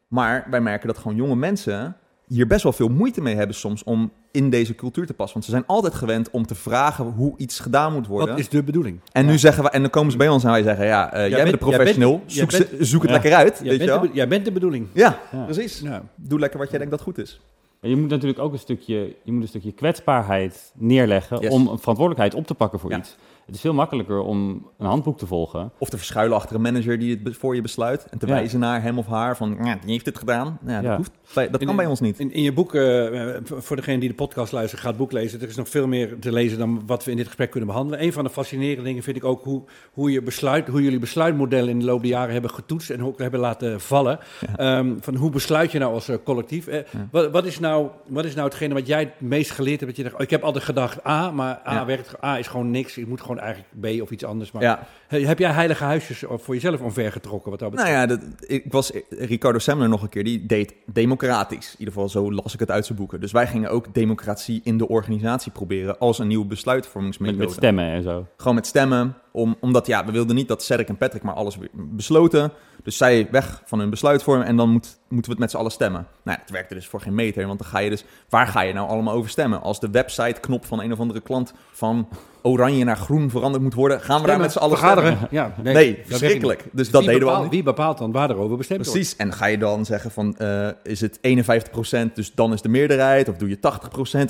Maar 0.08 0.48
wij 0.50 0.62
merken 0.62 0.88
dat 0.88 0.98
gewoon 0.98 1.16
jonge 1.16 1.36
mensen 1.36 1.96
hier 2.28 2.48
best 2.48 2.64
wel 2.64 2.74
veel 2.74 2.88
moeite 2.88 3.22
mee 3.22 3.36
hebben 3.36 3.56
soms 3.56 3.84
om 3.84 4.12
in 4.32 4.50
deze 4.50 4.76
cultuur 4.76 5.06
te 5.06 5.14
passen. 5.14 5.34
Want 5.34 5.46
ze 5.46 5.52
zijn 5.52 5.64
altijd 5.66 5.94
gewend 5.94 6.30
om 6.30 6.46
te 6.46 6.56
vragen 6.56 7.06
hoe 7.06 7.34
iets 7.38 7.60
gedaan 7.60 7.94
moet 7.94 8.08
worden. 8.08 8.30
Dat 8.30 8.40
is 8.40 8.50
de 8.50 8.64
bedoeling. 8.64 9.00
En 9.12 9.26
nu 9.26 9.38
zeggen 9.38 9.64
we, 9.64 9.70
en 9.70 9.82
dan 9.82 9.90
komen 9.90 10.12
ze 10.12 10.18
bij 10.18 10.30
ons 10.30 10.44
en 10.44 10.50
wij 10.50 10.64
zeggen, 10.64 10.86
ja, 10.86 11.16
uh, 11.16 11.30
jij, 11.30 11.40
bent 11.40 11.52
de 11.52 11.58
professional, 11.58 12.24
zoek, 12.26 12.52
zoek, 12.80 13.02
het 13.02 13.12
lekker 13.12 13.34
uit. 13.34 13.60
Jij, 13.64 13.78
weet 13.78 13.88
bent, 13.88 14.02
de, 14.02 14.10
jij 14.14 14.28
bent 14.28 14.46
de 14.46 14.52
bedoeling. 14.52 14.88
Ja, 14.94 15.20
precies. 15.46 15.84
Doe 16.16 16.40
lekker 16.40 16.60
wat 16.60 16.70
jij 16.70 16.78
denkt 16.78 16.94
dat 16.94 17.04
goed 17.04 17.18
is. 17.18 17.42
Je 17.90 17.96
moet 17.96 18.10
natuurlijk 18.10 18.40
ook 18.40 18.54
een 18.54 18.60
stukje, 18.60 19.16
je 19.24 19.32
moet 19.32 19.42
een 19.42 19.48
stukje 19.48 19.72
kwetsbaarheid 19.72 20.72
neerleggen 20.74 21.50
om 21.50 21.68
een 21.68 21.80
verantwoordelijkheid 21.80 22.34
op 22.34 22.48
te 22.48 22.54
pakken 22.54 22.80
voor 22.80 22.94
iets. 22.94 23.16
Het 23.46 23.56
is 23.56 23.62
veel 23.62 23.74
makkelijker 23.74 24.20
om 24.20 24.68
een 24.78 24.86
handboek 24.86 25.18
te 25.18 25.28
volgen. 25.28 25.72
Of 25.78 25.90
te 25.90 25.98
verschuilen 25.98 26.38
achter 26.38 26.56
een 26.56 26.62
manager 26.62 27.00
die 27.00 27.22
het 27.24 27.38
voor 27.38 27.56
je 27.56 27.62
besluit. 27.62 28.08
En 28.10 28.18
te 28.18 28.26
wijzen 28.26 28.60
naar 28.60 28.82
hem 28.82 28.98
of 28.98 29.06
haar 29.06 29.38
van, 29.38 29.58
ja, 29.64 29.78
die 29.82 29.92
heeft 29.92 30.06
het 30.06 30.18
gedaan. 30.18 30.60
Ja, 30.66 30.82
dat, 30.82 30.98
hoeft, 30.98 31.12
dat 31.52 31.66
kan 31.66 31.76
bij 31.76 31.86
ons 31.86 32.00
niet. 32.00 32.20
In, 32.20 32.34
in 32.34 32.42
je 32.42 32.54
boek, 32.54 32.74
uh, 32.74 33.36
voor 33.44 33.76
degene 33.76 34.00
die 34.00 34.10
de 34.10 34.16
podcast 34.16 34.52
luistert, 34.52 34.82
gaat 34.82 34.90
het 34.90 35.00
boek 35.00 35.12
lezen. 35.12 35.42
Er 35.42 35.48
is 35.48 35.56
nog 35.56 35.70
veel 35.70 35.88
meer 35.88 36.20
te 36.20 36.32
lezen 36.32 36.58
dan 36.58 36.82
wat 36.86 37.04
we 37.04 37.12
in 37.12 37.18
dit 37.18 37.26
gesprek 37.26 37.50
kunnen 37.52 37.70
behandelen. 37.70 38.04
Een 38.04 38.14
van 38.14 38.24
de 38.24 38.30
fascinerende 38.30 38.84
dingen 38.84 39.04
vind 39.04 39.16
ik 39.18 39.24
ook 39.24 39.44
hoe, 39.44 39.64
hoe, 39.94 40.12
je 40.12 40.22
besluit, 40.22 40.68
hoe 40.68 40.84
jullie 40.84 41.00
besluitmodellen 41.00 41.70
in 41.70 41.80
de 41.80 41.86
loop 41.86 42.02
der 42.02 42.10
jaren 42.10 42.34
hebben 42.34 42.52
getoetst 42.52 42.90
en 42.90 43.04
ook 43.04 43.20
hebben 43.20 43.40
laten 43.40 43.82
vallen. 43.82 44.20
Um, 44.60 44.98
van 45.02 45.16
hoe 45.16 45.30
besluit 45.30 45.72
je 45.72 45.80
nou 45.80 45.94
als 45.94 46.10
uh, 46.10 46.16
collectief? 46.24 46.68
Uh, 46.68 46.78
wat, 47.12 47.32
wat, 47.32 47.46
is 47.46 47.60
nou, 47.60 47.90
wat 48.08 48.26
is 48.26 48.34
nou 48.34 48.48
hetgene 48.48 48.74
wat 48.74 48.88
jij 48.88 49.00
het 49.00 49.22
meest 49.22 49.52
geleerd 49.52 49.80
hebt? 49.80 49.96
Dat 49.96 49.98
je 49.98 50.04
dacht, 50.04 50.16
oh, 50.16 50.22
ik 50.22 50.30
heb 50.30 50.44
altijd 50.44 50.64
gedacht 50.64 51.08
A, 51.08 51.32
maar 51.32 51.62
A, 51.68 51.86
werkt, 51.86 52.24
A 52.24 52.40
is 52.40 52.48
gewoon 52.48 52.72
niks. 52.72 52.98
Ik 52.98 53.08
moet 53.08 53.22
gewoon 53.22 53.35
eigenlijk 53.40 53.98
B 54.00 54.02
of 54.02 54.12
iets 54.12 54.24
anders. 54.24 54.52
Maar 54.52 54.64
ja. 54.64 54.88
heb 55.08 55.40
jij 55.40 55.52
heilige 55.52 55.84
huisjes 55.84 56.24
voor 56.28 56.54
jezelf 56.54 56.82
omvergetrokken? 56.82 57.52
Wat 57.52 57.60
dat 57.60 57.72
betreft? 57.72 57.92
Nou 57.92 58.02
ja, 58.02 58.08
dat, 58.08 58.50
ik 58.50 58.64
was 58.70 58.92
Ricardo 59.10 59.60
Semler 59.60 59.90
nog 59.90 60.02
een 60.02 60.10
keer, 60.10 60.24
die 60.24 60.46
deed 60.46 60.74
democratisch. 60.86 61.72
In 61.72 61.80
ieder 61.80 61.94
geval, 61.94 62.10
zo 62.10 62.32
las 62.32 62.54
ik 62.54 62.60
het 62.60 62.72
uit 62.72 62.86
zijn 62.86 62.98
boeken. 62.98 63.20
Dus 63.20 63.32
wij 63.32 63.48
gingen 63.48 63.70
ook 63.70 63.94
democratie 63.94 64.62
in 64.64 64.78
de 64.78 64.88
organisatie 64.88 65.52
proberen 65.52 66.00
als 66.00 66.20
een 66.20 66.28
nieuwe 66.28 66.46
besluitvormingsmethode. 66.46 67.38
Met, 67.38 67.48
met 67.48 67.58
stemmen 67.58 67.86
en 67.86 68.04
zo? 68.04 68.28
Gewoon 68.38 68.56
met 68.56 68.68
stemmen. 68.68 69.16
Om, 69.32 69.58
omdat 69.60 69.88
ja, 69.88 70.06
we 70.06 70.12
wilden 70.12 70.36
niet 70.36 70.48
dat 70.48 70.64
Cedric 70.64 70.88
en 70.88 70.98
Patrick 70.98 71.24
maar 71.24 71.34
alles 71.34 71.58
besloten. 71.74 72.52
Dus 72.86 72.98
zij 72.98 73.28
weg 73.32 73.62
van 73.66 73.80
hun 73.80 73.90
besluitvorming 73.90 74.48
en 74.48 74.56
dan 74.56 74.70
moet, 74.70 74.98
moeten 75.10 75.26
we 75.26 75.30
het 75.32 75.40
met 75.40 75.52
z'n 75.52 75.58
allen 75.58 75.72
stemmen. 75.72 76.08
Nou, 76.24 76.40
het 76.42 76.50
werkte 76.50 76.74
dus 76.74 76.88
voor 76.88 77.02
geen 77.02 77.16
meter, 77.16 77.48
want 77.48 77.60
dan 77.60 77.68
ga 77.68 77.80
je 77.80 77.90
dus... 77.90 78.06
Waar 78.30 78.48
ga 78.48 78.62
je 78.62 78.74
nou 78.74 78.90
allemaal 78.90 79.14
over 79.14 79.30
stemmen? 79.30 79.62
Als 79.62 79.80
de 79.80 79.90
website-knop 79.90 80.66
van 80.66 80.82
een 80.82 80.92
of 80.92 81.00
andere 81.00 81.22
klant 81.22 81.54
van 81.72 82.08
oranje 82.42 82.84
naar 82.84 82.98
groen 82.98 83.30
veranderd 83.30 83.64
moet 83.64 83.74
worden, 83.74 84.02
gaan 84.02 84.22
we 84.22 84.28
daar 84.28 84.40
met 84.40 84.52
z'n 84.52 84.58
allen 84.58 84.78
vergaderen? 84.78 85.18
Ja, 85.30 85.56
nee, 85.64 85.74
nee 85.74 86.02
verschrikkelijk. 86.06 86.64
Dus, 86.64 86.72
dus 86.72 86.90
dat 86.90 87.04
deden 87.04 87.20
bepaalt, 87.20 87.38
we 87.38 87.44
al 87.44 87.50
Wie 87.50 87.64
bepaalt 87.64 87.98
dan 87.98 88.12
waar 88.12 88.30
erover 88.30 88.58
bestemd 88.58 88.82
Precies, 88.82 89.16
en 89.16 89.34
ga 89.34 89.46
je 89.46 89.58
dan 89.58 89.86
zeggen 89.86 90.12
van, 90.12 90.36
uh, 90.42 90.70
is 90.84 91.02
het 91.02 91.18
51%, 91.18 92.14
dus 92.14 92.34
dan 92.34 92.54
is 92.54 92.62
de 92.62 92.70
meerderheid, 92.70 93.30
of 93.30 93.38
doe 93.38 93.50
je 93.50 93.58
80%, 93.58 93.60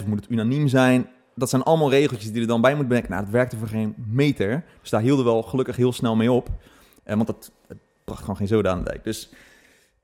of 0.02 0.06
moet 0.06 0.20
het 0.20 0.30
unaniem 0.30 0.68
zijn? 0.68 1.10
Dat 1.36 1.50
zijn 1.50 1.64
allemaal 1.64 1.90
regeltjes 1.90 2.32
die 2.32 2.42
er 2.42 2.48
dan 2.48 2.62
bij 2.62 2.76
moet 2.76 2.88
bedenken. 2.88 3.12
Nou, 3.12 3.24
dat 3.24 3.34
werkte 3.34 3.58
voor 3.58 3.68
geen 3.68 3.96
meter. 4.08 4.64
Dus 4.82 4.90
daar 4.90 5.02
hielden 5.02 5.26
we 5.26 5.32
wel 5.32 5.42
gelukkig 5.42 5.76
heel 5.76 5.94
snel 5.94 6.16
mee 6.16 6.32
op. 6.32 6.50
Uh, 7.06 7.16
want 7.16 7.28
dat, 7.28 7.52
bracht 8.06 8.22
gewoon 8.22 8.38
geen 8.38 8.48
zoden 8.48 8.72
aan 8.72 8.84
de 8.84 8.90
dijk. 8.90 9.04
Dus 9.04 9.30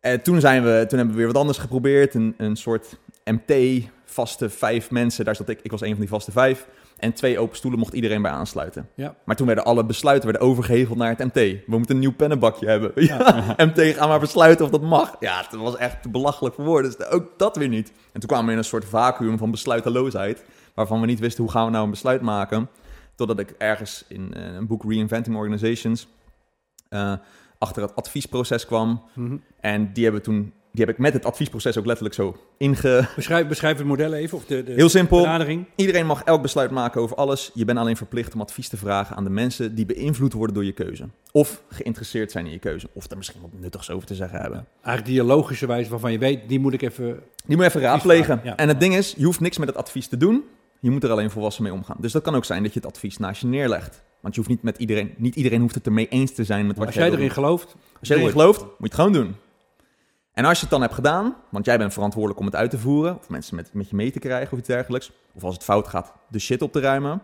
uh, 0.02 0.14
toen, 0.14 0.40
zijn 0.40 0.64
we, 0.64 0.86
toen 0.88 0.98
hebben 0.98 1.16
we 1.16 1.22
weer 1.22 1.32
wat 1.32 1.42
anders 1.42 1.58
geprobeerd. 1.58 2.14
Een, 2.14 2.34
een 2.38 2.56
soort 2.56 2.98
MT, 3.24 3.84
vaste 4.06 4.50
vijf 4.50 4.92
mensen. 4.92 5.26
Daar 5.26 5.36
zat 5.36 5.50
ik, 5.50 5.60
ik 5.62 5.72
was 5.72 5.82
een 5.82 5.92
van 5.92 6.00
die 6.00 6.10
vaste 6.10 6.32
vijf. 6.32 6.68
En 6.98 7.14
twee 7.14 7.40
open 7.40 7.58
stoelen 7.58 7.80
mocht 7.80 7.94
iedereen 7.94 8.22
bij 8.22 8.32
aansluiten. 8.32 8.90
Ja. 8.96 9.16
Maar 9.26 9.36
toen 9.36 9.46
werden 9.46 9.66
alle 9.66 9.86
besluiten 9.86 10.30
werden 10.30 10.48
overgeheveld 10.48 10.98
naar 10.98 11.10
het 11.18 11.20
MT. 11.20 11.34
We 11.34 11.64
moeten 11.66 11.96
een 11.96 12.02
nieuw 12.02 12.16
pennenbakje 12.16 12.68
hebben. 12.68 12.92
Ja. 13.06 13.56
MT, 13.58 13.80
ga 13.80 14.08
maar 14.08 14.20
besluiten 14.20 14.66
of 14.66 14.72
dat 14.72 14.82
mag. 14.82 15.16
Ja, 15.20 15.38
het 15.38 15.60
was 15.60 15.78
echt 15.78 16.12
belachelijk 16.12 16.56
voor 16.56 16.66
woorden. 16.66 16.92
Dus 16.98 17.08
ook 17.08 17.30
dat 17.38 17.58
weer 17.58 17.68
niet. 17.68 17.92
En 18.14 18.20
toen 18.20 18.30
kwamen 18.30 18.46
we 18.46 18.52
in 18.52 18.58
een 18.58 18.64
soort 18.64 18.86
vacuüm 18.86 19.38
van 19.38 19.52
besluiteloosheid. 19.52 20.44
Waarvan 20.74 21.00
we 21.00 21.06
niet 21.06 21.20
wisten 21.20 21.44
hoe 21.44 21.52
gaan 21.52 21.66
we 21.66 21.72
nou 21.72 21.84
een 21.84 21.90
besluit 21.90 22.22
maken. 22.22 22.70
Totdat 23.16 23.40
ik 23.40 23.56
ergens 23.58 24.06
in 24.08 24.34
uh, 24.38 24.54
een 24.54 24.68
boek 24.68 24.84
Reinventing 24.84 25.36
Organizations... 25.36 26.08
Uh, 26.90 27.14
achter 27.62 27.82
het 27.82 27.96
adviesproces 27.96 28.66
kwam. 28.66 29.02
Mm-hmm. 29.14 29.42
En 29.60 29.94
die 29.94 30.04
hebben 30.04 30.22
toen 30.22 30.54
die 30.74 30.86
heb 30.86 30.94
ik 30.94 31.02
met 31.02 31.14
het 31.14 31.26
adviesproces 31.26 31.78
ook 31.78 31.86
letterlijk 31.86 32.16
zo 32.16 32.38
inge... 32.58 33.08
Beschrijf, 33.16 33.48
beschrijf 33.48 33.78
het 33.78 33.88
model 33.88 34.14
even, 34.14 34.38
of 34.38 34.46
de, 34.46 34.64
de 34.64 34.72
Heel 34.72 34.90
simpel. 34.90 35.22
benadering. 35.22 35.66
Iedereen 35.76 36.06
mag 36.06 36.24
elk 36.24 36.42
besluit 36.42 36.72
maken 36.72 37.02
over 37.02 37.16
alles. 37.16 37.52
Je 37.54 37.66
bent 37.66 37.78
alleen 37.78 37.98
verplicht 37.98 38.34
om 38.34 38.42
advies 38.42 38.68
te 38.68 38.78
vragen 38.78 39.16
aan 39.16 39.24
de 39.24 39.30
mensen 39.30 39.76
die 39.76 39.86
beïnvloed 39.86 40.34
worden 40.34 40.56
door 40.56 40.66
je 40.66 40.72
keuze. 40.72 41.08
Of 41.32 41.62
geïnteresseerd 41.70 42.32
zijn 42.32 42.46
in 42.46 42.52
je 42.52 42.60
keuze. 42.60 42.90
Of 42.94 43.12
er 43.12 43.18
misschien 43.18 43.42
wat 43.42 43.50
nuttigs 43.60 43.90
over 43.90 44.08
te 44.08 44.16
zeggen 44.16 44.42
hebben. 44.42 44.68
Eigenlijk 44.84 45.16
die 45.16 45.24
logische 45.24 45.68
wijze 45.68 45.90
waarvan 45.90 46.12
je 46.12 46.18
weet, 46.18 46.50
die 46.50 46.60
moet 46.60 46.74
ik 46.74 46.82
even... 46.82 47.20
Die 47.46 47.56
moet 47.56 47.66
je 47.66 47.70
even 47.70 47.82
raadplegen. 47.82 48.42
Ja. 48.44 48.56
En 48.56 48.68
het 48.68 48.80
ding 48.80 48.96
is, 48.96 49.14
je 49.18 49.26
hoeft 49.26 49.40
niks 49.40 49.58
met 49.58 49.68
het 49.68 49.78
advies 49.78 50.08
te 50.08 50.18
doen. 50.18 50.44
Je 50.80 50.90
moet 50.90 51.04
er 51.04 51.12
alleen 51.12 51.32
volwassen 51.32 51.64
mee 51.64 51.74
omgaan. 51.74 51.98
Dus 52.00 52.12
dat 52.12 52.24
kan 52.24 52.36
ook 52.36 52.46
zijn 52.46 52.64
dat 52.64 52.74
je 52.74 52.80
het 52.80 52.88
advies 52.90 53.18
naast 53.18 53.42
je 53.42 53.48
neerlegt. 53.48 54.04
Want 54.22 54.36
je 54.36 54.40
hoeft 54.40 54.54
niet 54.54 54.64
met 54.64 54.78
iedereen, 54.78 55.14
niet 55.18 55.36
iedereen 55.36 55.62
hoeft 55.62 55.76
het 55.76 55.86
ermee 55.86 56.08
eens 56.08 56.34
te 56.34 56.44
zijn 56.44 56.68
met 56.68 56.78
wat 56.78 56.86
als 56.86 56.96
jij 56.96 57.08
erin 57.08 57.20
doet. 57.20 57.32
gelooft. 57.32 57.76
Als 58.00 58.08
jij 58.08 58.18
erin 58.18 58.32
gelooft, 58.32 58.60
moet 58.60 58.70
je 58.78 58.84
het 58.84 58.94
gewoon 58.94 59.14
doen. 59.14 59.36
En 60.34 60.46
als 60.46 60.56
je 60.56 60.62
het 60.62 60.70
dan 60.70 60.82
hebt 60.82 60.94
gedaan, 60.94 61.36
want 61.50 61.66
jij 61.66 61.78
bent 61.78 61.94
verantwoordelijk 61.94 62.40
om 62.40 62.46
het 62.46 62.56
uit 62.56 62.70
te 62.70 62.78
voeren, 62.78 63.18
of 63.18 63.30
mensen 63.30 63.56
met, 63.56 63.74
met 63.74 63.90
je 63.90 63.96
mee 63.96 64.12
te 64.12 64.20
krijgen 64.20 64.52
of 64.52 64.60
iets 64.60 64.68
dergelijks, 64.68 65.12
of 65.34 65.44
als 65.44 65.54
het 65.54 65.64
fout 65.64 65.88
gaat, 65.88 66.14
de 66.28 66.40
shit 66.40 66.62
op 66.62 66.72
te 66.72 66.80
ruimen. 66.80 67.12
En 67.12 67.20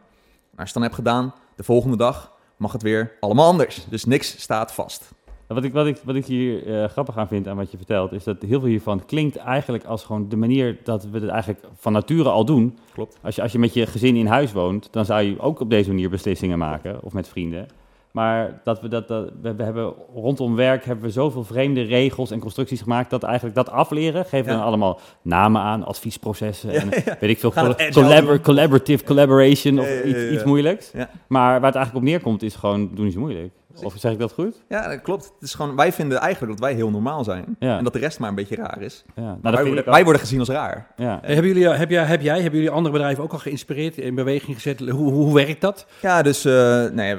als 0.58 0.58
je 0.58 0.64
het 0.64 0.74
dan 0.74 0.82
hebt 0.82 0.96
gedaan, 0.96 1.34
de 1.56 1.64
volgende 1.64 1.98
dag 1.98 2.32
mag 2.58 2.72
het 2.72 2.82
weer 2.82 3.18
allemaal 3.20 3.48
anders. 3.48 3.86
Dus 3.90 4.06
niks 4.06 4.42
staat 4.42 4.74
vast. 4.74 5.12
Wat 5.48 5.64
ik, 5.64 5.74
wat 5.74 5.88
ik, 5.88 5.98
wat 6.04 6.16
ik 6.16 6.26
hier 6.26 6.68
uh, 6.68 6.86
grappig 6.86 7.18
aan 7.18 7.28
vind 7.28 7.48
aan 7.48 7.56
wat 7.58 7.72
je 7.72 7.78
vertelt, 7.78 8.12
is 8.12 8.24
dat 8.24 8.42
heel 8.42 8.60
veel 8.60 8.70
hiervan 8.70 9.06
klinkt 9.06 9.36
eigenlijk 9.36 9.86
als 9.86 10.04
gewoon 10.04 10.30
de 10.30 10.36
manier 10.36 10.78
dat 10.84 11.08
we 11.12 11.20
het 11.20 11.30
eigenlijk 11.30 11.64
van 11.76 11.92
nature 11.94 12.30
al 12.30 12.46
doen. 12.46 12.78
Klopt. 12.94 13.18
Als 13.22 13.36
je, 13.36 13.42
als 13.42 13.52
je 13.52 13.60
met 13.60 13.74
je 13.74 13.86
gezin 13.86 14.16
in 14.16 14.26
huis 14.26 14.52
woont, 14.52 14.88
dan 14.92 15.06
zou 15.06 15.22
je 15.22 15.40
ook 15.40 15.60
op 15.60 15.70
deze 15.70 15.90
manier 15.90 16.10
beslissingen 16.10 16.58
maken, 16.58 17.00
of 17.04 17.14
met 17.14 17.28
vrienden. 17.28 17.68
Maar 18.12 18.62
dat 18.64 18.82
we 18.82 18.88
dat, 18.88 19.08
dat 19.08 19.32
we, 19.42 19.56
we, 19.56 19.64
hebben 19.64 19.94
rondom 20.14 20.56
werk 20.56 20.86
hebben 20.86 21.06
we 21.06 21.12
zoveel 21.12 21.44
vreemde 21.44 21.82
regels 21.82 22.32
en 22.32 22.40
constructies 22.40 22.82
gemaakt 22.82 23.10
dat 23.10 23.24
eigenlijk 23.24 23.56
dat 23.56 23.70
afleren 23.70 24.26
geven 24.26 24.46
we 24.46 24.52
Ja. 24.52 24.58
dan 24.58 24.66
allemaal 24.68 25.00
namen 25.22 25.62
aan, 25.62 25.84
adviesprocessen 25.86 26.70
en 26.72 26.90
Ja, 27.06 27.18
weet 27.20 27.30
ik 27.30 27.40
veel 27.40 27.52
collabor- 27.52 28.40
collaborative 28.42 29.04
collaboration 29.04 29.80
of 29.80 30.04
iets, 30.04 30.30
iets 30.32 30.44
moeilijks. 30.44 30.92
Maar 31.28 31.60
waar 31.60 31.72
het 31.72 31.76
eigenlijk 31.76 31.96
op 31.96 32.02
neerkomt 32.12 32.44
is 32.44 32.56
gewoon 32.56 32.90
doen 32.94 33.06
niet 33.06 33.14
zo 33.14 33.20
moeilijk. 33.20 33.54
Of 33.84 33.94
zeg 33.98 34.12
ik 34.12 34.20
dat 34.20 34.32
goed? 34.32 34.64
Ja, 34.70 34.88
dat 34.88 35.02
klopt. 35.02 35.24
Het 35.24 35.44
is 35.44 35.54
gewoon, 35.54 35.76
wij 35.76 35.94
vinden 35.94 36.18
eigenlijk 36.18 36.52
dat 36.52 36.68
wij 36.70 36.74
heel 36.74 36.90
normaal 36.90 37.24
zijn. 37.24 37.56
Ja. 37.60 37.78
En 37.78 37.84
dat 37.84 37.94
de 37.94 38.00
rest 38.00 38.20
maar 38.20 38.30
een 38.30 38.36
beetje 38.36 38.56
raar 38.56 38.82
is. 38.82 39.04
Ja. 39.16 39.38
Nou, 39.42 39.56
wij, 39.56 39.66
worden, 39.66 39.86
wij 39.86 40.20
gezien 40.20 40.40
als 40.40 40.50
raar. 40.50 40.88
Ja. 40.96 41.20
Hebben 41.22 41.48
jullie, 41.48 41.68
heb, 41.68 41.90
jij, 41.90 42.04
heb 42.04 42.22
jij, 42.22 42.42
hebben 42.42 42.60
jullie 42.60 42.76
andere 42.76 42.94
bedrijven 42.94 43.24
ook 43.24 43.32
al 43.32 43.40
geïnspireerd, 43.40 43.98
in 43.98 44.16
beweging 44.16 44.56
gezet? 44.56 44.80
Hoe, 44.80 44.92
hoe, 44.92 45.12
hoe 45.12 45.34
werkt 45.34 45.62
dat? 45.62 45.88
Ja, 46.02 46.22
dus 46.22 46.46
eh, 46.46 46.86
nee, 46.86 47.16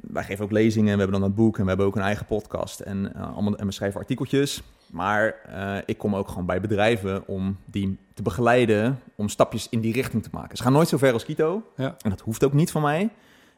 wij 0.00 0.24
geven 0.24 0.44
ook 0.44 0.50
lezingen. 0.50 0.92
We 0.92 1.00
hebben 1.00 1.20
dan 1.20 1.28
het 1.28 1.34
boek 1.34 1.56
en 1.56 1.62
we 1.62 1.68
hebben 1.68 1.86
ook 1.86 1.96
een 1.96 2.02
eigen 2.02 2.26
podcast. 2.26 2.80
En, 2.80 3.14
eh, 3.14 3.34
allemaal, 3.34 3.56
en 3.56 3.66
we 3.66 3.72
schrijven 3.72 4.00
artikeltjes. 4.00 4.62
Maar 4.90 5.34
eh, 5.46 5.76
ik 5.86 5.98
kom 5.98 6.16
ook 6.16 6.28
gewoon 6.28 6.46
bij 6.46 6.60
bedrijven 6.60 7.26
om 7.26 7.56
die 7.64 7.98
te 8.14 8.22
begeleiden. 8.22 9.00
Om 9.14 9.28
stapjes 9.28 9.68
in 9.68 9.80
die 9.80 9.92
richting 9.92 10.22
te 10.22 10.28
maken. 10.32 10.56
Ze 10.56 10.62
gaan 10.62 10.72
nooit 10.72 10.88
zo 10.88 10.96
ver 10.96 11.12
als 11.12 11.24
Kito. 11.24 11.62
Ja. 11.76 11.94
En 12.00 12.10
dat 12.10 12.20
hoeft 12.20 12.44
ook 12.44 12.52
niet 12.52 12.70
van 12.70 12.82
mij. 12.82 13.10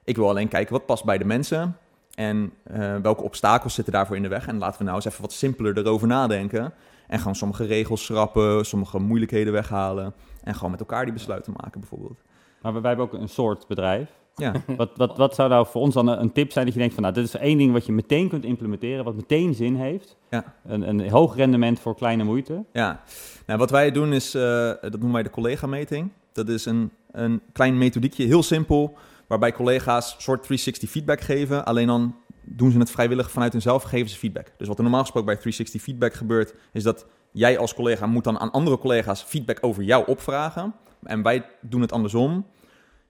Ik 0.05 0.17
wil 0.17 0.29
alleen 0.29 0.49
kijken 0.49 0.73
wat 0.73 0.87
past 0.87 1.05
bij 1.05 1.19
de 1.19 1.25
mensen. 1.25 1.77
En 2.17 2.53
eh, 2.63 2.97
welke 2.97 3.23
obstakels 3.23 3.75
zitten 3.75 3.93
daarvoor 3.93 4.17
in 4.17 4.23
de 4.23 4.29
weg. 4.29 4.47
En 4.47 4.59
laten 4.59 4.79
we 4.79 4.85
nou 4.85 4.97
eens 4.97 5.05
even 5.05 5.21
wat 5.21 5.33
simpeler 5.33 5.79
erover 5.79 6.07
nadenken. 6.07 6.73
En 7.07 7.19
gewoon 7.19 7.35
sommige 7.35 7.65
regels 7.65 8.05
schrappen, 8.05 8.67
sommige 8.67 8.99
moeilijkheden 8.99 9.53
weghalen. 9.53 10.15
En 10.43 10.55
gewoon 10.55 10.71
met 10.71 10.81
elkaar 10.81 11.05
die 11.05 11.13
besluiten 11.13 11.53
maken 11.57 11.81
bijvoorbeeld. 11.81 12.21
Maar 12.63 12.73
wij 12.73 12.83
hebben 12.89 13.07
ook 13.07 13.13
een 13.13 13.29
soort 13.29 13.67
bedrijf. 13.67 14.11
Ja, 14.35 14.53
Wat, 14.77 14.91
wat, 14.97 15.17
wat 15.17 15.35
zou 15.35 15.49
nou 15.49 15.67
voor 15.67 15.81
ons 15.81 15.95
dan 15.95 16.07
een, 16.09 16.21
een 16.21 16.33
tip 16.33 16.53
zijn 16.53 16.65
dat 16.65 16.75
je 16.75 16.81
denkt 16.81 16.95
van 16.95 17.03
nou, 17.03 17.15
dit 17.15 17.25
is 17.25 17.35
één 17.35 17.59
ding 17.59 17.73
wat 17.73 17.87
je 17.87 17.93
meteen 17.93 18.29
kunt 18.29 18.45
implementeren, 18.45 19.05
wat 19.05 19.15
meteen 19.15 19.55
zin 19.55 19.75
heeft. 19.75 20.17
Ja. 20.31 20.55
Een, 20.67 20.89
een 20.89 21.11
hoog 21.11 21.37
rendement 21.37 21.81
voor 21.81 21.95
kleine 21.95 22.25
moeite. 22.25 22.65
ja. 22.73 23.03
Nou, 23.47 23.59
wat 23.59 23.71
wij 23.71 23.91
doen 23.91 24.13
is, 24.13 24.35
eh, 24.35 24.43
dat 24.81 24.91
noemen 24.91 25.13
wij 25.13 25.23
de 25.23 25.31
collega-meting. 25.31 26.11
Dat 26.33 26.49
is 26.49 26.65
een, 26.65 26.91
een 27.11 27.41
klein 27.53 27.79
methodiekje, 27.79 28.25
heel 28.27 28.43
simpel, 28.43 28.97
waarbij 29.27 29.53
collega's 29.53 30.09
soort 30.19 30.43
360 30.43 30.91
feedback 30.91 31.21
geven. 31.21 31.65
Alleen 31.65 31.87
dan 31.87 32.17
doen 32.43 32.71
ze 32.71 32.79
het 32.79 32.91
vrijwillig 32.91 33.31
vanuit 33.31 33.53
hunzelf, 33.53 33.83
geven 33.83 34.11
ze 34.11 34.17
feedback. 34.17 34.53
Dus 34.57 34.69
wat 34.69 34.77
er 34.77 34.83
normaal 34.83 35.01
gesproken 35.01 35.27
bij 35.27 35.37
360 35.37 35.83
feedback 35.83 36.15
gebeurt, 36.15 36.55
is 36.73 36.83
dat 36.83 37.07
jij 37.33 37.59
als 37.59 37.75
collega 37.75 38.07
moet 38.07 38.25
dan 38.25 38.39
aan 38.39 38.51
andere 38.51 38.79
collega's 38.79 39.23
feedback 39.23 39.59
over 39.61 39.83
jou 39.83 40.07
opvragen. 40.07 40.75
En 41.03 41.23
wij 41.23 41.47
doen 41.61 41.81
het 41.81 41.93
andersom. 41.93 42.47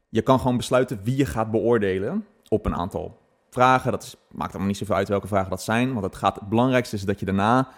Je 0.09 0.23
kan 0.23 0.39
gewoon 0.39 0.57
besluiten 0.57 1.01
wie 1.03 1.17
je 1.17 1.27
gaat 1.27 1.51
beoordelen 1.51 2.27
op 2.49 2.67
een 2.67 2.75
aantal 2.75 3.19
vragen. 3.51 3.91
Dat 3.91 4.17
maakt 4.31 4.51
allemaal 4.51 4.69
niet 4.69 4.77
zoveel 4.77 4.95
uit 4.95 5.09
welke 5.09 5.27
vragen 5.27 5.51
dat 5.51 5.63
zijn. 5.63 5.93
Want 5.93 6.05
het, 6.05 6.17
gaat, 6.17 6.35
het 6.35 6.49
belangrijkste 6.49 6.97
is 6.97 7.03
dat 7.03 7.21
je 7.21 7.27
daarna 7.27 7.69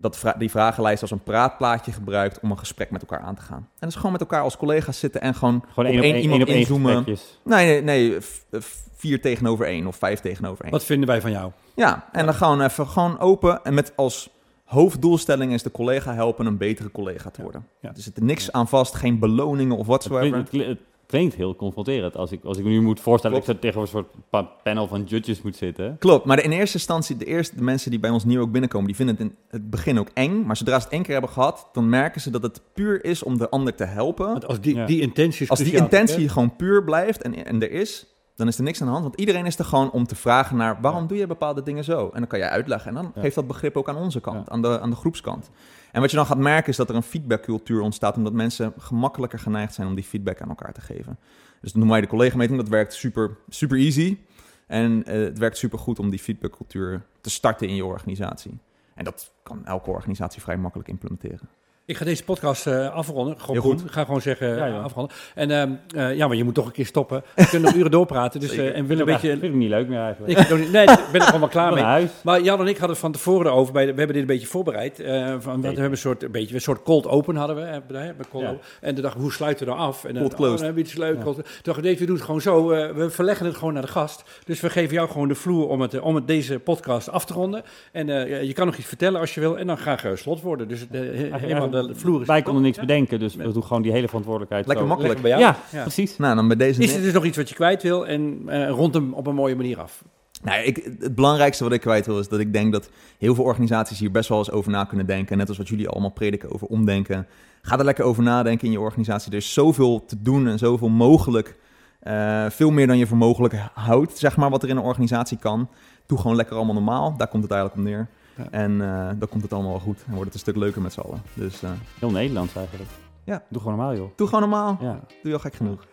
dat 0.00 0.16
vra- 0.18 0.34
die 0.38 0.50
vragenlijst 0.50 1.02
als 1.02 1.10
een 1.10 1.22
praatplaatje 1.22 1.92
gebruikt 1.92 2.40
om 2.40 2.50
een 2.50 2.58
gesprek 2.58 2.90
met 2.90 3.00
elkaar 3.00 3.20
aan 3.20 3.34
te 3.34 3.42
gaan. 3.42 3.68
En 3.78 3.86
dus 3.86 3.94
gewoon 3.96 4.12
met 4.12 4.20
elkaar 4.20 4.42
als 4.42 4.56
collega's 4.56 4.98
zitten 4.98 5.20
en 5.20 5.34
gewoon, 5.34 5.64
Gewoon 5.68 5.90
één 5.90 5.98
op 5.98 6.04
één, 6.04 6.16
iemand 6.22 6.32
één 6.32 6.42
op 6.42 6.48
één 6.48 6.58
inzoomen. 6.58 7.04
Nee, 7.44 7.82
nee, 7.82 7.82
nee, 7.82 8.20
v- 8.20 8.64
vier 8.96 9.20
tegenover 9.20 9.66
één 9.66 9.86
of 9.86 9.96
vijf 9.96 10.20
tegenover 10.20 10.62
één. 10.64 10.72
Wat 10.72 10.84
vinden 10.84 11.08
wij 11.08 11.20
van 11.20 11.30
jou? 11.30 11.50
Ja, 11.74 12.08
en 12.12 12.24
dan 12.24 12.34
gewoon 12.34 12.60
even 12.60 12.86
gewoon 12.86 13.18
open 13.18 13.64
en 13.64 13.74
met 13.74 13.92
als 13.96 14.30
hoofddoelstelling 14.64 15.52
is 15.52 15.62
de 15.62 15.70
collega 15.70 16.14
helpen 16.14 16.46
een 16.46 16.56
betere 16.56 16.90
collega 16.90 17.30
te 17.30 17.42
worden. 17.42 17.66
ja. 17.80 17.88
Er 17.88 18.02
zit 18.02 18.16
er 18.16 18.22
niks 18.24 18.52
aan 18.52 18.68
vast, 18.68 18.94
geen 18.94 19.18
beloningen 19.18 19.76
of 19.76 19.86
whatsoever. 19.86 20.36
het, 20.36 20.52
het 20.52 20.78
klinkt 21.10 21.34
heel 21.34 21.56
confronterend. 21.56 22.16
Als 22.16 22.32
ik, 22.32 22.44
als 22.44 22.58
ik 22.58 22.64
me 22.64 22.70
nu 22.70 22.80
moet 22.80 23.00
voorstellen 23.00 23.36
dat 23.40 23.48
ik 23.48 23.54
zo 23.54 23.60
tegenover 23.60 23.98
een 23.98 24.04
soort 24.04 24.24
pa- 24.30 24.50
panel 24.62 24.86
van 24.88 25.02
judges 25.04 25.42
moet 25.42 25.56
zitten. 25.56 25.96
Klopt, 25.98 26.24
maar 26.24 26.42
in 26.44 26.50
eerste 26.52 26.76
instantie, 26.76 27.16
de 27.16 27.24
eerste 27.24 27.56
de 27.56 27.62
mensen 27.62 27.90
die 27.90 28.00
bij 28.00 28.10
ons 28.10 28.24
nieuw 28.24 28.40
ook 28.40 28.50
binnenkomen, 28.52 28.86
die 28.86 28.96
vinden 28.96 29.14
het 29.16 29.24
in 29.24 29.36
het 29.48 29.70
begin 29.70 29.98
ook 29.98 30.10
eng. 30.14 30.42
Maar 30.46 30.56
zodra 30.56 30.78
ze 30.78 30.84
het 30.84 30.92
één 30.92 31.02
keer 31.02 31.12
hebben 31.12 31.30
gehad, 31.30 31.68
dan 31.72 31.88
merken 31.88 32.20
ze 32.20 32.30
dat 32.30 32.42
het 32.42 32.60
puur 32.74 33.04
is 33.04 33.22
om 33.22 33.38
de 33.38 33.48
ander 33.50 33.74
te 33.74 33.84
helpen. 33.84 34.26
Want 34.26 34.46
als 34.46 34.60
die, 34.60 34.74
Ja. 34.74 34.86
die 34.86 35.00
intentie 35.00 35.42
is 35.42 35.48
Als 35.50 35.58
die 35.62 35.76
intentie 35.76 36.22
hè? 36.24 36.28
gewoon 36.28 36.56
puur 36.56 36.84
blijft 36.84 37.22
en, 37.22 37.46
en 37.46 37.62
er 37.62 37.70
is, 37.70 38.06
dan 38.40 38.48
is 38.48 38.58
er 38.58 38.64
niks 38.64 38.80
aan 38.80 38.86
de 38.86 38.92
hand. 38.92 39.04
Want 39.04 39.20
iedereen 39.20 39.46
is 39.46 39.58
er 39.58 39.64
gewoon 39.64 39.90
om 39.90 40.06
te 40.06 40.14
vragen 40.14 40.56
naar 40.56 40.80
waarom 40.80 41.06
doe 41.06 41.18
je 41.18 41.26
bepaalde 41.26 41.62
dingen 41.62 41.84
zo? 41.84 42.10
En 42.12 42.18
dan 42.18 42.26
kan 42.26 42.38
jij 42.38 42.48
uitleggen. 42.48 42.88
En 42.88 42.94
dan 42.94 43.12
geeft 43.22 43.34
dat 43.34 43.46
begrip 43.46 43.76
ook 43.76 43.88
aan 43.88 43.96
onze 43.96 44.20
kant, 44.20 44.50
aan, 44.50 44.62
de, 44.62 44.80
aan 44.80 44.90
de 44.90 44.96
groepskant. 44.96 45.50
En 45.92 46.00
wat 46.00 46.10
je 46.10 46.16
dan 46.16 46.26
gaat 46.26 46.38
merken 46.38 46.68
is 46.68 46.76
dat 46.76 46.88
er 46.88 46.94
een 46.94 47.02
feedbackcultuur 47.02 47.80
ontstaat, 47.80 48.16
omdat 48.16 48.32
mensen 48.32 48.72
gemakkelijker 48.78 49.38
geneigd 49.38 49.74
zijn 49.74 49.88
om 49.88 49.94
die 49.94 50.04
feedback 50.04 50.40
aan 50.40 50.48
elkaar 50.48 50.72
te 50.72 50.80
geven. 50.80 51.18
Dus 51.60 51.72
noemen 51.72 51.92
wij 51.92 52.00
de 52.00 52.06
collega-meting. 52.06 52.58
Dat 52.58 52.68
werkt 52.68 52.94
super, 52.94 53.36
super 53.48 53.78
easy. 53.78 54.18
En 54.66 55.04
eh, 55.04 55.20
het 55.20 55.38
werkt 55.38 55.56
super 55.56 55.78
goed 55.78 55.98
om 55.98 56.10
die 56.10 56.18
feedbackcultuur 56.18 57.02
te 57.20 57.30
starten 57.30 57.68
in 57.68 57.74
je 57.74 57.84
organisatie. 57.84 58.58
En 58.94 59.04
dat 59.04 59.32
kan 59.42 59.64
elke 59.64 59.90
organisatie 59.90 60.42
vrij 60.42 60.56
makkelijk 60.56 60.88
implementeren. 60.88 61.48
Ik 61.90 61.96
ga 61.96 62.04
deze 62.04 62.24
podcast 62.24 62.66
eh, 62.66 62.94
afronden. 62.94 63.40
Gewoon 63.40 63.56
goed. 63.60 63.80
Ik 63.84 63.90
ga 63.90 64.04
gewoon 64.04 64.20
zeggen 64.20 64.56
Ja, 64.56 64.78
afronden. 64.80 65.16
En 65.34 65.50
ehm, 65.50 65.70
eh, 65.96 66.16
ja, 66.16 66.26
maar 66.26 66.36
je 66.36 66.44
moet 66.44 66.54
toch 66.54 66.66
een 66.66 66.72
keer 66.72 66.86
stoppen. 66.86 67.22
We 67.36 67.46
kunnen 67.48 67.68
nog 67.68 67.78
uren 67.78 67.90
doorpraten. 67.90 68.40
Dus, 68.40 68.50
eh, 68.56 68.76
en 68.76 68.86
willen 68.86 69.08
een 69.08 69.14
Ik 69.14 69.20
vind 69.20 69.32
beetje... 69.32 69.46
het 69.48 69.56
niet 69.56 69.68
leuk 69.68 69.88
meer 69.88 70.00
eigenlijk. 70.00 70.38
Ik, 70.38 70.58
niet- 70.58 70.72
nee, 70.72 70.82
ik 70.82 70.98
ben 71.12 71.20
er 71.20 71.26
gewoon 71.26 71.40
wel 71.40 71.48
klaar 71.48 71.72
mee. 71.74 71.82
huis. 71.82 72.10
Maar 72.24 72.40
Jan 72.42 72.60
en 72.60 72.66
ik 72.66 72.72
hadden 72.72 72.90
het 72.90 72.98
van 72.98 73.12
tevoren 73.12 73.52
over. 73.52 73.72
Bij 73.72 73.86
de- 73.86 73.92
we 73.92 73.98
hebben 73.98 74.16
dit 74.16 74.28
een 74.28 74.32
beetje 74.34 74.46
voorbereid. 74.46 74.96
van, 75.38 75.40
want 75.42 75.60
we 75.60 75.66
hebben 75.66 75.90
een 75.90 75.96
soort, 75.96 76.22
een 76.22 76.30
beetje, 76.30 76.54
een 76.54 76.60
soort 76.60 76.82
cold 76.82 77.06
open 77.06 77.36
hadden 77.36 77.56
we. 77.56 77.62
Hè, 77.96 78.12
cold 78.30 78.44
Ja. 78.44 78.56
En 78.80 78.94
de 78.94 79.00
dag 79.00 79.14
hoe 79.14 79.32
sluiten 79.32 79.66
we 79.66 79.72
nou 79.72 79.84
af? 79.86 80.04
En 80.04 80.12
dan, 80.14 80.22
Cold 80.22 80.34
closed. 80.34 80.52
Oh, 80.52 80.56
dan 80.56 80.66
hebben 80.66 80.82
we 80.82 80.88
iets 80.90 80.98
leuk. 80.98 81.20
Toen 81.22 81.44
dacht 81.62 81.84
ik, 81.84 81.98
we 81.98 82.04
doen 82.06 82.14
het 82.16 82.24
gewoon 82.24 82.40
zo. 82.40 82.66
we 82.68 83.06
verleggen 83.10 83.46
het 83.46 83.56
gewoon 83.56 83.72
naar 83.72 83.82
de 83.82 83.88
gast. 83.88 84.22
Dus 84.44 84.60
we 84.60 84.70
geven 84.70 84.94
jou 84.94 85.08
gewoon 85.08 85.28
de 85.28 85.34
vloer 85.34 85.68
om, 85.68 85.80
het, 85.80 86.00
om 86.00 86.14
het, 86.14 86.26
deze 86.26 86.58
podcast 86.58 87.10
af 87.10 87.24
te 87.24 87.32
ronden. 87.32 87.62
En 87.92 88.06
je 88.46 88.52
kan 88.52 88.66
nog 88.66 88.76
iets 88.76 88.86
vertellen 88.88 89.20
als 89.20 89.34
je 89.34 89.40
wil. 89.40 89.58
En 89.58 89.66
dan 89.66 89.76
graag 89.78 90.04
uh, 90.04 90.10
slotwoorden. 90.14 90.68
Dus 90.68 90.86
he- 90.90 91.28
helemaal 91.32 91.70
de 91.86 91.94
vloer 91.94 92.20
is... 92.20 92.26
Wij 92.26 92.42
konden 92.42 92.62
niks 92.62 92.78
bedenken, 92.78 93.18
dus 93.18 93.34
we 93.34 93.52
doen 93.52 93.64
gewoon 93.64 93.82
die 93.82 93.92
hele 93.92 94.06
verantwoordelijkheid. 94.06 94.66
Lekker 94.66 94.84
zo. 94.84 94.90
makkelijk. 94.90 95.20
Lekker 95.22 95.38
bij 95.38 95.46
jou. 95.46 95.54
Ja, 95.70 95.78
Ja. 95.78 95.82
precies. 95.82 96.16
Nou, 96.16 96.34
dan 96.34 96.48
bij 96.48 96.56
deze... 96.56 96.82
Is 96.82 96.94
er 96.94 97.02
dus 97.02 97.12
nog 97.12 97.24
iets 97.24 97.36
wat 97.36 97.48
je 97.48 97.54
kwijt 97.54 97.82
wil 97.82 98.06
en 98.06 98.42
eh, 98.46 98.68
rond 98.70 98.94
hem 98.94 99.12
op 99.12 99.26
een 99.26 99.34
mooie 99.34 99.56
manier 99.56 99.80
af? 99.80 100.04
Nou, 100.42 100.62
ik, 100.62 100.90
het 100.98 101.14
belangrijkste 101.14 101.64
wat 101.64 101.72
ik 101.72 101.80
kwijt 101.80 102.06
wil 102.06 102.18
is 102.18 102.28
dat 102.28 102.40
ik 102.40 102.52
denk 102.52 102.72
dat 102.72 102.90
heel 103.18 103.34
veel 103.34 103.44
organisaties 103.44 103.98
hier 103.98 104.10
best 104.10 104.28
wel 104.28 104.38
eens 104.38 104.50
over 104.50 104.70
na 104.70 104.84
kunnen 104.84 105.06
denken. 105.06 105.36
Net 105.36 105.48
als 105.48 105.58
wat 105.58 105.68
jullie 105.68 105.88
allemaal 105.88 106.10
prediken 106.10 106.52
over 106.52 106.66
omdenken. 106.66 107.26
Ga 107.62 107.78
er 107.78 107.84
lekker 107.84 108.04
over 108.04 108.22
nadenken 108.22 108.66
in 108.66 108.72
je 108.72 108.80
organisatie. 108.80 109.30
Er 109.30 109.36
is 109.36 109.52
zoveel 109.52 110.04
te 110.04 110.22
doen 110.22 110.48
en 110.48 110.58
zoveel 110.58 110.88
mogelijk. 110.88 111.56
Eh, 112.00 112.46
veel 112.50 112.70
meer 112.70 112.86
dan 112.86 112.98
je 112.98 113.06
voor 113.06 113.16
mogelijk 113.16 113.54
houdt, 113.74 114.18
zeg 114.18 114.36
maar, 114.36 114.50
wat 114.50 114.62
er 114.62 114.68
in 114.68 114.76
een 114.76 114.82
organisatie 114.82 115.38
kan. 115.38 115.68
Doe 116.06 116.18
gewoon 116.18 116.36
lekker 116.36 116.56
allemaal 116.56 116.74
normaal. 116.74 117.16
Daar 117.16 117.28
komt 117.28 117.42
het 117.42 117.52
eigenlijk 117.52 117.80
op 117.80 117.86
neer. 117.88 118.08
Ja. 118.42 118.50
En 118.50 118.80
eh, 118.80 119.08
dan 119.18 119.28
komt 119.28 119.42
het 119.42 119.52
allemaal 119.52 119.70
wel 119.70 119.80
goed. 119.80 119.98
En 120.06 120.10
wordt 120.10 120.24
het 120.24 120.34
een 120.34 120.40
stuk 120.40 120.56
leuker 120.56 120.82
met 120.82 120.92
z'n 120.92 121.00
allen. 121.00 121.22
Dus 121.34 121.62
eh, 121.62 121.70
Heel 121.98 122.10
Nederlands 122.10 122.54
eigenlijk. 122.54 122.90
Ja. 123.24 123.42
Doe 123.48 123.60
gewoon 123.62 123.76
normaal, 123.76 123.96
joh. 123.96 124.10
doe 124.16 124.26
gewoon 124.26 124.48
normaal. 124.48 124.78
Ja. 124.80 125.00
Doe 125.08 125.18
je 125.22 125.32
al 125.32 125.38
gek 125.38 125.54
genoeg. 125.54 125.86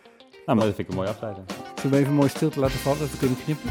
Nou, 0.46 0.58
maar 0.58 0.66
dat 0.66 0.74
vind 0.74 0.78
ik 0.78 0.88
een 0.88 0.94
mooi 0.94 1.08
afsluiten. 1.08 1.44
Zullen 1.74 1.96
we 1.96 2.02
even 2.02 2.14
mooi 2.14 2.28
stilte 2.28 2.60
laten 2.60 2.78
vallen, 2.78 2.98
dat 2.98 3.10
we 3.10 3.16
kunnen 3.18 3.38
knippen? 3.44 3.70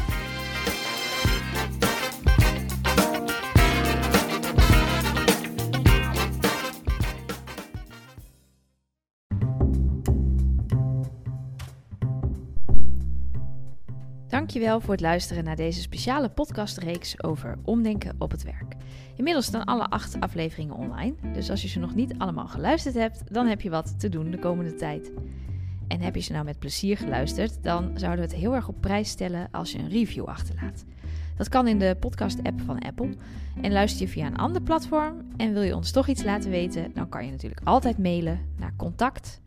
Dankjewel 14.38 14.80
voor 14.80 14.90
het 14.90 15.00
luisteren 15.00 15.44
naar 15.44 15.56
deze 15.56 15.80
speciale 15.80 16.28
podcastreeks 16.28 17.22
over 17.22 17.58
omdenken 17.64 18.14
op 18.18 18.30
het 18.30 18.42
werk. 18.42 18.74
Inmiddels 19.16 19.46
staan 19.46 19.64
alle 19.64 19.88
acht 19.88 20.20
afleveringen 20.20 20.74
online, 20.74 21.14
dus 21.32 21.50
als 21.50 21.62
je 21.62 21.68
ze 21.68 21.78
nog 21.78 21.94
niet 21.94 22.14
allemaal 22.18 22.46
geluisterd 22.46 22.94
hebt, 22.94 23.34
dan 23.34 23.46
heb 23.46 23.60
je 23.60 23.70
wat 23.70 24.00
te 24.00 24.08
doen 24.08 24.30
de 24.30 24.38
komende 24.38 24.74
tijd. 24.74 25.12
En 25.88 26.00
heb 26.00 26.14
je 26.14 26.20
ze 26.20 26.32
nou 26.32 26.44
met 26.44 26.58
plezier 26.58 26.96
geluisterd, 26.96 27.62
dan 27.62 27.90
zouden 27.94 28.24
we 28.24 28.30
het 28.30 28.40
heel 28.40 28.54
erg 28.54 28.68
op 28.68 28.80
prijs 28.80 29.08
stellen 29.08 29.48
als 29.50 29.72
je 29.72 29.78
een 29.78 29.88
review 29.88 30.24
achterlaat. 30.24 30.84
Dat 31.36 31.48
kan 31.48 31.68
in 31.68 31.78
de 31.78 31.96
podcast-app 32.00 32.60
van 32.60 32.78
Apple. 32.78 33.16
En 33.60 33.72
luister 33.72 34.00
je 34.00 34.08
via 34.08 34.26
een 34.26 34.36
ander 34.36 34.62
platform 34.62 35.28
en 35.36 35.52
wil 35.52 35.62
je 35.62 35.76
ons 35.76 35.90
toch 35.90 36.08
iets 36.08 36.24
laten 36.24 36.50
weten, 36.50 36.90
dan 36.94 37.08
kan 37.08 37.24
je 37.24 37.30
natuurlijk 37.30 37.60
altijd 37.64 37.98
mailen 37.98 38.40
naar 38.56 38.72
contact 38.76 39.40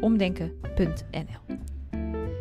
omdenken.nl. 0.00 1.58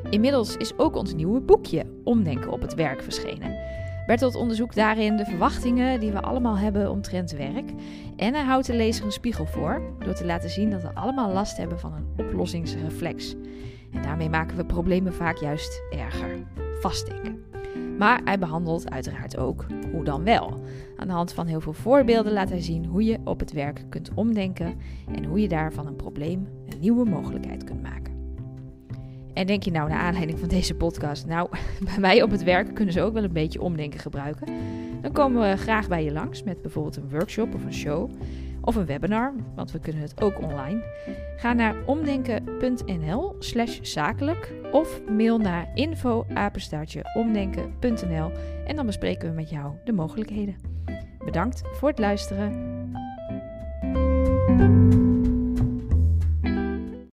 Inmiddels 0.09 0.57
is 0.57 0.77
ook 0.77 0.95
ons 0.95 1.13
nieuwe 1.13 1.39
boekje 1.39 1.85
Omdenken 2.03 2.51
op 2.51 2.61
het 2.61 2.73
werk 2.73 3.03
verschenen. 3.03 3.57
Bertolt 4.05 4.35
onderzoekt 4.35 4.75
daarin 4.75 5.15
de 5.15 5.25
verwachtingen 5.25 5.99
die 5.99 6.11
we 6.11 6.21
allemaal 6.21 6.57
hebben 6.57 6.91
omtrent 6.91 7.31
werk. 7.31 7.71
En 8.15 8.33
hij 8.33 8.43
houdt 8.43 8.67
de 8.67 8.75
lezer 8.75 9.05
een 9.05 9.11
spiegel 9.11 9.45
voor 9.45 9.81
door 9.99 10.13
te 10.13 10.25
laten 10.25 10.49
zien 10.49 10.69
dat 10.69 10.81
we 10.81 10.95
allemaal 10.95 11.33
last 11.33 11.57
hebben 11.57 11.79
van 11.79 11.93
een 11.93 12.25
oplossingsreflex. 12.25 13.35
En 13.91 14.01
daarmee 14.01 14.29
maken 14.29 14.57
we 14.57 14.65
problemen 14.65 15.13
vaak 15.13 15.37
juist 15.37 15.81
erger. 15.89 16.45
Vastdenken. 16.79 17.43
Maar 17.97 18.21
hij 18.23 18.39
behandelt 18.39 18.91
uiteraard 18.91 19.37
ook 19.37 19.65
hoe 19.91 20.03
dan 20.03 20.23
wel. 20.23 20.63
Aan 20.95 21.07
de 21.07 21.13
hand 21.13 21.33
van 21.33 21.47
heel 21.47 21.61
veel 21.61 21.73
voorbeelden 21.73 22.33
laat 22.33 22.49
hij 22.49 22.61
zien 22.61 22.85
hoe 22.85 23.03
je 23.03 23.17
op 23.23 23.39
het 23.39 23.51
werk 23.51 23.85
kunt 23.89 24.11
omdenken 24.13 24.77
en 25.15 25.25
hoe 25.25 25.41
je 25.41 25.47
daar 25.47 25.73
van 25.73 25.87
een 25.87 25.95
probleem 25.95 26.47
een 26.69 26.79
nieuwe 26.79 27.09
mogelijkheid 27.09 27.63
kunt 27.63 27.81
maken. 27.81 28.18
En 29.39 29.45
denk 29.45 29.63
je 29.63 29.71
nou, 29.71 29.89
naar 29.89 29.99
aanleiding 29.99 30.39
van 30.39 30.47
deze 30.47 30.75
podcast, 30.75 31.25
nou, 31.25 31.49
bij 31.89 31.99
mij 31.99 32.21
op 32.21 32.31
het 32.31 32.43
werk 32.43 32.73
kunnen 32.75 32.93
ze 32.93 33.01
ook 33.01 33.13
wel 33.13 33.23
een 33.23 33.33
beetje 33.33 33.61
omdenken 33.61 33.99
gebruiken. 33.99 34.47
Dan 35.01 35.11
komen 35.11 35.49
we 35.49 35.57
graag 35.57 35.87
bij 35.87 36.03
je 36.03 36.11
langs 36.11 36.43
met 36.43 36.61
bijvoorbeeld 36.61 36.95
een 36.95 37.09
workshop 37.09 37.53
of 37.53 37.65
een 37.65 37.73
show 37.73 38.11
of 38.61 38.75
een 38.75 38.85
webinar, 38.85 39.33
want 39.55 39.71
we 39.71 39.79
kunnen 39.79 40.01
het 40.01 40.21
ook 40.21 40.41
online. 40.41 40.83
Ga 41.37 41.53
naar 41.53 41.75
omdenken.nl 41.85 43.35
slash 43.39 43.79
zakelijk 43.81 44.53
of 44.71 45.01
mail 45.09 45.37
naar 45.37 45.71
info 45.73 46.25
omdenken.nl 47.13 48.31
en 48.65 48.75
dan 48.75 48.85
bespreken 48.85 49.29
we 49.29 49.35
met 49.35 49.49
jou 49.49 49.73
de 49.83 49.91
mogelijkheden. 49.91 50.55
Bedankt 51.25 51.61
voor 51.71 51.89
het 51.89 51.99
luisteren. 51.99 52.77